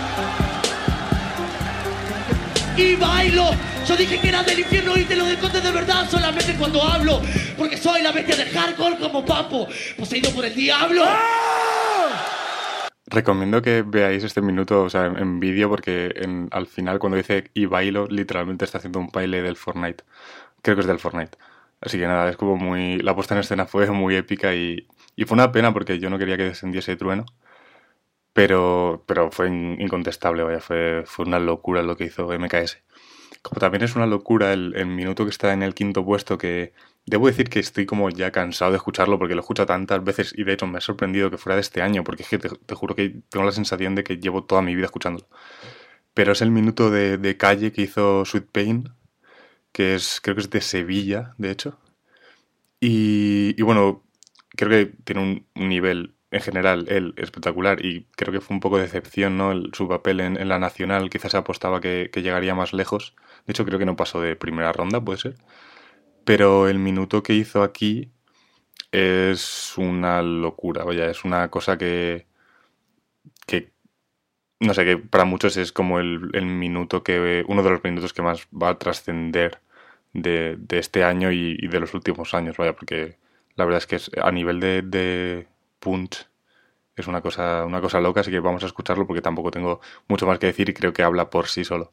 Y 2.75 2.95
bailo. 2.95 3.51
Yo 3.85 3.95
dije 3.95 4.19
que 4.19 4.29
era 4.29 4.41
del 4.41 4.59
infierno 4.59 4.97
y 4.97 5.03
te 5.03 5.15
lo 5.15 5.25
desconté 5.25 5.61
de 5.61 5.71
verdad 5.71 6.09
solamente 6.09 6.55
cuando 6.55 6.81
hablo. 6.81 7.21
Porque 7.57 7.77
soy 7.77 8.01
la 8.01 8.11
bestia 8.11 8.35
de 8.35 8.45
hardcore 8.45 8.97
como 8.97 9.23
Papo, 9.23 9.67
poseído 9.97 10.31
por 10.31 10.45
el 10.45 10.55
diablo. 10.55 11.05
Recomiendo 13.05 13.61
que 13.61 13.83
veáis 13.83 14.23
este 14.23 14.41
minuto, 14.41 14.83
o 14.83 14.89
sea, 14.89 15.05
en, 15.05 15.39
vídeo, 15.39 15.69
porque 15.69 16.13
al 16.49 16.65
final 16.65 16.97
cuando 16.97 17.17
dice 17.17 17.51
y 17.53 17.65
bailo, 17.65 18.07
literalmente 18.07 18.65
está 18.65 18.79
haciendo 18.79 18.99
un 18.99 19.09
baile 19.09 19.43
del 19.43 19.55
Fortnite. 19.55 20.03
Creo 20.63 20.75
que 20.75 20.81
es 20.81 20.87
del 20.87 20.99
Fortnite. 20.99 21.37
Así 21.79 21.99
que 21.99 22.07
nada, 22.07 22.29
es 22.29 22.37
como 22.37 22.55
muy... 22.55 22.97
La 22.99 23.13
puesta 23.13 23.35
en 23.35 23.41
escena 23.41 23.65
fue 23.67 23.89
muy 23.91 24.15
épica 24.15 24.55
y, 24.55 24.87
y 25.15 25.25
fue 25.25 25.35
una 25.35 25.51
pena 25.51 25.73
porque 25.73 25.99
yo 25.99 26.09
no 26.09 26.17
quería 26.17 26.37
que 26.37 26.45
descendiese 26.45 26.95
Trueno. 26.95 27.25
Pero, 28.33 29.03
pero 29.07 29.31
fue 29.31 29.47
in- 29.47 29.77
incontestable, 29.79 30.43
vaya, 30.43 30.59
fue, 30.59 31.03
fue 31.05 31.25
una 31.25 31.39
locura 31.39 31.83
lo 31.83 31.95
que 31.97 32.05
hizo 32.05 32.31
MKS. 32.33 32.81
Como 33.41 33.59
también 33.59 33.83
es 33.83 33.95
una 33.95 34.07
locura 34.07 34.53
el, 34.53 34.73
el 34.75 34.87
minuto 34.87 35.25
que 35.25 35.29
está 35.31 35.53
en 35.53 35.63
el 35.63 35.73
quinto 35.75 36.03
puesto, 36.05 36.37
que 36.37 36.73
debo 37.05 37.27
decir 37.27 37.49
que 37.49 37.59
estoy 37.59 37.85
como 37.85 38.09
ya 38.09 38.31
cansado 38.31 38.71
de 38.71 38.77
escucharlo 38.77 39.19
porque 39.19 39.35
lo 39.35 39.41
escucho 39.41 39.65
tantas 39.65 40.03
veces 40.03 40.33
y 40.37 40.43
de 40.45 40.53
hecho 40.53 40.65
me 40.67 40.77
ha 40.77 40.81
sorprendido 40.81 41.29
que 41.29 41.37
fuera 41.37 41.55
de 41.55 41.61
este 41.61 41.81
año, 41.81 42.03
porque 42.03 42.23
es 42.23 42.29
que 42.29 42.39
te, 42.39 42.49
te 42.49 42.75
juro 42.75 42.95
que 42.95 43.21
tengo 43.29 43.45
la 43.45 43.51
sensación 43.51 43.95
de 43.95 44.03
que 44.03 44.17
llevo 44.17 44.43
toda 44.45 44.61
mi 44.61 44.75
vida 44.75 44.85
escuchándolo. 44.85 45.27
Pero 46.13 46.33
es 46.33 46.41
el 46.41 46.51
minuto 46.51 46.91
de, 46.91 47.17
de 47.17 47.37
calle 47.37 47.71
que 47.73 47.83
hizo 47.83 48.25
Sweet 48.25 48.47
Pain, 48.51 48.89
que 49.73 49.95
es, 49.95 50.21
creo 50.21 50.35
que 50.35 50.41
es 50.43 50.49
de 50.51 50.61
Sevilla, 50.61 51.35
de 51.37 51.51
hecho. 51.51 51.79
Y, 52.79 53.55
y 53.57 53.61
bueno, 53.63 54.03
creo 54.49 54.69
que 54.69 54.85
tiene 55.03 55.21
un, 55.21 55.47
un 55.55 55.69
nivel 55.69 56.15
en 56.33 56.41
general 56.41 56.85
él 56.89 57.13
espectacular 57.17 57.85
y 57.85 58.07
creo 58.15 58.33
que 58.33 58.41
fue 58.41 58.55
un 58.55 58.59
poco 58.59 58.77
de 58.77 58.83
decepción 58.83 59.37
¿no? 59.37 59.53
Su 59.73 59.87
papel 59.87 60.19
en, 60.19 60.47
la 60.49 60.59
nacional 60.59 61.09
quizás 61.09 61.31
se 61.31 61.37
apostaba 61.37 61.79
que, 61.79 62.09
llegaría 62.15 62.55
más 62.55 62.73
lejos 62.73 63.15
de 63.45 63.51
hecho 63.51 63.65
creo 63.65 63.79
que 63.79 63.85
no 63.85 63.95
pasó 63.95 64.19
de 64.19 64.35
primera 64.35 64.73
ronda 64.73 64.99
puede 64.99 65.19
ser 65.19 65.35
pero 66.25 66.67
el 66.67 66.79
minuto 66.79 67.21
que 67.21 67.33
hizo 67.33 67.61
aquí 67.61 68.11
es 68.91 69.77
una 69.77 70.23
locura 70.23 70.83
vaya 70.83 71.09
es 71.09 71.23
una 71.23 71.49
cosa 71.49 71.77
que 71.77 72.25
que 73.45 73.71
no 74.59 74.73
sé 74.73 74.85
que 74.85 74.97
para 74.97 75.25
muchos 75.25 75.57
es 75.57 75.71
como 75.71 75.99
el, 75.99 76.45
minuto 76.45 77.03
que 77.03 77.43
uno 77.47 77.61
de 77.63 77.69
los 77.69 77.83
minutos 77.83 78.13
que 78.13 78.21
más 78.23 78.47
va 78.49 78.69
a 78.69 78.79
trascender 78.79 79.59
de, 80.13 80.57
este 80.69 81.03
año 81.03 81.31
y, 81.31 81.67
de 81.67 81.79
los 81.79 81.93
últimos 81.93 82.33
años, 82.33 82.55
vaya, 82.57 82.73
porque 82.73 83.17
la 83.55 83.65
verdad 83.65 83.79
es 83.79 83.87
que 83.87 84.21
a 84.21 84.31
nivel 84.31 84.59
de 84.59 85.47
punch 85.83 86.25
es 86.95 87.07
una 87.07 87.21
cosa, 87.21 87.65
una 87.65 87.81
cosa 87.81 87.99
loca, 87.99 88.21
así 88.21 88.31
que 88.31 88.39
vamos 88.39 88.63
a 88.63 88.67
escucharlo 88.67 89.07
porque 89.07 89.21
tampoco 89.21 89.49
tengo 89.51 89.81
mucho 90.07 90.27
más 90.27 90.37
que 90.37 90.47
decir 90.47 90.69
y 90.69 90.73
creo 90.73 90.93
que 90.93 91.03
habla 91.03 91.29
por 91.29 91.47
sí 91.47 91.63
solo. 91.63 91.91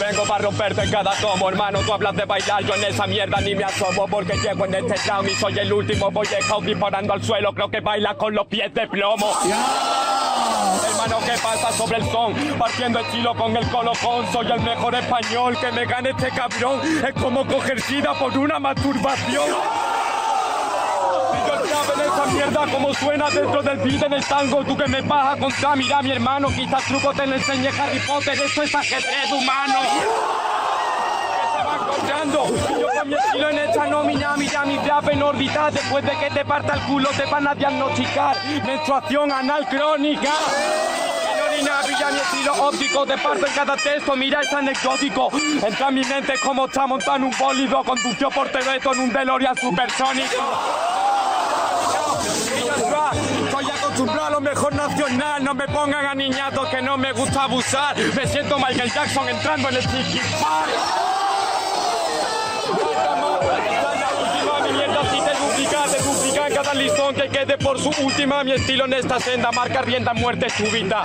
Vengo 0.00 0.22
para 0.24 0.44
romperte 0.44 0.82
en 0.82 0.90
cada 0.90 1.12
tomo, 1.20 1.48
hermano. 1.48 1.80
Tú 1.80 1.92
hablas 1.92 2.14
de 2.14 2.24
bailar, 2.24 2.62
yo 2.64 2.74
en 2.76 2.84
esa 2.84 3.06
mierda 3.06 3.40
ni 3.40 3.56
me 3.56 3.64
asomo. 3.64 4.06
Porque 4.06 4.36
llego 4.38 4.64
en 4.64 4.74
este 4.74 4.94
round 5.10 5.28
y 5.28 5.34
soy 5.34 5.58
el 5.58 5.72
último. 5.72 6.10
Voy 6.12 6.26
de 6.28 6.38
disparando 6.66 7.14
al 7.14 7.22
suelo, 7.22 7.52
creo 7.52 7.68
que 7.68 7.80
baila 7.80 8.14
con 8.14 8.32
los 8.32 8.46
pies 8.46 8.72
de 8.74 8.86
plomo. 8.86 9.32
Hermano, 10.86 11.18
¿qué 11.26 11.32
pasa 11.42 11.72
sobre 11.72 11.96
el 11.96 12.04
son? 12.04 12.32
Partiendo 12.58 13.00
estilo 13.00 13.34
con 13.34 13.56
el 13.56 13.68
colocón. 13.70 14.24
Soy 14.32 14.46
el 14.52 14.60
mejor 14.60 14.94
español 14.94 15.58
que 15.60 15.72
me 15.72 15.84
gane 15.84 16.10
este 16.10 16.28
cabrón. 16.30 16.80
Es 17.04 17.14
como 17.20 17.44
coger 17.44 17.80
sida 17.80 18.16
por 18.16 18.38
una 18.38 18.60
masturbación 18.60 19.97
mierda 22.32 22.66
como 22.70 22.94
suena 22.94 23.30
dentro 23.30 23.62
del 23.62 23.78
beat 23.78 24.02
en 24.02 24.12
el 24.12 24.24
tango 24.24 24.64
Tú 24.64 24.76
que 24.76 24.86
me 24.88 25.00
vas 25.02 25.36
a 25.36 25.40
contar, 25.40 25.76
mira 25.76 26.02
mi 26.02 26.12
hermano 26.12 26.48
Quizás 26.48 26.84
truco 26.84 27.12
te 27.12 27.26
lo 27.26 27.34
enseñe 27.36 27.68
Harry 27.68 27.98
Potter 28.00 28.34
Eso 28.34 28.62
es 28.62 28.74
ajedrez 28.74 29.32
humano 29.32 29.78
yo 32.28 32.88
con 32.98 33.08
mi 33.08 33.14
estilo 33.14 33.50
en 33.50 33.58
esta 33.58 33.86
nómina 33.86 34.36
Mira 34.36 34.64
mi 34.64 34.76
rap 34.78 35.08
en 35.08 35.22
órbita 35.22 35.70
Después 35.70 36.04
de 36.04 36.16
que 36.16 36.30
te 36.30 36.44
parta 36.44 36.74
el 36.74 36.80
culo 36.82 37.08
te 37.16 37.24
van 37.26 37.46
a 37.46 37.54
diagnosticar 37.54 38.36
Menstruación 38.64 39.32
anal 39.32 39.66
crónica 39.68 40.32
Pilla 41.58 42.10
mi 42.12 42.18
estilo 42.18 42.52
óptico, 42.52 43.04
te 43.04 43.18
parto 43.18 43.46
en 43.46 43.52
cada 43.52 43.76
texto, 43.76 44.14
mira 44.14 44.40
es 44.40 44.52
anecdótico. 44.52 45.28
Entra 45.66 45.88
en 45.88 45.94
mi 45.94 46.04
mente 46.04 46.34
como 46.44 46.66
está 46.66 46.86
montando 46.86 47.26
un 47.26 47.34
bólido, 47.36 47.82
condució 47.82 48.30
por 48.30 48.48
Tebeto 48.48 48.92
en 48.92 49.00
un 49.00 49.12
DeLorean 49.12 49.56
supersónico. 49.56 50.97
Acostumbrado 53.98 54.26
a 54.26 54.30
lo 54.30 54.40
mejor 54.40 54.74
nacional, 54.74 55.42
no 55.42 55.54
me 55.54 55.66
pongan 55.66 56.06
a 56.06 56.14
niñatos 56.14 56.68
que 56.68 56.80
no 56.80 56.96
me 56.96 57.12
gusta 57.12 57.44
abusar. 57.44 57.96
Me 58.14 58.26
siento 58.28 58.56
Michael 58.56 58.92
Jackson 58.92 59.28
entrando 59.28 59.68
en 59.68 59.74
el 59.74 59.82
Tiki 59.82 60.20
cada 66.54 66.74
listón 66.74 67.14
que 67.14 67.28
quede 67.28 67.58
por 67.58 67.78
su 67.78 67.90
última. 68.04 68.44
Mi 68.44 68.52
estilo 68.52 68.84
en 68.84 68.92
esta 68.92 69.18
senda 69.18 69.50
marca 69.50 69.82
rienda 69.82 70.14
muerte 70.14 70.48
súbita. 70.48 71.02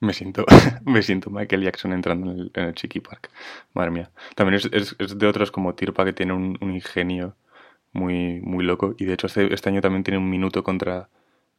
Me 0.00 0.12
siento, 0.12 0.44
me 0.84 1.02
siento 1.02 1.30
Michael 1.30 1.62
Jackson 1.62 1.92
entrando 1.92 2.32
en 2.32 2.38
el, 2.38 2.50
en 2.54 2.64
el 2.64 2.74
Chiqui 2.74 2.98
Park. 2.98 3.30
Madre 3.74 3.92
mía. 3.92 4.10
También 4.34 4.54
es, 4.56 4.68
es, 4.72 4.96
es 4.98 5.16
de 5.16 5.26
otros 5.26 5.52
como 5.52 5.74
Tirpa 5.74 6.04
que 6.04 6.12
tiene 6.12 6.32
un, 6.32 6.58
un 6.60 6.74
ingenio 6.74 7.36
muy, 7.92 8.40
muy 8.40 8.64
loco. 8.64 8.94
Y 8.98 9.04
de 9.04 9.14
hecho 9.14 9.28
este, 9.28 9.52
este 9.54 9.68
año 9.68 9.80
también 9.80 10.02
tiene 10.02 10.18
un 10.18 10.28
minuto 10.28 10.64
contra 10.64 11.08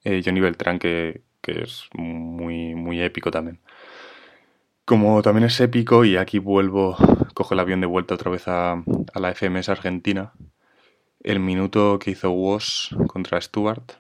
eh, 0.04 0.22
Johnny 0.24 0.40
Beltrán 0.40 0.80
que, 0.80 1.22
es 1.44 1.90
muy, 1.94 2.76
muy 2.76 3.02
épico 3.02 3.32
también. 3.32 3.60
Como 4.86 5.22
también 5.22 5.46
es 5.46 5.60
épico, 5.60 6.06
y 6.06 6.18
aquí 6.18 6.38
vuelvo, 6.40 6.96
cojo 7.34 7.54
el 7.54 7.60
avión 7.60 7.82
de 7.82 7.88
vuelta 7.88 8.16
otra 8.16 8.30
vez 8.32 8.48
a, 8.48 8.74
a 8.74 9.20
la 9.20 9.34
FMS 9.34 9.70
Argentina, 9.70 10.34
el 11.24 11.40
minuto 11.40 12.00
que 12.00 12.12
hizo 12.12 12.32
Woz 12.32 12.90
contra 13.08 13.42
Stuart, 13.42 13.94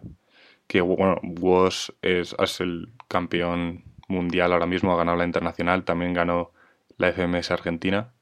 que 0.67 0.81
bueno, 0.81 1.19
Woz 1.23 1.91
es, 2.01 2.35
es 2.37 2.61
el 2.61 2.91
campeón 3.07 3.83
mundial 4.07 4.53
ahora 4.53 4.65
mismo, 4.65 4.93
ha 4.93 4.97
ganado 4.97 5.17
la 5.17 5.25
internacional, 5.25 5.83
también 5.83 6.13
ganó 6.13 6.51
la 6.97 7.09
FMS 7.09 7.51
Argentina. 7.51 8.13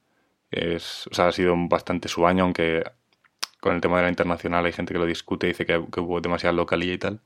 Es, 0.51 1.07
o 1.07 1.13
sea, 1.13 1.27
ha 1.27 1.31
sido 1.31 1.55
bastante 1.69 2.07
su 2.07 2.25
año, 2.25 2.43
aunque 2.43 2.83
con 3.59 3.75
el 3.75 3.81
tema 3.81 3.97
de 3.97 4.03
la 4.03 4.09
internacional 4.09 4.65
hay 4.65 4.73
gente 4.73 4.93
que 4.93 4.99
lo 4.99 5.05
discute 5.05 5.47
y 5.47 5.49
dice 5.49 5.65
que, 5.65 5.83
que 5.91 5.99
hubo 5.99 6.21
demasiada 6.21 6.53
localía 6.53 6.93
y 6.93 6.97
tal. 6.97 7.21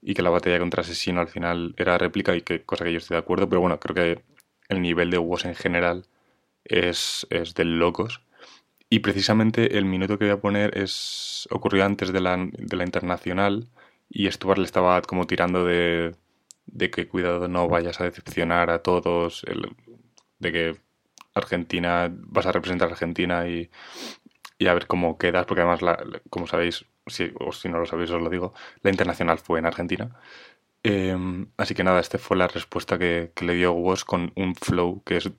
Y 0.00 0.14
que 0.14 0.22
la 0.22 0.30
batalla 0.30 0.58
contra 0.58 0.82
Asesino 0.82 1.20
al 1.20 1.28
final 1.28 1.74
era 1.76 1.98
réplica 1.98 2.36
y 2.36 2.42
que 2.42 2.62
cosa 2.62 2.84
que 2.84 2.92
yo 2.92 2.98
estoy 2.98 3.16
de 3.16 3.20
acuerdo. 3.20 3.48
Pero 3.48 3.60
bueno, 3.60 3.80
creo 3.80 3.94
que 3.94 4.22
el 4.68 4.82
nivel 4.82 5.10
de 5.10 5.18
Woz 5.18 5.44
en 5.44 5.54
general 5.54 6.06
es, 6.64 7.26
es 7.30 7.54
de 7.54 7.64
locos. 7.64 8.22
Y 8.90 9.00
precisamente 9.00 9.76
el 9.78 9.84
minuto 9.84 10.18
que 10.18 10.26
voy 10.26 10.34
a 10.34 10.40
poner 10.40 10.78
es 10.78 11.48
ocurrió 11.50 11.84
antes 11.84 12.12
de 12.12 12.20
la, 12.20 12.36
de 12.38 12.76
la 12.76 12.84
internacional 12.84 13.68
y 14.08 14.30
Stuart 14.30 14.58
le 14.58 14.64
estaba 14.64 15.02
como 15.02 15.26
tirando 15.26 15.64
de, 15.64 16.14
de 16.66 16.90
que 16.90 17.08
cuidado 17.08 17.48
no 17.48 17.68
vayas 17.68 18.00
a 18.00 18.04
decepcionar 18.04 18.70
a 18.70 18.82
todos, 18.82 19.44
el, 19.44 19.68
de 20.38 20.52
que 20.52 20.76
Argentina, 21.34 22.10
vas 22.12 22.46
a 22.46 22.52
representar 22.52 22.88
a 22.88 22.92
Argentina 22.92 23.48
y, 23.48 23.70
y 24.58 24.66
a 24.66 24.74
ver 24.74 24.86
cómo 24.86 25.18
quedas, 25.18 25.46
porque 25.46 25.62
además, 25.62 25.82
la, 25.82 25.98
como 26.30 26.46
sabéis, 26.46 26.86
si, 27.10 27.32
o 27.40 27.52
si 27.52 27.68
no 27.68 27.78
lo 27.78 27.86
sabéis 27.86 28.10
os 28.10 28.22
lo 28.22 28.30
digo, 28.30 28.54
la 28.82 28.90
internacional 28.90 29.38
fue 29.38 29.58
en 29.58 29.66
Argentina. 29.66 30.10
Eh, 30.82 31.16
así 31.56 31.74
que 31.74 31.84
nada, 31.84 32.00
esta 32.00 32.18
fue 32.18 32.36
la 32.36 32.48
respuesta 32.48 32.98
que, 32.98 33.32
que 33.34 33.44
le 33.44 33.54
dio 33.54 33.72
Woz 33.72 34.04
con 34.04 34.32
un 34.36 34.54
flow 34.54 35.02
que 35.04 35.16
es 35.18 35.30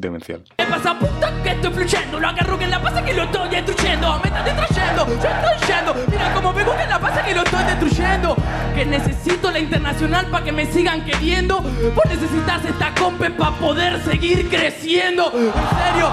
demencial. 0.00 0.42
¿Qué 0.56 0.64
pasa 0.64 0.98
puta 0.98 1.32
que 1.42 1.50
estoy 1.50 1.72
fluyendo? 1.72 2.20
Lo 2.20 2.28
agarro 2.28 2.58
que 2.58 2.66
la 2.66 2.80
pasa 2.80 3.04
que 3.04 3.14
lo 3.14 3.24
estoy 3.24 3.48
destruyendo. 3.48 4.20
Me 4.22 4.28
está 4.28 4.42
destruyendo, 4.42 5.06
yo 5.06 5.14
estoy 5.14 5.68
yendo. 5.68 5.94
Mira 6.10 6.34
como 6.34 6.52
me 6.52 6.64
gusta 6.64 6.86
la 6.86 6.98
pasa 6.98 7.24
que 7.24 7.34
lo 7.34 7.42
estoy 7.42 7.64
destruyendo. 7.64 8.36
Que 8.74 8.84
necesito 8.84 9.50
la 9.50 9.58
internacional 9.58 10.26
para 10.26 10.44
que 10.44 10.52
me 10.52 10.66
sigan 10.66 11.04
queriendo. 11.04 11.60
Vos 11.60 12.04
necesitas 12.08 12.64
esta 12.64 12.94
compe 12.94 13.30
para 13.30 13.52
poder 13.56 14.02
seguir 14.02 14.48
creciendo. 14.48 15.26
En 15.26 15.52
serio, 15.52 16.10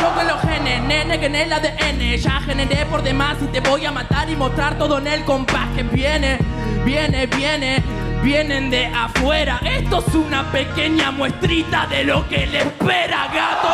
yo 0.00 0.18
que 0.18 0.24
lo 0.24 0.38
gene, 0.40 0.80
nene 0.80 1.20
que 1.20 1.26
en 1.26 1.34
el 1.34 1.52
ADN 1.52 2.16
Ya 2.16 2.40
generé 2.40 2.86
por 2.86 3.02
demás 3.02 3.36
y 3.42 3.46
te 3.46 3.60
voy 3.60 3.84
a 3.84 3.92
matar 3.92 4.28
y 4.30 4.36
mostrar 4.36 4.78
todo 4.78 4.98
en 4.98 5.06
el 5.06 5.24
compás 5.24 5.68
que 5.76 5.82
viene 5.82 6.38
Viene, 6.84 7.26
viene 7.26 7.82
vienen 8.22 8.70
de 8.70 8.86
afuera. 8.86 9.60
Esto 9.64 10.04
es 10.06 10.14
una 10.14 10.50
pequeña 10.50 11.10
muestrita 11.10 11.86
de 11.86 12.04
lo 12.04 12.28
que 12.28 12.46
le 12.46 12.58
espera, 12.58 13.28
gato. 13.32 13.68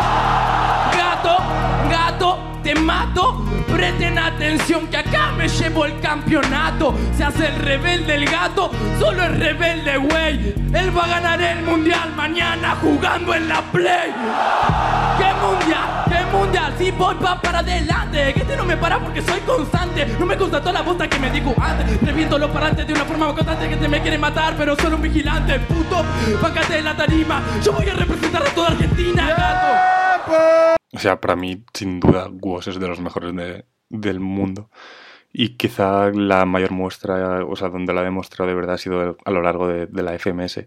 Gato, 0.97 1.37
gato, 1.91 2.61
te 2.63 2.75
mato. 2.75 3.45
Presten 3.73 4.19
atención 4.19 4.87
que 4.89 4.99
acá 4.99 5.33
me 5.37 5.49
llevo 5.49 5.85
el 5.85 6.01
campeonato. 6.01 6.95
Se 7.17 7.25
hace 7.25 7.49
el 7.49 7.57
rebelde 7.57 8.15
el 8.15 8.27
gato, 8.27 8.71
solo 8.99 9.25
el 9.25 9.37
rebelde, 9.37 9.97
güey. 9.97 10.55
Él 10.73 10.97
va 10.97 11.05
a 11.05 11.09
ganar 11.09 11.41
el 11.41 11.63
mundial 11.63 12.13
mañana 12.17 12.77
jugando 12.81 13.35
en 13.35 13.49
la 13.49 13.63
play. 13.63 14.13
Voy 16.97 17.15
pa 17.17 17.41
para 17.41 17.59
adelante. 17.61 18.33
Que 18.35 18.41
este 18.41 18.57
no 18.57 18.65
me 18.65 18.77
para 18.77 18.99
porque 18.99 19.23
soy 19.23 19.41
constante. 19.41 20.07
No 20.19 20.27
me 20.27 20.37
toda 20.37 20.73
la 20.73 20.83
bosta 20.83 21.09
que 21.09 21.19
me 21.19 21.31
digo 21.31 21.55
antes. 21.61 22.01
Reviento 22.01 22.39
los 22.39 22.51
parantes 22.51 22.87
de 22.87 22.93
una 22.93 23.05
forma 23.05 23.27
constante 23.35 23.69
que 23.69 23.77
te 23.77 23.89
me 23.89 24.01
quiere 24.01 24.19
matar, 24.19 24.55
pero 24.57 24.77
solo 24.77 24.97
un 24.97 25.03
vigilante, 25.03 25.59
puto. 25.61 26.05
Págate 26.41 26.79
en 26.79 26.85
la 26.85 26.97
tarima. 26.97 27.43
Yo 27.63 27.73
voy 27.73 27.89
a 27.89 27.95
representar 27.95 28.47
a 28.47 28.55
toda 28.55 28.69
Argentina, 28.69 29.29
gato. 29.29 30.81
O 30.93 30.99
sea, 30.99 31.21
para 31.21 31.37
mí, 31.37 31.65
sin 31.73 32.01
duda, 32.01 32.29
Woz 32.31 32.69
es 32.69 32.79
de 32.79 32.89
los 32.89 33.01
mejores 33.01 33.35
de, 33.35 33.65
del 33.89 34.21
mundo. 34.21 34.71
Y 35.33 35.57
quizá 35.57 36.11
la 36.11 36.45
mayor 36.45 36.71
muestra, 36.71 37.45
o 37.45 37.57
sea, 37.57 37.69
donde 37.69 37.93
la 37.93 38.03
ha 38.03 38.05
demostrado 38.05 38.49
de 38.49 38.55
verdad 38.55 38.77
ha 38.77 38.79
sido 38.79 39.17
a 39.25 39.31
lo 39.31 39.43
largo 39.43 39.67
de, 39.67 39.87
de 39.87 40.03
la 40.03 40.17
FMS. 40.17 40.67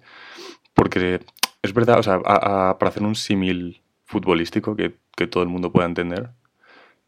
Porque 0.73 1.21
es 1.61 1.73
verdad, 1.73 1.99
o 1.99 2.03
sea, 2.03 2.19
a, 2.25 2.69
a, 2.69 2.77
para 2.77 2.89
hacer 2.89 3.03
un 3.03 3.15
símil 3.15 3.81
futbolístico 4.07 4.75
que, 4.75 4.95
que, 5.15 5.27
todo 5.27 5.43
el 5.43 5.49
mundo 5.49 5.71
pueda 5.71 5.85
entender, 5.85 6.31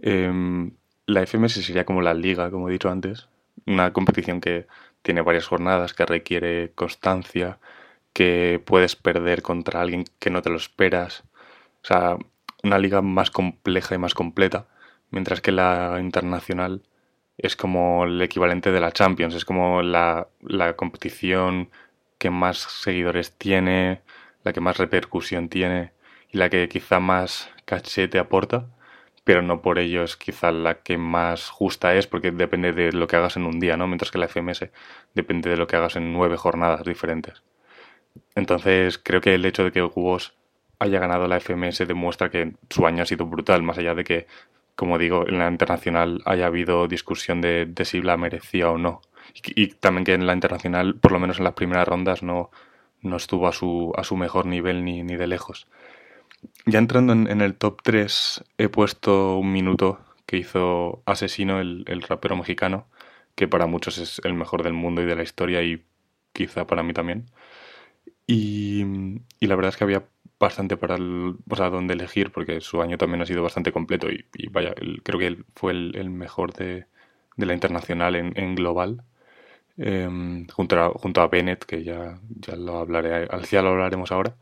eh, 0.01 0.71
la 1.09 1.25
FMS 1.25 1.53
sería 1.65 1.85
como 1.85 2.01
la 2.01 2.13
liga, 2.13 2.51
como 2.51 2.69
he 2.69 2.71
dicho 2.71 2.89
antes. 2.89 3.29
Una 3.65 3.93
competición 3.93 4.41
que 4.41 4.67
tiene 5.01 5.21
varias 5.21 5.47
jornadas, 5.47 5.93
que 5.93 6.05
requiere 6.05 6.71
constancia, 6.75 7.59
que 8.13 8.61
puedes 8.65 8.95
perder 8.95 9.41
contra 9.41 9.81
alguien 9.81 10.05
que 10.19 10.29
no 10.29 10.41
te 10.41 10.49
lo 10.49 10.57
esperas. 10.57 11.23
O 11.83 11.87
sea, 11.87 12.17
una 12.63 12.77
liga 12.79 13.01
más 13.01 13.31
compleja 13.31 13.95
y 13.95 13.97
más 13.97 14.13
completa, 14.13 14.67
mientras 15.11 15.41
que 15.41 15.51
la 15.51 15.97
internacional 15.99 16.83
es 17.37 17.55
como 17.55 18.05
el 18.05 18.21
equivalente 18.21 18.71
de 18.71 18.81
la 18.81 18.91
Champions, 18.91 19.35
es 19.35 19.45
como 19.45 19.81
la, 19.81 20.27
la 20.41 20.75
competición 20.75 21.69
que 22.17 22.29
más 22.29 22.57
seguidores 22.59 23.33
tiene, 23.37 24.01
la 24.43 24.53
que 24.53 24.61
más 24.61 24.77
repercusión 24.77 25.49
tiene 25.49 25.93
y 26.31 26.37
la 26.37 26.49
que 26.49 26.67
quizá 26.69 26.99
más 26.99 27.49
caché 27.65 28.07
te 28.07 28.19
aporta, 28.19 28.67
pero 29.23 29.41
no 29.41 29.61
por 29.61 29.79
ello 29.79 30.03
es 30.03 30.15
quizá 30.17 30.51
la 30.51 30.81
que 30.81 30.97
más 30.97 31.49
justa 31.49 31.95
es, 31.95 32.07
porque 32.07 32.31
depende 32.31 32.73
de 32.73 32.91
lo 32.93 33.07
que 33.07 33.15
hagas 33.15 33.37
en 33.37 33.45
un 33.45 33.59
día, 33.59 33.77
¿no? 33.77 33.87
Mientras 33.87 34.11
que 34.11 34.17
la 34.17 34.27
FMS 34.27 34.69
depende 35.13 35.49
de 35.49 35.57
lo 35.57 35.67
que 35.67 35.75
hagas 35.75 35.95
en 35.95 36.13
nueve 36.13 36.37
jornadas 36.37 36.83
diferentes. 36.83 37.43
Entonces 38.35 38.97
creo 38.97 39.21
que 39.21 39.35
el 39.35 39.45
hecho 39.45 39.63
de 39.63 39.71
que 39.71 39.81
Woz 39.83 40.33
haya 40.79 40.99
ganado 40.99 41.27
la 41.27 41.39
FMS 41.39 41.87
demuestra 41.87 42.29
que 42.29 42.53
su 42.69 42.87
año 42.87 43.03
ha 43.03 43.05
sido 43.05 43.25
brutal, 43.25 43.63
más 43.63 43.77
allá 43.77 43.95
de 43.95 44.03
que, 44.03 44.27
como 44.75 44.97
digo, 44.97 45.27
en 45.27 45.39
la 45.39 45.47
internacional 45.49 46.21
haya 46.25 46.47
habido 46.47 46.87
discusión 46.87 47.41
de, 47.41 47.65
de 47.65 47.85
si 47.85 48.01
la 48.01 48.17
merecía 48.17 48.69
o 48.71 48.77
no. 48.77 49.01
Y, 49.33 49.63
y, 49.63 49.67
también 49.67 50.05
que 50.05 50.13
en 50.13 50.25
la 50.25 50.33
internacional, 50.33 50.95
por 50.95 51.11
lo 51.11 51.19
menos 51.19 51.37
en 51.39 51.43
las 51.43 51.53
primeras 51.53 51.87
rondas, 51.87 52.23
no, 52.23 52.49
no 53.01 53.17
estuvo 53.17 53.47
a 53.47 53.53
su, 53.53 53.93
a 53.97 54.03
su 54.03 54.15
mejor 54.17 54.45
nivel 54.45 54.83
ni, 54.83 55.03
ni 55.03 55.15
de 55.15 55.27
lejos. 55.27 55.67
Ya 56.65 56.79
entrando 56.79 57.13
en, 57.13 57.41
el 57.41 57.55
top 57.55 57.81
3, 57.83 58.43
he 58.57 58.69
puesto 58.69 59.37
un 59.37 59.51
minuto 59.51 59.99
que 60.25 60.37
hizo 60.37 61.01
Asesino, 61.05 61.59
el, 61.59 61.83
el 61.87 62.01
rapero 62.01 62.35
mexicano, 62.35 62.87
que 63.35 63.47
para 63.47 63.65
muchos 63.67 63.97
es 63.97 64.21
el 64.23 64.33
mejor 64.33 64.63
del 64.63 64.73
mundo 64.73 65.01
y 65.01 65.05
de 65.05 65.15
la 65.15 65.23
historia 65.23 65.63
y 65.63 65.85
quizá 66.33 66.67
para 66.67 66.83
mí 66.83 66.93
también. 66.93 67.25
Y, 68.27 68.83
y 69.39 69.47
la 69.47 69.55
verdad 69.55 69.69
es 69.69 69.77
que 69.77 69.83
había 69.85 70.05
bastante 70.39 70.77
para 70.77 70.95
el, 70.95 71.35
donde 71.45 71.93
elegir, 71.93 72.31
porque 72.31 72.61
su 72.61 72.81
año 72.81 72.97
también 72.97 73.21
ha 73.21 73.25
sido 73.25 73.43
bastante 73.43 73.71
completo 73.71 74.07
y, 74.09 74.25
vaya, 74.49 74.73
creo 75.03 75.19
que 75.19 75.27
él 75.27 75.45
fue 75.55 75.71
el, 75.73 76.09
mejor 76.09 76.53
de, 76.53 76.85
de, 77.37 77.45
la 77.45 77.53
internacional 77.53 78.15
en, 78.15 78.33
en 78.37 78.55
global. 78.55 79.03
Em, 79.77 80.47
junto, 80.47 80.79
a, 80.79 80.89
junto 80.91 81.21
a 81.21 81.27
Bennett, 81.27 81.65
que 81.65 81.83
ya, 81.83 82.19
ya 82.29 82.55
lo 82.55 82.77
hablaré, 82.79 83.27
ya 83.49 83.61
lo 83.61 83.69
hablaremos 83.69 84.11
ahora. 84.11 84.35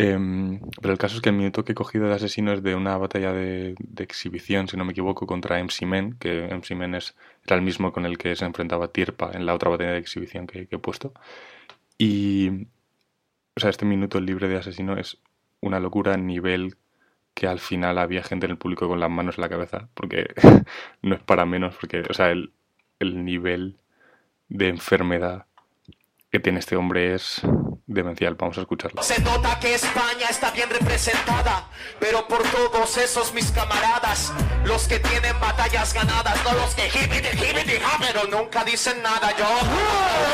Em, 0.00 0.60
pero 0.80 0.92
el 0.92 0.98
caso 0.98 1.16
es 1.16 1.20
que 1.22 1.30
el 1.30 1.34
minuto 1.34 1.64
que 1.64 1.72
he 1.72 1.74
cogido 1.74 2.06
de 2.06 2.14
asesino 2.14 2.52
es 2.52 2.62
de 2.62 2.76
una 2.76 2.96
batalla 2.96 3.32
de, 3.32 3.74
de 3.78 4.04
exhibición, 4.04 4.68
si 4.68 4.76
no 4.76 4.84
me 4.84 4.92
equivoco, 4.92 5.26
contra 5.26 5.58
MC 5.58 5.86
Men, 5.86 6.12
que 6.20 6.46
MC 6.54 6.76
Men 6.76 6.94
es, 6.94 7.16
era 7.44 7.56
el 7.56 7.62
mismo 7.62 7.92
con 7.92 8.06
el 8.06 8.16
que 8.16 8.36
se 8.36 8.44
enfrentaba 8.44 8.92
Tirpa 8.92 9.32
en 9.34 9.44
la 9.44 9.54
otra 9.54 9.70
batalla 9.70 9.90
de 9.92 9.98
exhibición 9.98 10.46
que, 10.46 10.68
que 10.68 10.76
he 10.76 10.78
puesto. 10.78 11.12
Y, 11.98 12.68
o 13.56 13.60
sea, 13.60 13.70
este 13.70 13.84
minuto 13.86 14.20
libre 14.20 14.48
de 14.48 14.56
asesino 14.58 14.96
es 14.98 15.18
una 15.60 15.80
locura 15.80 16.14
a 16.14 16.16
nivel 16.16 16.76
que 17.34 17.48
al 17.48 17.60
final 17.60 17.98
había 17.98 18.22
gente 18.22 18.46
en 18.46 18.52
el 18.52 18.58
público 18.58 18.88
con 18.88 19.00
las 19.00 19.10
manos 19.10 19.38
en 19.38 19.42
la 19.42 19.48
cabeza, 19.48 19.88
porque 19.94 20.28
no 21.02 21.16
es 21.16 21.22
para 21.22 21.46
menos, 21.46 21.76
porque, 21.80 22.02
o 22.08 22.14
sea, 22.14 22.30
el, 22.30 22.52
el 23.00 23.24
nivel 23.24 23.78
de 24.48 24.68
enfermedad 24.68 25.47
que 26.30 26.40
tiene 26.40 26.58
este 26.58 26.76
hombre 26.76 27.14
es 27.14 27.40
demencial. 27.86 28.34
Vamos 28.34 28.58
a 28.58 28.60
escucharlo. 28.60 29.02
Se 29.02 29.20
nota 29.22 29.58
que 29.58 29.74
España 29.74 30.28
está 30.28 30.50
bien 30.50 30.68
representada, 30.68 31.68
pero 31.98 32.28
por 32.28 32.42
todos 32.42 32.96
esos 32.98 33.32
mis 33.32 33.50
camaradas, 33.50 34.32
los 34.64 34.86
que 34.86 35.00
tienen 35.00 35.38
batallas 35.40 35.94
ganadas, 35.94 36.38
no 36.44 36.52
los 36.52 36.74
que 36.74 36.86
hibidi, 36.86 37.28
hibidi, 37.28 37.78
pero 38.00 38.24
nunca 38.26 38.62
dicen 38.64 39.02
nada. 39.02 39.34
Yo, 39.36 39.46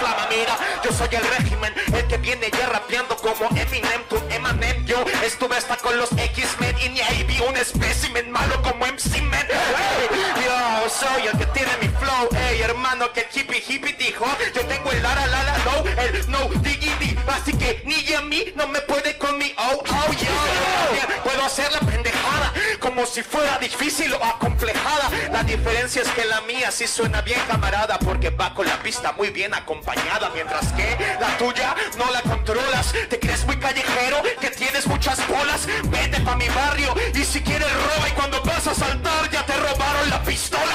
flama, 0.01 0.27
mira, 0.29 0.57
yo 0.83 0.93
soy 0.93 1.09
el 1.13 1.25
régimen, 1.39 1.73
el 1.95 2.07
que 2.09 2.17
viene 2.19 2.51
ya 2.51 2.67
rapeando 2.69 3.17
como 3.17 3.49
Eminem, 3.57 4.03
tu 4.09 4.17
Eminem. 4.31 4.85
Yo 4.85 5.05
estuve 5.25 5.57
hasta 5.57 5.77
con 5.77 5.97
los 5.97 6.11
X-Men 6.13 6.77
y 6.85 6.89
ni 6.89 7.01
ahí 7.01 7.23
vi 7.23 7.39
un 7.41 7.57
espécimen 7.57 8.31
malo 8.33 8.61
como 8.63 8.85
MC 8.85 9.23
Men. 9.23 9.47
yo 10.45 10.89
soy 10.91 11.29
el 11.29 11.39
que 11.39 11.47
tiene 11.47 11.71
mi 11.81 11.89
flow, 11.89 12.29
hey, 12.33 12.61
hermano, 12.63 13.13
que 13.13 13.21
el 13.21 13.27
hippie 13.33 13.63
hippie 13.67 13.93
dijo, 13.93 14.27
yo 14.55 14.67
tengo 14.67 14.91
el 14.91 15.03
la 15.03 15.15
la 15.15 15.27
la 15.27 15.59
no, 15.65 15.85
el 15.99 16.31
no 16.31 16.49
diggity, 16.63 17.17
así 17.29 17.53
que 17.53 17.83
ni 17.85 18.15
a 18.15 18.21
mí 18.23 18.53
no 18.57 18.67
me 18.69 18.81
puede 18.83 19.17
con 19.19 19.39
mi 19.39 19.55
oh 19.57 19.83
oh 19.83 20.13
yeah, 20.13 21.23
puedo 21.23 21.45
hacer 21.45 21.71
la 21.73 21.81
pendejada 21.81 22.53
como 22.81 23.07
si 23.07 23.23
fuera 23.23 23.59
difícil 23.59 24.13
o 24.13 24.25
acomplejada. 24.25 25.11
La 25.33 25.43
diferencia 25.43 26.03
es 26.03 26.09
que 26.11 26.25
la 26.25 26.41
mía 26.43 26.71
sí 26.71 26.87
suena 26.87 27.23
bien 27.23 27.41
camarada 27.49 27.99
porque 27.99 28.31
va 28.31 28.55
con 28.55 28.67
la 28.67 28.79
pista 28.83 29.13
muy 29.13 29.31
bien 29.31 29.55
acompañada 29.55 30.31
mientras 30.35 30.73
que 30.73 30.97
la 31.21 31.37
tuya 31.39 31.75
no 31.99 32.11
la 32.11 32.21
controlas. 32.23 32.93
Te 33.09 33.19
crees 33.19 33.45
muy 33.47 33.57
callejero 33.57 34.23
que 34.41 34.51
tienes 34.51 34.87
muchas 34.87 35.27
bolas. 35.29 35.67
Vete 35.85 36.21
pa 36.21 36.37
mi 36.37 36.49
barrio 36.49 36.95
y 37.15 37.25
si 37.25 37.41
quieres 37.41 37.73
roba 37.73 38.09
y 38.09 38.13
cuando 38.13 38.43
vas 38.43 38.67
a 38.67 38.75
saltar 38.75 39.31
ya 39.31 39.45
te 39.47 39.57
robaron 39.57 40.11
la 40.11 40.23
pistola. 40.23 40.75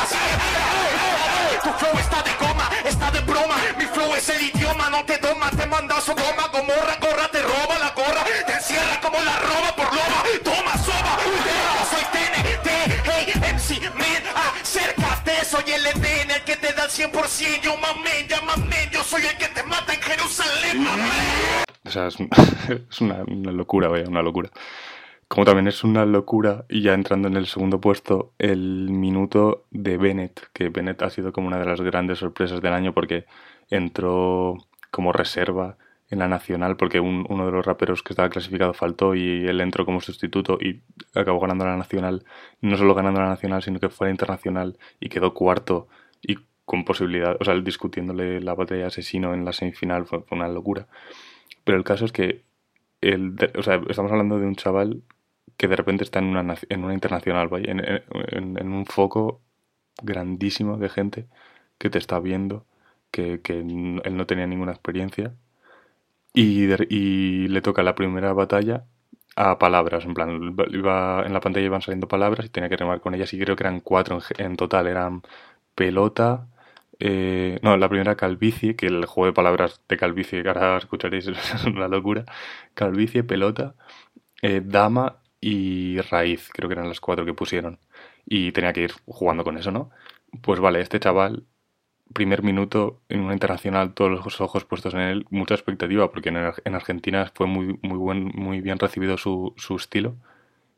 Tu 1.63 1.71
flow 1.73 1.97
está 1.99 2.21
de 2.23 2.33
goma 2.33 2.69
está 2.89 3.11
de 3.11 3.21
broma. 3.21 3.55
Mi 3.77 3.85
flow 3.85 4.13
es 4.15 4.29
el 4.29 4.41
no 4.89 5.05
te 5.05 5.17
toma 5.17 5.49
te 5.51 5.65
manda 5.67 5.99
su 6.01 6.11
goma 6.11 6.47
gomorra 6.51 6.97
gorra 7.01 7.27
te 7.31 7.41
roba 7.41 7.79
la 7.79 7.91
gorra 7.91 8.23
te 8.45 8.53
encierra 8.53 8.99
como 9.01 9.17
la 9.19 9.39
roba 9.39 9.75
por 9.75 9.85
loba 9.93 10.23
toma 10.43 10.77
soba 10.77 11.17
soy 11.89 12.05
TNT 12.13 12.67
hey 13.05 13.33
MC 13.53 13.81
man 13.95 14.23
acércate 14.61 15.45
soy 15.45 15.71
el 15.73 15.85
EDN 15.85 16.31
el 16.31 16.43
que 16.43 16.55
te 16.55 16.73
da 16.73 16.85
el 16.85 16.91
100% 16.91 17.61
yo 17.61 17.77
mamen 17.77 18.27
ya 18.27 18.41
mamen 18.41 18.89
yo 18.91 19.03
soy 19.03 19.25
el 19.25 19.37
que 19.37 19.47
te 19.47 19.63
mata 19.63 19.93
en 19.93 20.01
Jerusalén 20.01 20.83
mamen 20.83 21.59
o 21.85 21.91
sea, 21.91 22.07
es, 22.07 22.17
es 22.89 23.01
una, 23.01 23.23
una, 23.23 23.51
locura, 23.51 23.87
vaya, 23.87 24.07
una 24.07 24.21
locura. 24.21 24.51
Como 25.27 25.45
también 25.45 25.67
es 25.67 25.83
una 25.83 26.05
locura, 26.05 26.65
y 26.69 26.81
ya 26.81 26.93
entrando 26.93 27.27
en 27.27 27.35
el 27.35 27.47
segundo 27.47 27.79
puesto, 27.81 28.33
el 28.37 28.89
minuto 28.89 29.65
de 29.71 29.97
Bennett, 29.97 30.49
que 30.53 30.69
Bennett 30.69 31.01
ha 31.01 31.09
sido 31.09 31.31
como 31.31 31.47
una 31.47 31.59
de 31.59 31.65
las 31.65 31.81
grandes 31.81 32.19
sorpresas 32.19 32.61
del 32.61 32.73
año 32.73 32.93
porque 32.93 33.25
entró 33.69 34.57
como 34.91 35.11
reserva 35.11 35.77
en 36.09 36.19
la 36.19 36.27
nacional 36.27 36.75
porque 36.75 36.99
un, 36.99 37.25
uno 37.29 37.45
de 37.45 37.51
los 37.51 37.65
raperos 37.65 38.01
que 38.01 38.13
estaba 38.13 38.29
clasificado 38.29 38.73
faltó 38.73 39.15
y 39.15 39.45
él 39.45 39.61
entró 39.61 39.85
como 39.85 40.01
sustituto 40.01 40.57
y 40.59 40.81
acabó 41.13 41.39
ganando 41.39 41.65
la 41.65 41.77
nacional. 41.77 42.23
No 42.61 42.77
solo 42.77 42.95
ganando 42.95 43.21
la 43.21 43.29
nacional, 43.29 43.61
sino 43.61 43.79
que 43.79 43.89
fue 43.89 44.07
la 44.07 44.11
internacional 44.11 44.77
y 44.99 45.09
quedó 45.09 45.33
cuarto 45.33 45.87
y 46.21 46.37
con 46.65 46.85
posibilidad, 46.85 47.35
o 47.39 47.45
sea, 47.45 47.55
discutiéndole 47.59 48.41
la 48.41 48.53
batalla 48.53 48.81
de 48.81 48.87
asesino 48.87 49.33
en 49.33 49.43
la 49.45 49.53
semifinal 49.53 50.05
fue, 50.05 50.21
fue 50.21 50.37
una 50.37 50.47
locura. 50.47 50.87
Pero 51.63 51.77
el 51.77 51.83
caso 51.83 52.05
es 52.05 52.11
que 52.11 52.43
el, 53.01 53.35
o 53.57 53.63
sea, 53.63 53.81
estamos 53.89 54.11
hablando 54.11 54.39
de 54.39 54.45
un 54.45 54.55
chaval 54.55 55.01
que 55.57 55.67
de 55.67 55.75
repente 55.75 56.03
está 56.03 56.19
en 56.19 56.25
una, 56.25 56.55
en 56.69 56.83
una 56.83 56.93
internacional, 56.93 57.49
en, 57.65 57.79
en, 57.79 58.57
en, 58.57 58.71
un 58.71 58.85
foco 58.85 59.41
grandísimo 60.01 60.77
de 60.77 60.89
gente 60.89 61.27
que 61.77 61.89
te 61.89 61.97
está 61.97 62.19
viendo, 62.19 62.65
que, 63.11 63.41
él 63.47 64.17
no 64.17 64.25
tenía 64.27 64.47
ninguna 64.47 64.71
experiencia 64.71 65.33
y, 66.33 66.65
y, 66.93 67.47
le 67.47 67.61
toca 67.61 67.83
la 67.83 67.95
primera 67.95 68.33
batalla 68.33 68.85
a 69.35 69.57
palabras, 69.59 70.05
en 70.05 70.13
plan, 70.13 70.55
iba, 70.71 71.23
en 71.25 71.33
la 71.33 71.39
pantalla 71.41 71.65
iban 71.65 71.81
saliendo 71.81 72.07
palabras 72.07 72.45
y 72.45 72.49
tenía 72.49 72.69
que 72.69 72.77
remar 72.77 73.01
con 73.01 73.15
ellas 73.15 73.33
y 73.33 73.39
creo 73.39 73.55
que 73.55 73.63
eran 73.63 73.79
cuatro 73.81 74.19
en, 74.37 74.45
en 74.45 74.55
total, 74.57 74.87
eran 74.87 75.23
pelota, 75.75 76.47
eh, 76.99 77.59
no, 77.63 77.77
la 77.77 77.89
primera 77.89 78.15
calvicie, 78.15 78.75
que 78.75 78.87
el 78.87 79.05
juego 79.05 79.27
de 79.27 79.33
palabras 79.33 79.81
de 79.87 79.97
calvicie 79.97 80.43
que 80.43 80.49
ahora 80.49 80.77
escucharéis 80.77 81.27
es 81.27 81.65
una 81.65 81.87
locura. 81.87 82.25
Calvicie, 82.73 83.23
pelota, 83.23 83.75
eh, 84.41 84.61
dama 84.63 85.21
y 85.41 85.99
raíz, 86.01 86.49
creo 86.53 86.69
que 86.69 86.73
eran 86.73 86.89
las 86.89 87.01
cuatro 87.01 87.25
que 87.25 87.33
pusieron. 87.33 87.79
Y 88.25 88.51
tenía 88.53 88.73
que 88.73 88.81
ir 88.83 88.93
jugando 89.05 89.43
con 89.43 89.57
eso, 89.57 89.71
¿no? 89.71 89.91
Pues 90.41 90.59
vale, 90.59 90.81
este 90.81 90.99
chaval, 90.99 91.45
primer 92.13 92.43
minuto 92.43 93.01
en 93.09 93.21
una 93.21 93.33
internacional, 93.33 93.93
todos 93.93 94.11
los 94.11 94.41
ojos 94.41 94.65
puestos 94.65 94.93
en 94.93 95.01
él, 95.01 95.25
mucha 95.29 95.53
expectativa, 95.53 96.11
porque 96.11 96.29
en, 96.29 96.37
en 96.37 96.75
Argentina 96.75 97.31
fue 97.33 97.47
muy, 97.47 97.79
muy, 97.81 97.97
buen, 97.97 98.25
muy 98.35 98.61
bien 98.61 98.79
recibido 98.79 99.17
su, 99.17 99.53
su 99.57 99.75
estilo. 99.75 100.15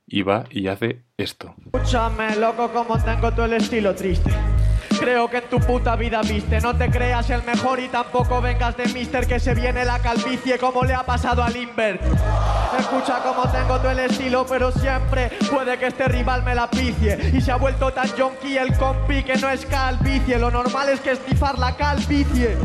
Y 0.07 0.23
va 0.23 0.43
y 0.49 0.67
hace 0.67 1.03
esto. 1.15 1.55
Escúchame, 1.73 2.35
loco, 2.35 2.69
como 2.73 3.01
tengo 3.01 3.31
todo 3.31 3.45
el 3.45 3.53
estilo 3.53 3.95
triste 3.95 4.31
creo 5.01 5.27
que 5.27 5.37
en 5.37 5.49
tu 5.49 5.59
puta 5.59 5.95
vida 5.95 6.21
viste. 6.21 6.61
No 6.61 6.75
te 6.75 6.89
creas 6.89 7.29
el 7.31 7.43
mejor 7.43 7.79
y 7.79 7.89
tampoco 7.89 8.39
vengas 8.39 8.77
de 8.77 8.85
mister 8.85 9.25
que 9.25 9.39
se 9.39 9.55
viene 9.55 9.83
la 9.83 9.99
calvicie 9.99 10.59
como 10.59 10.83
le 10.83 10.93
ha 10.93 11.03
pasado 11.03 11.43
a 11.43 11.49
Limber. 11.49 11.99
Escucha 12.77 13.19
como 13.23 13.49
tengo 13.51 13.77
todo 13.79 13.89
el 13.89 13.99
estilo, 13.99 14.45
pero 14.47 14.71
siempre 14.71 15.31
puede 15.49 15.77
que 15.79 15.87
este 15.87 16.07
rival 16.07 16.43
me 16.43 16.53
la 16.53 16.69
picie. 16.69 17.31
Y 17.33 17.41
se 17.41 17.51
ha 17.51 17.55
vuelto 17.55 17.91
tan 17.91 18.07
yonky 18.15 18.57
el 18.57 18.77
compi 18.77 19.23
que 19.23 19.35
no 19.37 19.49
es 19.49 19.65
calvicie. 19.65 20.37
Lo 20.37 20.51
normal 20.51 20.89
es 20.89 20.99
que 21.01 21.11
estifar 21.11 21.57
la 21.57 21.75
calvicie. 21.75 22.55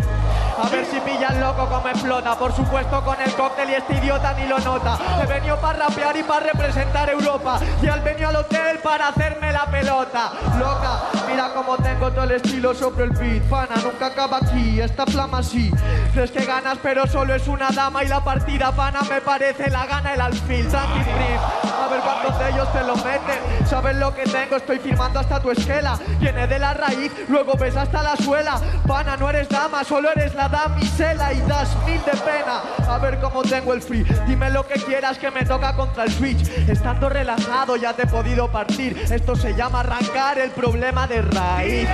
A 0.63 0.69
ver 0.69 0.87
si 0.87 0.99
pillan 1.01 1.41
loco 1.41 1.67
como 1.69 1.89
explota. 1.89 2.37
Por 2.37 2.55
supuesto 2.55 3.05
con 3.05 3.21
el 3.21 3.33
cóctel 3.35 3.71
y 3.71 3.75
este 3.75 3.95
idiota 3.95 4.33
ni 4.35 4.47
lo 4.47 4.59
nota. 4.61 4.99
He 5.23 5.27
venido 5.27 5.57
para 5.61 5.87
rapear 5.87 6.17
y 6.17 6.23
para 6.23 6.47
representar 6.47 7.11
Europa. 7.11 7.61
Y 7.83 7.87
él 7.87 8.01
venido 8.01 8.29
al 8.29 8.37
hotel 8.37 8.79
para 8.83 9.09
hacerme 9.09 9.53
la 9.53 9.67
pelota. 9.67 10.33
Loca, 10.59 11.03
mira 11.29 11.53
cómo 11.55 11.77
tengo 11.77 12.11
todo 12.11 12.25
el 12.25 12.33
estilo 12.33 12.75
sobre 12.75 13.05
el 13.05 13.11
beat. 13.11 13.43
Pana, 13.51 13.77
nunca 13.83 14.07
acaba 14.07 14.39
aquí, 14.39 14.81
esta 14.81 15.05
flama 15.07 15.43
sí. 15.43 15.71
Crees 16.13 16.31
que 16.31 16.45
ganas, 16.45 16.79
pero 16.83 17.07
solo 17.07 17.35
es 17.35 17.47
una 17.49 17.71
dama 17.71 18.03
y 18.03 18.09
la 18.09 18.25
partida 18.25 18.73
pana 18.73 19.03
me 19.03 19.21
parece 19.21 19.71
la 19.71 19.87
gana 19.87 20.15
el 20.15 20.21
alfil. 20.21 20.67
A 20.75 21.89
ver 21.89 22.01
cuántos 22.01 22.39
de 22.39 22.51
ellos 22.51 22.73
te 22.73 22.83
lo 22.83 22.97
meten. 22.97 23.67
Sabes 23.69 23.97
lo 23.97 24.15
que 24.15 24.25
tengo, 24.25 24.57
estoy 24.57 24.79
firmando 24.79 25.21
hasta 25.21 25.41
tu 25.41 25.51
esquela. 25.51 25.99
Viene 26.19 26.47
de 26.47 26.59
la 26.59 26.75
raíz, 26.75 27.13
luego 27.29 27.55
ves 27.59 27.77
hasta 27.77 28.03
la 28.03 28.17
suela. 28.17 28.61
Pana, 28.87 29.17
no 29.17 29.29
eres 29.29 29.49
dama, 29.49 29.85
solo 29.85 30.11
eres 30.11 30.35
la 30.49 30.69
damisela 30.69 31.33
y 31.33 31.41
das 31.41 31.77
mil 31.87 31.99
de 32.05 32.13
pena. 32.13 32.63
A 32.89 32.99
ver 32.99 33.19
cómo 33.21 33.43
tengo 33.43 33.75
el 33.75 33.83
free. 33.83 34.05
Dime 34.27 34.51
lo 34.51 34.67
que 34.67 34.75
quieras 34.75 35.19
que 35.19 35.31
me 35.31 35.45
toca 35.45 35.75
contra 35.75 36.05
el 36.05 36.11
switch. 36.11 36.49
Estando 36.69 37.09
relajado 37.09 37.77
ya 37.77 37.95
te 37.95 38.03
he 38.03 38.07
podido 38.07 38.51
partir. 38.51 38.97
Esto 39.11 39.35
se 39.35 39.55
llama 39.55 39.81
arrancar 39.81 40.39
el 40.39 40.51
problema 40.51 41.07
de 41.07 41.23
raíz. 41.23 41.89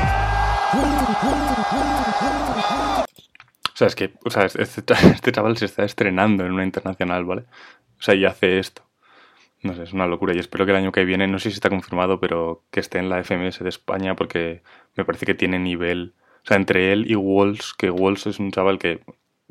O 3.73 3.77
sea, 3.77 3.87
es 3.87 3.95
que 3.95 4.12
o 4.25 4.31
sea, 4.31 4.45
este, 4.45 4.95
este, 5.12 5.33
chaval 5.33 5.57
se 5.57 5.67
está 5.67 5.85
estrenando 5.85 6.45
en 6.45 6.53
una 6.53 6.65
internacional, 6.65 7.25
¿vale? 7.25 7.43
O 7.99 8.03
sea, 8.03 8.15
y 8.15 8.25
hace 8.25 8.59
esto. 8.59 8.83
No 9.62 9.75
sé, 9.75 9.85
es 9.85 9.93
una 9.93 10.07
locura. 10.07 10.35
Y 10.35 10.38
espero 10.41 10.67
que 10.67 10.73
el 10.73 10.79
año 10.79 10.93
que 10.93 11.05
viene, 11.05 11.29
no 11.29 11.38
sé 11.38 11.51
si 11.51 11.55
está 11.55 11.71
confirmado, 11.71 12.21
pero 12.21 12.65
que 12.71 12.81
esté 12.81 12.99
en 12.99 13.09
la 13.09 13.23
FMS 13.23 13.61
de 13.61 13.69
España 13.69 14.17
porque 14.17 14.62
me 14.97 15.05
parece 15.05 15.25
que 15.25 15.35
tiene 15.35 15.59
nivel. 15.59 16.15
O 16.45 16.47
sea, 16.47 16.57
entre 16.57 16.93
él 16.93 17.11
y 17.11 17.15
Walls, 17.15 17.75
que 17.75 17.91
Walls 17.91 18.27
es 18.27 18.39
un 18.39 18.51
chaval 18.51 18.79
que 18.79 19.01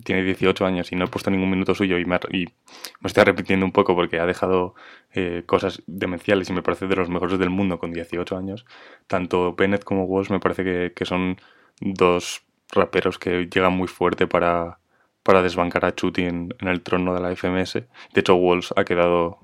tiene 0.04 0.24
18 0.24 0.66
años 0.66 0.92
y 0.92 0.96
no 0.96 1.06
he 1.06 1.08
puesto 1.08 1.30
ningún 1.30 1.50
minuto 1.50 1.76
suyo 1.76 1.98
y 2.00 2.06
me, 2.06 2.20
y 2.32 2.46
me 2.46 3.08
estoy 3.08 3.24
repitiendo 3.24 3.66
un 3.66 3.72
poco 3.72 3.96
porque 3.96 4.20
ha 4.20 4.26
dejado 4.26 4.74
eh, 5.14 5.44
cosas 5.46 5.84
demenciales 5.86 6.50
y 6.50 6.54
me 6.54 6.64
parece 6.64 6.88
de 6.88 6.96
los 6.96 7.10
mejores 7.10 7.38
del 7.40 7.50
mundo 7.50 7.80
con 7.80 7.94
18 7.94 8.36
años. 8.36 8.66
Tanto 9.08 9.54
Bennett 9.54 9.84
como 9.84 10.06
Walsh 10.06 10.32
me 10.32 10.40
parece 10.40 10.64
que, 10.64 10.94
que 10.96 11.06
son 11.06 11.38
dos 11.80 12.44
raperos 12.72 13.20
que 13.20 13.48
llegan 13.48 13.74
muy 13.74 13.88
fuerte 13.88 14.28
para, 14.28 14.80
para 15.24 15.42
desbancar 15.42 15.86
a 15.86 15.96
Chuti 15.96 16.24
en, 16.24 16.54
el 16.60 16.82
trono 16.82 17.14
de 17.14 17.22
la 17.22 17.36
FMS. 17.36 17.74
De 17.74 18.20
hecho, 18.20 18.36
Walls 18.36 18.74
ha 18.76 18.84
quedado. 18.84 19.40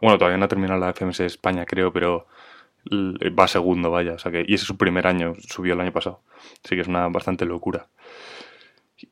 Bueno, 0.00 0.18
todavía 0.18 0.38
no 0.38 0.44
ha 0.44 0.48
terminado 0.48 0.80
la 0.80 0.92
FMS 0.92 1.20
España, 1.20 1.66
creo, 1.66 1.92
pero 1.92 2.26
va 2.90 3.48
segundo, 3.48 3.90
vaya. 3.90 4.14
O 4.14 4.18
sea 4.18 4.32
que, 4.32 4.40
y 4.46 4.54
ese 4.54 4.62
es 4.62 4.68
su 4.68 4.76
primer 4.76 5.06
año, 5.06 5.34
subió 5.48 5.74
el 5.74 5.80
año 5.80 5.92
pasado. 5.92 6.22
Así 6.64 6.74
que 6.74 6.82
es 6.82 6.88
una 6.88 7.08
bastante 7.08 7.44
locura. 7.44 7.88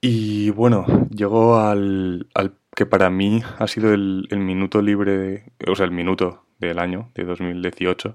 Y 0.01 0.51
bueno, 0.51 0.87
llegó 1.11 1.59
al, 1.59 2.29
al 2.35 2.55
que 2.75 2.87
para 2.87 3.11
mí 3.11 3.43
ha 3.59 3.67
sido 3.67 3.93
el, 3.93 4.27
el 4.31 4.39
minuto 4.39 4.81
libre, 4.81 5.53
o 5.67 5.75
sea, 5.75 5.87
el 5.87 5.93
minuto 5.93 6.45
del 6.59 6.79
año, 6.79 7.11
de 7.15 7.25
2018. 7.25 8.15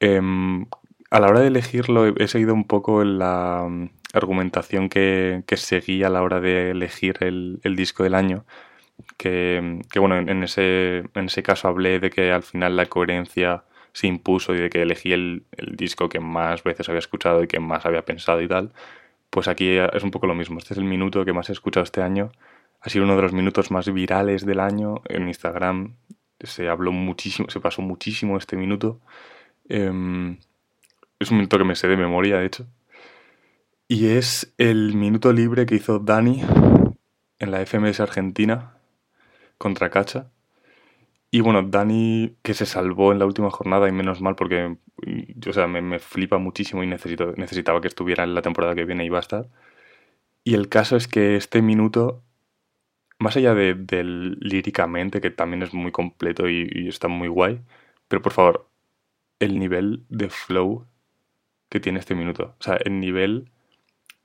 Eh, 0.00 0.20
a 1.10 1.20
la 1.20 1.28
hora 1.28 1.40
de 1.40 1.48
elegirlo 1.48 2.06
he, 2.06 2.14
he 2.18 2.28
seguido 2.28 2.54
un 2.54 2.64
poco 2.66 3.04
la, 3.04 3.68
argumentación 4.12 4.88
que, 4.88 5.42
que, 5.46 5.56
seguí 5.56 6.02
a 6.02 6.10
la 6.10 6.22
hora 6.22 6.40
de 6.40 6.70
elegir 6.70 7.18
el, 7.20 7.60
el 7.62 7.76
disco 7.76 8.02
del 8.02 8.14
año. 8.14 8.44
Que, 9.16 9.80
que 9.90 9.98
bueno, 9.98 10.18
en 10.18 10.42
ese, 10.42 11.04
en 11.14 11.26
ese 11.26 11.42
caso 11.42 11.68
hablé 11.68 12.00
de 12.00 12.10
que 12.10 12.32
al 12.32 12.42
final 12.42 12.76
la 12.76 12.86
coherencia 12.86 13.64
se 13.92 14.06
impuso 14.06 14.54
y 14.54 14.58
de 14.58 14.70
que 14.70 14.82
elegí 14.82 15.12
el, 15.12 15.44
el, 15.56 15.76
disco 15.76 16.08
que 16.08 16.20
más 16.20 16.62
veces 16.62 16.88
había 16.88 17.00
escuchado 17.00 17.42
y 17.42 17.48
que 17.48 17.60
más 17.60 17.86
había 17.86 18.04
pensado 18.04 18.40
y 18.40 18.48
tal. 18.48 18.72
Pues 19.30 19.48
aquí 19.48 19.76
es 19.76 20.02
un 20.02 20.10
poco 20.10 20.26
lo 20.26 20.34
mismo. 20.34 20.58
Este 20.58 20.74
es 20.74 20.78
el 20.78 20.84
minuto 20.84 21.24
que 21.24 21.32
más 21.32 21.48
he 21.50 21.52
escuchado 21.52 21.84
este 21.84 22.02
año. 22.02 22.32
Ha 22.80 22.88
sido 22.90 23.04
uno 23.04 23.16
de 23.16 23.22
los 23.22 23.32
minutos 23.32 23.70
más 23.70 23.92
virales 23.92 24.46
del 24.46 24.60
año. 24.60 25.02
En 25.08 25.28
Instagram 25.28 25.94
se 26.40 26.68
habló 26.68 26.92
muchísimo, 26.92 27.48
se 27.50 27.60
pasó 27.60 27.82
muchísimo 27.82 28.36
este 28.38 28.56
minuto. 28.56 29.00
Eh, 29.68 30.36
es 31.20 31.30
un 31.30 31.36
minuto 31.36 31.58
que 31.58 31.64
me 31.64 31.76
sé 31.76 31.86
de 31.86 31.96
memoria, 31.96 32.38
de 32.38 32.46
hecho. 32.46 32.66
Y 33.86 34.06
es 34.06 34.54
el 34.56 34.96
minuto 34.96 35.32
libre 35.32 35.66
que 35.66 35.74
hizo 35.74 35.98
Dani 35.98 36.42
en 37.38 37.50
la 37.50 37.64
FMS 37.66 38.00
Argentina 38.00 38.74
contra 39.58 39.90
Cacha. 39.90 40.30
Y 41.30 41.40
bueno, 41.40 41.62
Dani 41.62 42.36
que 42.42 42.54
se 42.54 42.66
salvó 42.66 43.12
en 43.12 43.20
la 43.20 43.26
última 43.26 43.50
jornada 43.50 43.88
y 43.88 43.92
menos 43.92 44.20
mal 44.20 44.34
porque 44.34 44.76
o 45.48 45.52
sea, 45.52 45.66
me, 45.66 45.80
me 45.80 45.98
flipa 45.98 46.38
muchísimo 46.38 46.82
y 46.82 46.86
necesito, 46.86 47.32
necesitaba 47.36 47.80
que 47.80 47.88
estuviera 47.88 48.24
en 48.24 48.34
la 48.34 48.42
temporada 48.42 48.74
que 48.74 48.84
viene 48.84 49.04
y 49.04 49.08
va 49.08 49.18
a 49.18 49.20
estar. 49.20 49.48
Y 50.44 50.54
el 50.54 50.68
caso 50.68 50.96
es 50.96 51.08
que 51.08 51.36
este 51.36 51.62
minuto, 51.62 52.22
más 53.18 53.36
allá 53.36 53.54
de, 53.54 53.74
del 53.74 54.38
líricamente, 54.40 55.20
que 55.20 55.30
también 55.30 55.62
es 55.62 55.74
muy 55.74 55.92
completo 55.92 56.48
y, 56.48 56.68
y 56.72 56.88
está 56.88 57.08
muy 57.08 57.28
guay, 57.28 57.60
pero 58.08 58.22
por 58.22 58.32
favor, 58.32 58.68
el 59.40 59.58
nivel 59.58 60.04
de 60.08 60.30
flow 60.30 60.86
que 61.70 61.80
tiene 61.80 62.00
este 62.00 62.14
minuto. 62.14 62.56
O 62.60 62.62
sea, 62.62 62.76
el 62.76 63.00
nivel 63.00 63.50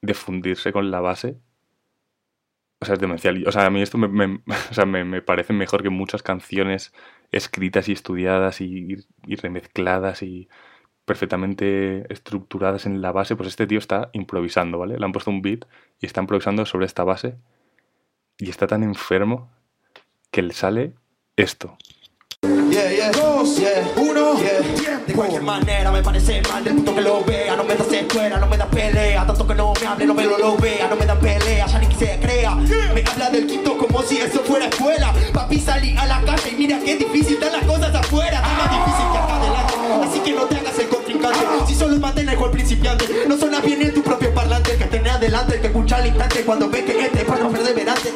de 0.01 0.13
fundirse 0.13 0.73
con 0.73 0.91
la 0.91 1.01
base. 1.01 1.37
O 2.79 2.85
sea, 2.85 2.95
es 2.95 2.99
demencial. 2.99 3.47
O 3.47 3.51
sea, 3.51 3.65
a 3.65 3.69
mí 3.69 3.81
esto 3.81 3.97
me, 3.97 4.07
me, 4.07 4.41
o 4.71 4.73
sea, 4.73 4.85
me, 4.85 5.03
me 5.03 5.21
parece 5.21 5.53
mejor 5.53 5.83
que 5.83 5.89
muchas 5.89 6.23
canciones 6.23 6.93
escritas 7.31 7.89
y 7.89 7.93
estudiadas 7.93 8.61
y, 8.61 9.05
y, 9.27 9.35
remezcladas 9.35 10.23
y 10.23 10.49
perfectamente 11.05 12.11
estructuradas 12.11 12.85
en 12.85 13.01
la 13.01 13.11
base. 13.11 13.35
Pues 13.35 13.49
este 13.49 13.67
tío 13.67 13.79
está 13.79 14.09
improvisando, 14.13 14.79
¿vale? 14.79 14.97
Le 14.97 15.05
han 15.05 15.11
puesto 15.11 15.31
un 15.31 15.41
beat 15.41 15.65
y 15.99 16.05
está 16.05 16.21
improvisando 16.21 16.65
sobre 16.65 16.85
esta 16.85 17.03
base. 17.03 17.38
Y 18.38 18.49
está 18.49 18.67
tan 18.67 18.83
enfermo 18.83 19.51
que 20.31 20.41
le 20.41 20.53
sale 20.53 20.93
esto. 21.38 21.77
Yeah, 22.41 22.91
yeah, 22.91 23.11
dos, 23.11 23.57
yeah, 23.57 23.88
uno, 23.95 24.38
yeah. 24.39 25.04
Cualquier 25.15 25.41
manera 25.41 25.91
me 25.91 26.01
parece 26.01 26.41
mal 26.43 26.63
del 26.63 26.75
punto 26.75 26.95
que 26.95 27.01
lo 27.01 27.23
vea. 27.23 27.56
No 27.56 27.63
me 27.63 27.75
das 27.75 27.91
escuela, 27.91 28.38
no 28.38 28.47
me 28.47 28.58
das 28.58 28.67
pelea. 28.67 29.25
Tanto 29.25 29.47
que 29.47 29.56
no 29.56 29.73
me 29.80 29.88
hable, 29.88 30.06
no 30.06 30.13
me 30.13 30.23
lo, 30.25 30.38
lo 30.38 30.58
vea. 30.58 30.88
No 30.88 30.95
me 30.95 31.06
dan 31.06 31.19
pelea, 31.19 31.65
ya 31.65 31.80
ni 31.80 31.88
que 31.88 31.95
se 31.95 32.19
crea. 32.19 32.56
Me 32.56 33.04
habla 33.10 33.30
del 33.30 33.47
quinto 33.47 33.78
como 33.78 34.01
si 34.04 34.17
eso 34.17 34.39
fuera 34.43 34.67
escuela. 34.67 35.13
Papi 35.34 35.60
salí 35.60 35.95
a 35.97 36.06
la 36.06 36.21
calle 36.21 36.51
y 36.51 36.56
mira 36.56 36.80
qué 36.84 36.97
difícil 36.97 37.36
están 37.36 37.54
las 37.54 37.63
cosas 37.63 37.95
afuera. 37.95 38.41
Es 38.41 38.58
más 38.58 38.69
difícil 38.71 39.12
que 39.12 39.17
acá 39.17 39.36
adelante. 39.38 39.73
Así 40.10 40.19
que 40.19 40.32
no 40.34 40.41
te 40.43 40.58
hagas 40.58 40.80
el 40.80 40.89
Si 41.67 41.75
solo 41.75 41.97
mantenés 41.97 42.38
el 42.39 42.51
principiante 42.51 43.05
No 43.27 43.38
suena 43.38 43.59
bien 43.59 43.81
en 43.81 43.93
tu 43.93 44.03
propio 44.03 44.33
parlante. 44.33 44.71
El 44.73 44.77
que 44.77 44.85
tenés 44.85 45.13
adelante, 45.13 45.55
el 45.55 45.61
que 45.61 45.67
escucha 45.67 45.97
al 45.97 46.07
instante 46.07 46.43
Cuando 46.43 46.69
ve 46.69 46.83
que 46.83 46.99
este 46.99 47.19
es 47.19 47.25
para 47.25 47.43
no 47.43 47.49
perseverante. 47.49 48.13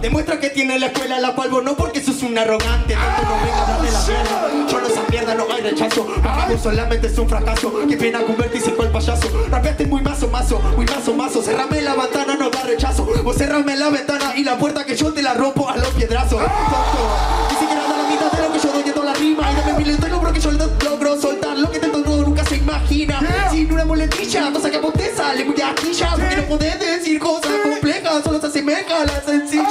Demuestra 0.00 0.38
que 0.38 0.50
tiene 0.50 0.78
la 0.78 0.86
escuela 0.86 1.18
la 1.18 1.34
cual 1.34 1.50
vos 1.50 1.64
no 1.64 1.74
porque 1.74 2.00
sos 2.00 2.22
un 2.22 2.38
arrogante. 2.38 2.94
Tanto 2.94 3.22
no 3.22 3.44
venga 3.44 3.56
a 3.56 3.62
hablar 3.62 3.82
de 3.82 3.90
la 3.90 4.00
mierda. 4.00 4.68
Yo 4.70 4.80
no 4.80 4.86
esa 4.86 5.02
mierda, 5.10 5.34
no 5.34 5.44
hay 5.52 5.60
rechazo. 5.60 6.06
Vos 6.48 6.60
solamente 6.62 7.08
es 7.08 7.18
un 7.18 7.28
fracaso. 7.28 7.72
Qué 7.88 7.96
pena 7.96 8.22
convertirse 8.22 8.70
en 8.70 8.80
el 8.80 8.90
payaso. 8.90 9.28
Rapeaste 9.50 9.86
muy 9.86 10.00
mazo, 10.00 10.28
mazo, 10.28 10.60
muy 10.76 10.86
mazo, 10.86 11.14
mazo. 11.14 11.42
Cerrame 11.42 11.82
la 11.82 11.96
ventana, 11.96 12.36
no 12.36 12.48
da 12.48 12.62
rechazo. 12.62 13.08
Vos 13.24 13.36
cerrame 13.36 13.74
la 13.74 13.88
ventana 13.88 14.36
y 14.36 14.44
la 14.44 14.56
puerta 14.56 14.84
que 14.84 14.94
yo 14.94 15.12
te 15.12 15.20
la 15.20 15.34
rompo 15.34 15.68
a 15.68 15.76
los 15.76 15.88
piedrazos. 15.88 16.38
Tonto, 16.38 17.48
ni 17.50 17.56
siquiera 17.56 17.82
da 17.82 17.96
la 17.96 18.08
mitad 18.08 18.30
de 18.30 18.46
lo 18.46 18.52
que 18.52 18.60
yo 18.60 18.72
doy 18.72 18.82
en 18.86 18.94
toda 18.94 19.06
la 19.06 19.14
rima. 19.14 19.50
Y 19.50 19.56
dame 19.56 19.78
mi 19.78 19.84
lento 19.84 20.06
logro 20.06 20.32
que 20.32 20.40
yo 20.40 20.52
logro 20.52 21.20
soltar. 21.20 21.58
Lo 21.58 21.72
que 21.72 21.80
te 21.80 21.88
todo 21.88 22.27
nunca 22.60 22.86
se 22.86 22.94
imagina 22.94 23.50
Sin 23.50 23.72
una 23.72 23.84
muletilla, 23.84 24.52
cosa 24.52 24.70
que 24.70 24.76
a 24.76 24.80
vos 24.80 24.92
te 24.94 25.14
sale 25.14 25.44
muy 25.44 25.60
aquilla 25.60 26.10
Porque 26.10 26.36
no 26.36 26.42
podés 26.44 26.80
decir 26.80 27.18
cosas 27.18 27.52
complejas 27.62 28.24
Solo 28.24 28.40
se 28.40 28.46
asemeja 28.46 29.02
a 29.02 29.04
las 29.06 29.24
sencillas 29.24 29.66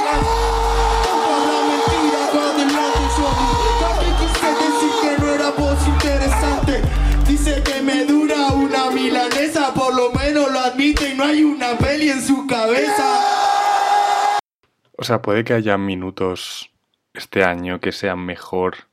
interesante. 5.86 6.82
Dice 7.26 7.62
que 7.62 7.82
me 7.82 8.04
dura 8.04 8.48
una 8.48 8.90
milanesa 8.90 9.72
Por 9.74 9.94
lo 9.94 10.10
menos 10.12 10.50
lo 10.50 10.60
admite 10.60 11.10
y 11.10 11.14
no 11.14 11.24
hay 11.24 11.44
una 11.44 11.76
peli 11.78 12.10
en 12.10 12.22
su 12.22 12.46
cabeza. 12.46 14.38
O 14.96 15.04
sea, 15.04 15.22
puede 15.22 15.44
que 15.44 15.54
haya 15.54 15.78
minutos 15.78 16.70
este 17.14 17.44
año 17.44 17.80
que 17.80 17.92
sean 17.92 18.24
mejor 18.24 18.87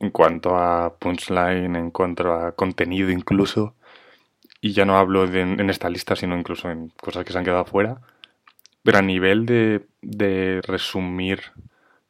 en 0.00 0.10
cuanto 0.10 0.56
a 0.56 0.96
punchline, 0.98 1.76
en 1.76 1.90
cuanto 1.90 2.32
a 2.32 2.52
contenido 2.52 3.10
incluso. 3.10 3.74
Y 4.60 4.72
ya 4.72 4.84
no 4.84 4.96
hablo 4.98 5.26
de, 5.26 5.42
en 5.42 5.70
esta 5.70 5.90
lista, 5.90 6.16
sino 6.16 6.36
incluso 6.38 6.70
en 6.70 6.88
cosas 7.00 7.24
que 7.24 7.32
se 7.32 7.38
han 7.38 7.44
quedado 7.44 7.64
fuera. 7.64 8.00
Pero 8.82 8.98
a 8.98 9.02
nivel 9.02 9.46
de, 9.46 9.86
de 10.02 10.60
resumir 10.66 11.42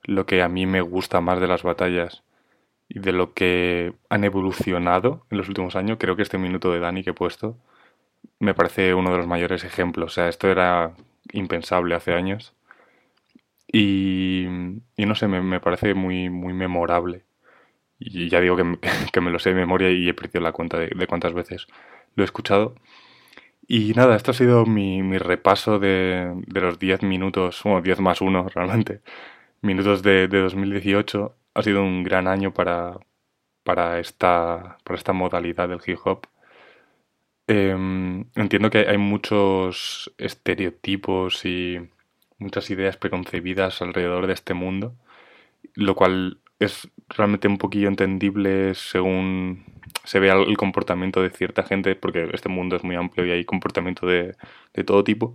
lo 0.05 0.27
que 0.27 0.42
a 0.42 0.49
mí 0.49 0.66
me 0.66 0.81
gusta 0.81 1.20
más 1.20 1.40
de 1.40 1.49
las 1.49 1.62
batallas 1.62 2.22
y 2.88 3.01
de 3.01 3.12
lo 3.12 3.35
que 3.35 3.94
han 4.09 4.25
evolucionado 4.25 5.27
en 5.31 5.38
los 5.38 5.49
últimos 5.49 5.77
años, 5.77 5.99
creo 6.01 6.16
que 6.16 6.22
este 6.22 6.38
minuto 6.38 6.72
de 6.72 6.81
Dani 6.81 7.03
que 7.03 7.11
he 7.11 7.14
puesto 7.14 7.57
me 8.38 8.55
parece 8.55 8.94
uno 8.94 9.11
de 9.11 9.18
los 9.18 9.27
mayores 9.27 9.64
ejemplos. 9.64 10.12
O 10.12 10.14
sea, 10.14 10.29
esto 10.29 10.49
era 10.49 10.94
impensable 11.33 11.94
hace 11.94 12.14
años. 12.14 12.55
Y, 13.72 14.46
y 14.96 15.07
no 15.07 15.14
sé, 15.14 15.29
me, 15.29 15.42
me, 15.42 15.61
parece 15.61 15.94
muy, 15.94 16.31
muy 16.31 16.53
memorable. 16.55 17.25
Y 17.99 18.29
ya 18.29 18.41
digo 18.41 18.57
que, 18.57 18.79
que, 19.13 19.21
me 19.21 19.31
lo 19.31 19.39
sé 19.39 19.51
de 19.51 19.57
memoria 19.57 19.91
y 19.91 20.09
he 20.09 20.15
perdido 20.15 20.41
la 20.43 20.53
cuenta 20.53 20.79
de, 20.79 21.07
cuántas 21.07 21.35
veces 21.35 21.67
lo 22.15 22.23
he 22.23 22.27
escuchado. 22.27 22.75
Y 23.69 23.93
nada, 23.95 24.17
esto 24.17 24.31
ha 24.31 24.35
sido 24.35 24.67
mi, 24.67 25.03
mi 25.03 25.19
repaso 25.19 25.79
de, 25.79 26.33
de 26.47 26.61
los 26.61 26.79
10 26.79 27.03
minutos, 27.03 27.61
bueno, 27.65 27.83
10 27.83 28.01
más 28.01 28.21
1 28.21 28.49
realmente, 28.55 29.03
minutos 29.63 30.03
de, 30.03 30.29
de 30.29 30.41
2018 30.41 31.37
ha 31.55 31.63
sido 31.63 31.83
un 31.83 32.05
gran 32.05 32.29
año 32.29 32.53
para, 32.53 32.99
para, 33.65 33.99
esta, 34.01 34.79
para 34.85 34.99
esta 34.99 35.13
modalidad 35.13 35.69
del 35.69 35.81
hip 35.87 35.99
hop. 36.05 36.27
Eh, 37.49 37.71
entiendo 38.35 38.71
que 38.71 38.87
hay 38.89 38.99
muchos 38.99 40.13
estereotipos 40.19 41.45
y 41.45 41.79
muchas 42.39 42.71
ideas 42.71 42.97
preconcebidas 42.97 43.81
alrededor 43.83 44.27
de 44.27 44.35
este 44.35 44.55
mundo, 44.55 44.95
lo 45.75 45.95
cual 45.95 46.41
es 46.59 46.88
realmente 47.09 47.49
un 47.49 47.59
poquillo 47.59 47.88
entendible 47.88 48.75
según 48.75 49.64
se 50.05 50.21
vea 50.21 50.35
el 50.35 50.57
comportamiento 50.57 51.23
de 51.23 51.31
cierta 51.31 51.62
gente, 51.64 51.97
porque 51.97 52.29
este 52.33 52.49
mundo 52.49 52.77
es 52.77 52.85
muy 52.85 52.97
amplio 52.97 53.27
y 53.27 53.33
hay 53.33 53.45
comportamiento 53.45 54.07
de, 54.07 54.37
de 54.74 54.85
todo 54.85 55.05
tipo. 55.05 55.35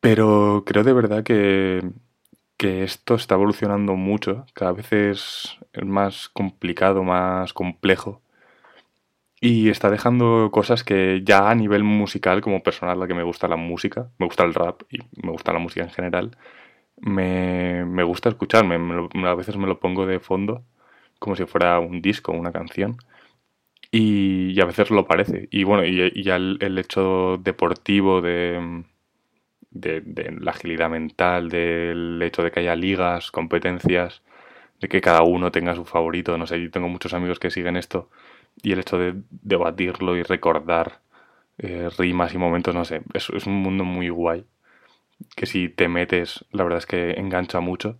Pero 0.00 0.64
creo 0.66 0.84
de 0.84 0.92
verdad 0.92 1.22
que 1.24 1.82
que 2.60 2.82
esto 2.84 3.14
está 3.14 3.36
evolucionando 3.36 3.96
mucho, 3.96 4.44
cada 4.52 4.72
vez 4.72 4.92
es 4.92 5.58
más 5.82 6.28
complicado, 6.28 7.02
más 7.02 7.54
complejo. 7.54 8.20
Y 9.40 9.70
está 9.70 9.88
dejando 9.88 10.50
cosas 10.52 10.84
que 10.84 11.22
ya 11.24 11.48
a 11.50 11.54
nivel 11.54 11.84
musical, 11.84 12.42
como 12.42 12.62
personal, 12.62 13.00
la 13.00 13.06
que 13.06 13.14
me 13.14 13.22
gusta 13.22 13.48
la 13.48 13.56
música, 13.56 14.10
me 14.18 14.26
gusta 14.26 14.44
el 14.44 14.52
rap 14.52 14.82
y 14.90 14.98
me 15.24 15.32
gusta 15.32 15.54
la 15.54 15.58
música 15.58 15.84
en 15.84 15.90
general, 15.90 16.36
me, 17.00 17.84
me 17.86 18.02
gusta 18.04 18.28
escucharme, 18.28 18.76
a 19.26 19.34
veces 19.34 19.56
me 19.56 19.66
lo 19.66 19.80
pongo 19.80 20.06
de 20.06 20.20
fondo, 20.20 20.64
como 21.18 21.36
si 21.36 21.44
fuera 21.46 21.78
un 21.80 22.02
disco, 22.02 22.32
una 22.32 22.52
canción. 22.52 22.96
Y, 23.92 24.52
y 24.52 24.60
a 24.60 24.66
veces 24.66 24.90
lo 24.90 25.06
parece. 25.06 25.48
Y 25.50 25.64
bueno, 25.64 25.84
y, 25.84 26.22
ya 26.22 26.36
el, 26.36 26.78
hecho 26.78 27.38
deportivo 27.42 28.20
de 28.22 28.84
de, 29.70 30.00
de 30.02 30.32
la 30.40 30.52
agilidad 30.52 30.90
mental, 30.90 31.48
del 31.48 32.20
hecho 32.22 32.42
de 32.42 32.50
que 32.50 32.60
haya 32.60 32.76
ligas, 32.76 33.30
competencias, 33.30 34.22
de 34.80 34.88
que 34.88 35.00
cada 35.00 35.22
uno 35.22 35.52
tenga 35.52 35.74
su 35.74 35.84
favorito. 35.84 36.36
No 36.38 36.46
sé, 36.46 36.62
yo 36.62 36.70
tengo 36.70 36.88
muchos 36.88 37.14
amigos 37.14 37.38
que 37.40 37.50
siguen 37.50 37.76
esto 37.76 38.10
y 38.62 38.72
el 38.72 38.80
hecho 38.80 38.98
de 38.98 39.14
debatirlo 39.30 40.16
y 40.16 40.22
recordar 40.22 41.00
eh, 41.58 41.88
rimas 41.98 42.34
y 42.34 42.38
momentos, 42.38 42.74
no 42.74 42.84
sé, 42.84 43.02
es, 43.14 43.30
es 43.30 43.46
un 43.46 43.54
mundo 43.54 43.84
muy 43.84 44.08
guay 44.08 44.44
que 45.36 45.46
si 45.46 45.68
te 45.68 45.88
metes, 45.88 46.44
la 46.52 46.64
verdad 46.64 46.78
es 46.78 46.86
que 46.86 47.12
engancha 47.12 47.60
mucho. 47.60 47.98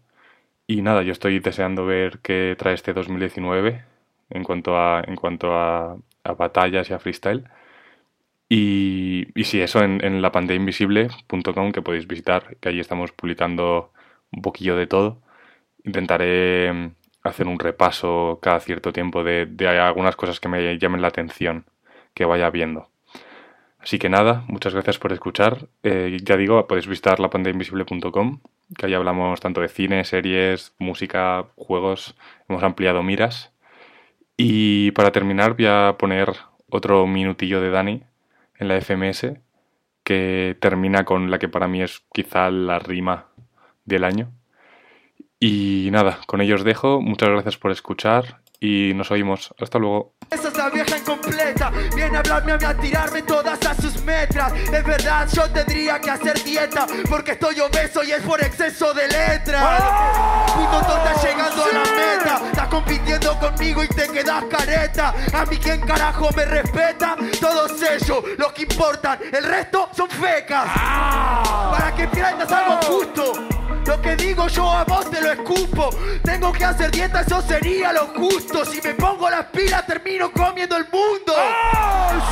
Y 0.67 0.83
nada, 0.83 1.03
yo 1.03 1.13
estoy 1.13 1.41
deseando 1.41 1.87
ver 1.87 2.21
qué 2.23 2.57
trae 2.59 2.75
este 2.75 2.93
2019 2.95 3.85
en 4.31 4.45
cuanto 4.45 4.79
a, 4.79 5.03
en 5.07 5.17
cuanto 5.17 5.55
a, 5.55 5.97
a 6.25 6.33
batallas 6.35 6.91
y 6.91 6.95
a 6.95 6.99
freestyle. 7.01 7.45
Y, 8.49 9.29
y 9.41 9.45
sí, 9.45 9.61
eso 9.61 9.83
en, 9.83 10.05
en 10.05 10.23
lapandeainvisible.com 10.23 11.73
que 11.73 11.83
podéis 11.83 12.07
visitar, 12.09 12.57
que 12.59 12.69
ahí 12.71 12.81
estamos 12.81 13.13
publicando 13.13 13.93
un 14.33 14.43
poquillo 14.43 14.77
de 14.77 14.87
todo. 14.87 15.23
Intentaré 15.85 16.73
mm, 16.73 16.95
hacer 17.25 17.49
un 17.49 17.59
repaso 17.61 18.41
cada 18.43 18.61
cierto 18.61 18.93
tiempo 18.93 19.25
de, 19.25 19.47
de 19.47 19.69
algunas 19.69 20.17
cosas 20.17 20.41
que 20.41 20.49
me 20.49 20.79
llamen 20.79 21.03
la 21.03 21.09
atención, 21.09 21.67
que 22.15 22.25
vaya 22.27 22.51
viendo. 22.51 22.90
Así 23.83 23.99
que 23.99 24.11
nada, 24.11 24.45
muchas 24.47 24.75
gracias 24.75 24.99
por 24.99 25.13
escuchar. 25.13 25.69
Eh, 25.83 26.19
ya 26.23 26.37
digo, 26.37 26.67
podéis 26.67 26.87
visitar 26.87 27.19
lapandeainvisible.com, 27.19 28.41
que 28.77 28.87
ahí 28.87 28.95
hablamos 28.95 29.41
tanto 29.41 29.63
de 29.63 29.69
cine, 29.69 30.05
series, 30.05 30.75
música, 30.79 31.47
juegos, 31.57 32.15
hemos 32.49 32.63
ampliado 32.63 33.03
miras. 33.03 33.53
Y 34.37 34.91
para 34.93 35.13
terminar 35.13 35.57
voy 35.57 35.67
a 35.67 35.97
poner 35.99 36.33
otro 36.69 37.07
minutillo 37.07 37.61
de 37.61 37.71
Dani 37.71 38.03
en 38.59 38.69
la 38.69 38.81
FMS, 38.81 39.35
que 40.05 40.57
termina 40.61 41.05
con 41.05 41.31
la 41.31 41.39
que 41.39 41.49
para 41.49 41.69
mí 41.69 41.83
es 41.83 42.03
quizá 42.13 42.51
la 42.51 42.79
rima 42.79 43.27
del 43.87 44.05
año. 44.05 44.31
Y 45.39 45.89
nada, 45.91 46.21
con 46.27 46.43
ello 46.43 46.57
os 46.57 46.65
dejo. 46.65 47.01
Muchas 47.01 47.31
gracias 47.31 47.57
por 47.57 47.71
escuchar 47.71 48.40
y 48.61 48.93
nos 48.95 49.11
oímos. 49.11 49.53
Hasta 49.59 49.79
luego. 49.79 50.13
Esa 50.31 50.49
es 50.49 50.57
la 50.57 50.69
vieja 50.69 50.99
incompleta. 50.99 51.73
Viene 51.97 52.17
a 52.17 52.21
hablarme 52.21 52.53
a 52.53 52.59
mí 52.59 52.65
a 52.65 52.75
tirarme 52.77 53.23
todas 53.23 53.59
a 53.65 53.75
sus 53.75 54.03
metras. 54.05 54.53
Es 54.53 54.85
verdad, 54.85 55.27
yo 55.33 55.51
tendría 55.51 55.99
que 55.99 56.11
hacer 56.11 56.43
dieta 56.45 56.87
Porque 57.09 57.33
estoy 57.33 57.59
obeso 57.61 58.05
y 58.05 58.13
es 58.13 58.23
por 58.23 58.41
exceso 58.41 58.93
de 58.93 59.09
letras 59.09 59.83
Puto 60.55 60.87
tú 60.87 60.97
estás 60.97 61.25
llegando 61.25 61.65
a 61.65 61.69
la 61.69 61.81
meta. 61.81 62.43
Estás 62.47 62.69
compitiendo 62.69 63.39
conmigo 63.39 63.83
y 63.83 63.89
te 63.89 64.09
quedas 64.09 64.45
careta. 64.45 65.15
A 65.33 65.47
mí 65.47 65.57
quién 65.57 65.81
carajo 65.81 66.29
me 66.37 66.45
respeta. 66.45 67.17
Todos 67.41 67.83
ellos, 67.83 68.23
los 68.37 68.53
que 68.53 68.63
importan. 68.63 69.19
El 69.33 69.45
resto 69.45 69.89
son 69.97 70.11
fecas. 70.11 70.67
Para 70.75 71.95
que 71.97 72.07
pierdas 72.09 72.53
algo 72.53 72.77
justo 72.83 73.60
lo 73.91 74.01
que 74.01 74.15
digo 74.15 74.47
yo 74.47 74.71
a 74.71 74.85
vos 74.85 75.11
te 75.11 75.21
lo 75.21 75.33
escupo. 75.33 75.91
Tengo 76.23 76.53
que 76.53 76.65
hacer 76.65 76.93
dieta, 76.93 77.23
eso 77.23 77.43
sería 77.43 77.93
lo 77.93 78.07
justo. 78.09 78.65
Si 78.65 78.81
me 78.81 78.95
pongo 78.95 79.29
las 79.29 79.47
pilas, 79.47 79.85
termino 79.85 80.31
comiendo 80.31 80.77
el 80.77 80.85
mundo. 80.93 81.35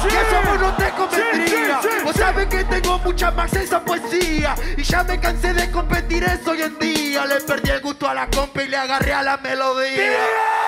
Que 0.03 0.09
eso 0.09 0.49
vos 0.49 0.61
no 0.61 0.77
te 0.77 0.91
convendría. 0.91 1.81
Vos 2.05 2.15
sabés 2.15 2.47
que 2.47 2.63
tengo 2.63 2.99
mucha 3.01 3.33
más 3.33 3.53
esa 3.55 3.85
poesía. 3.85 4.55
Y 4.77 4.85
ya 4.85 5.03
me 5.03 5.19
cansé 5.19 5.53
de 5.53 5.69
competir 5.73 6.23
eso 6.23 6.53
hoy 6.53 6.63
en 6.63 6.79
día. 6.79 7.27
Le 7.27 7.41
perdí 7.41 7.71
el 7.71 7.81
gusto 7.81 8.09
a 8.09 8.15
la 8.15 8.31
compa 8.31 8.63
y 8.63 8.69
le 8.69 8.77
agarré 8.77 9.13
a 9.13 9.23
la 9.25 9.37
melodía. 9.39 10.68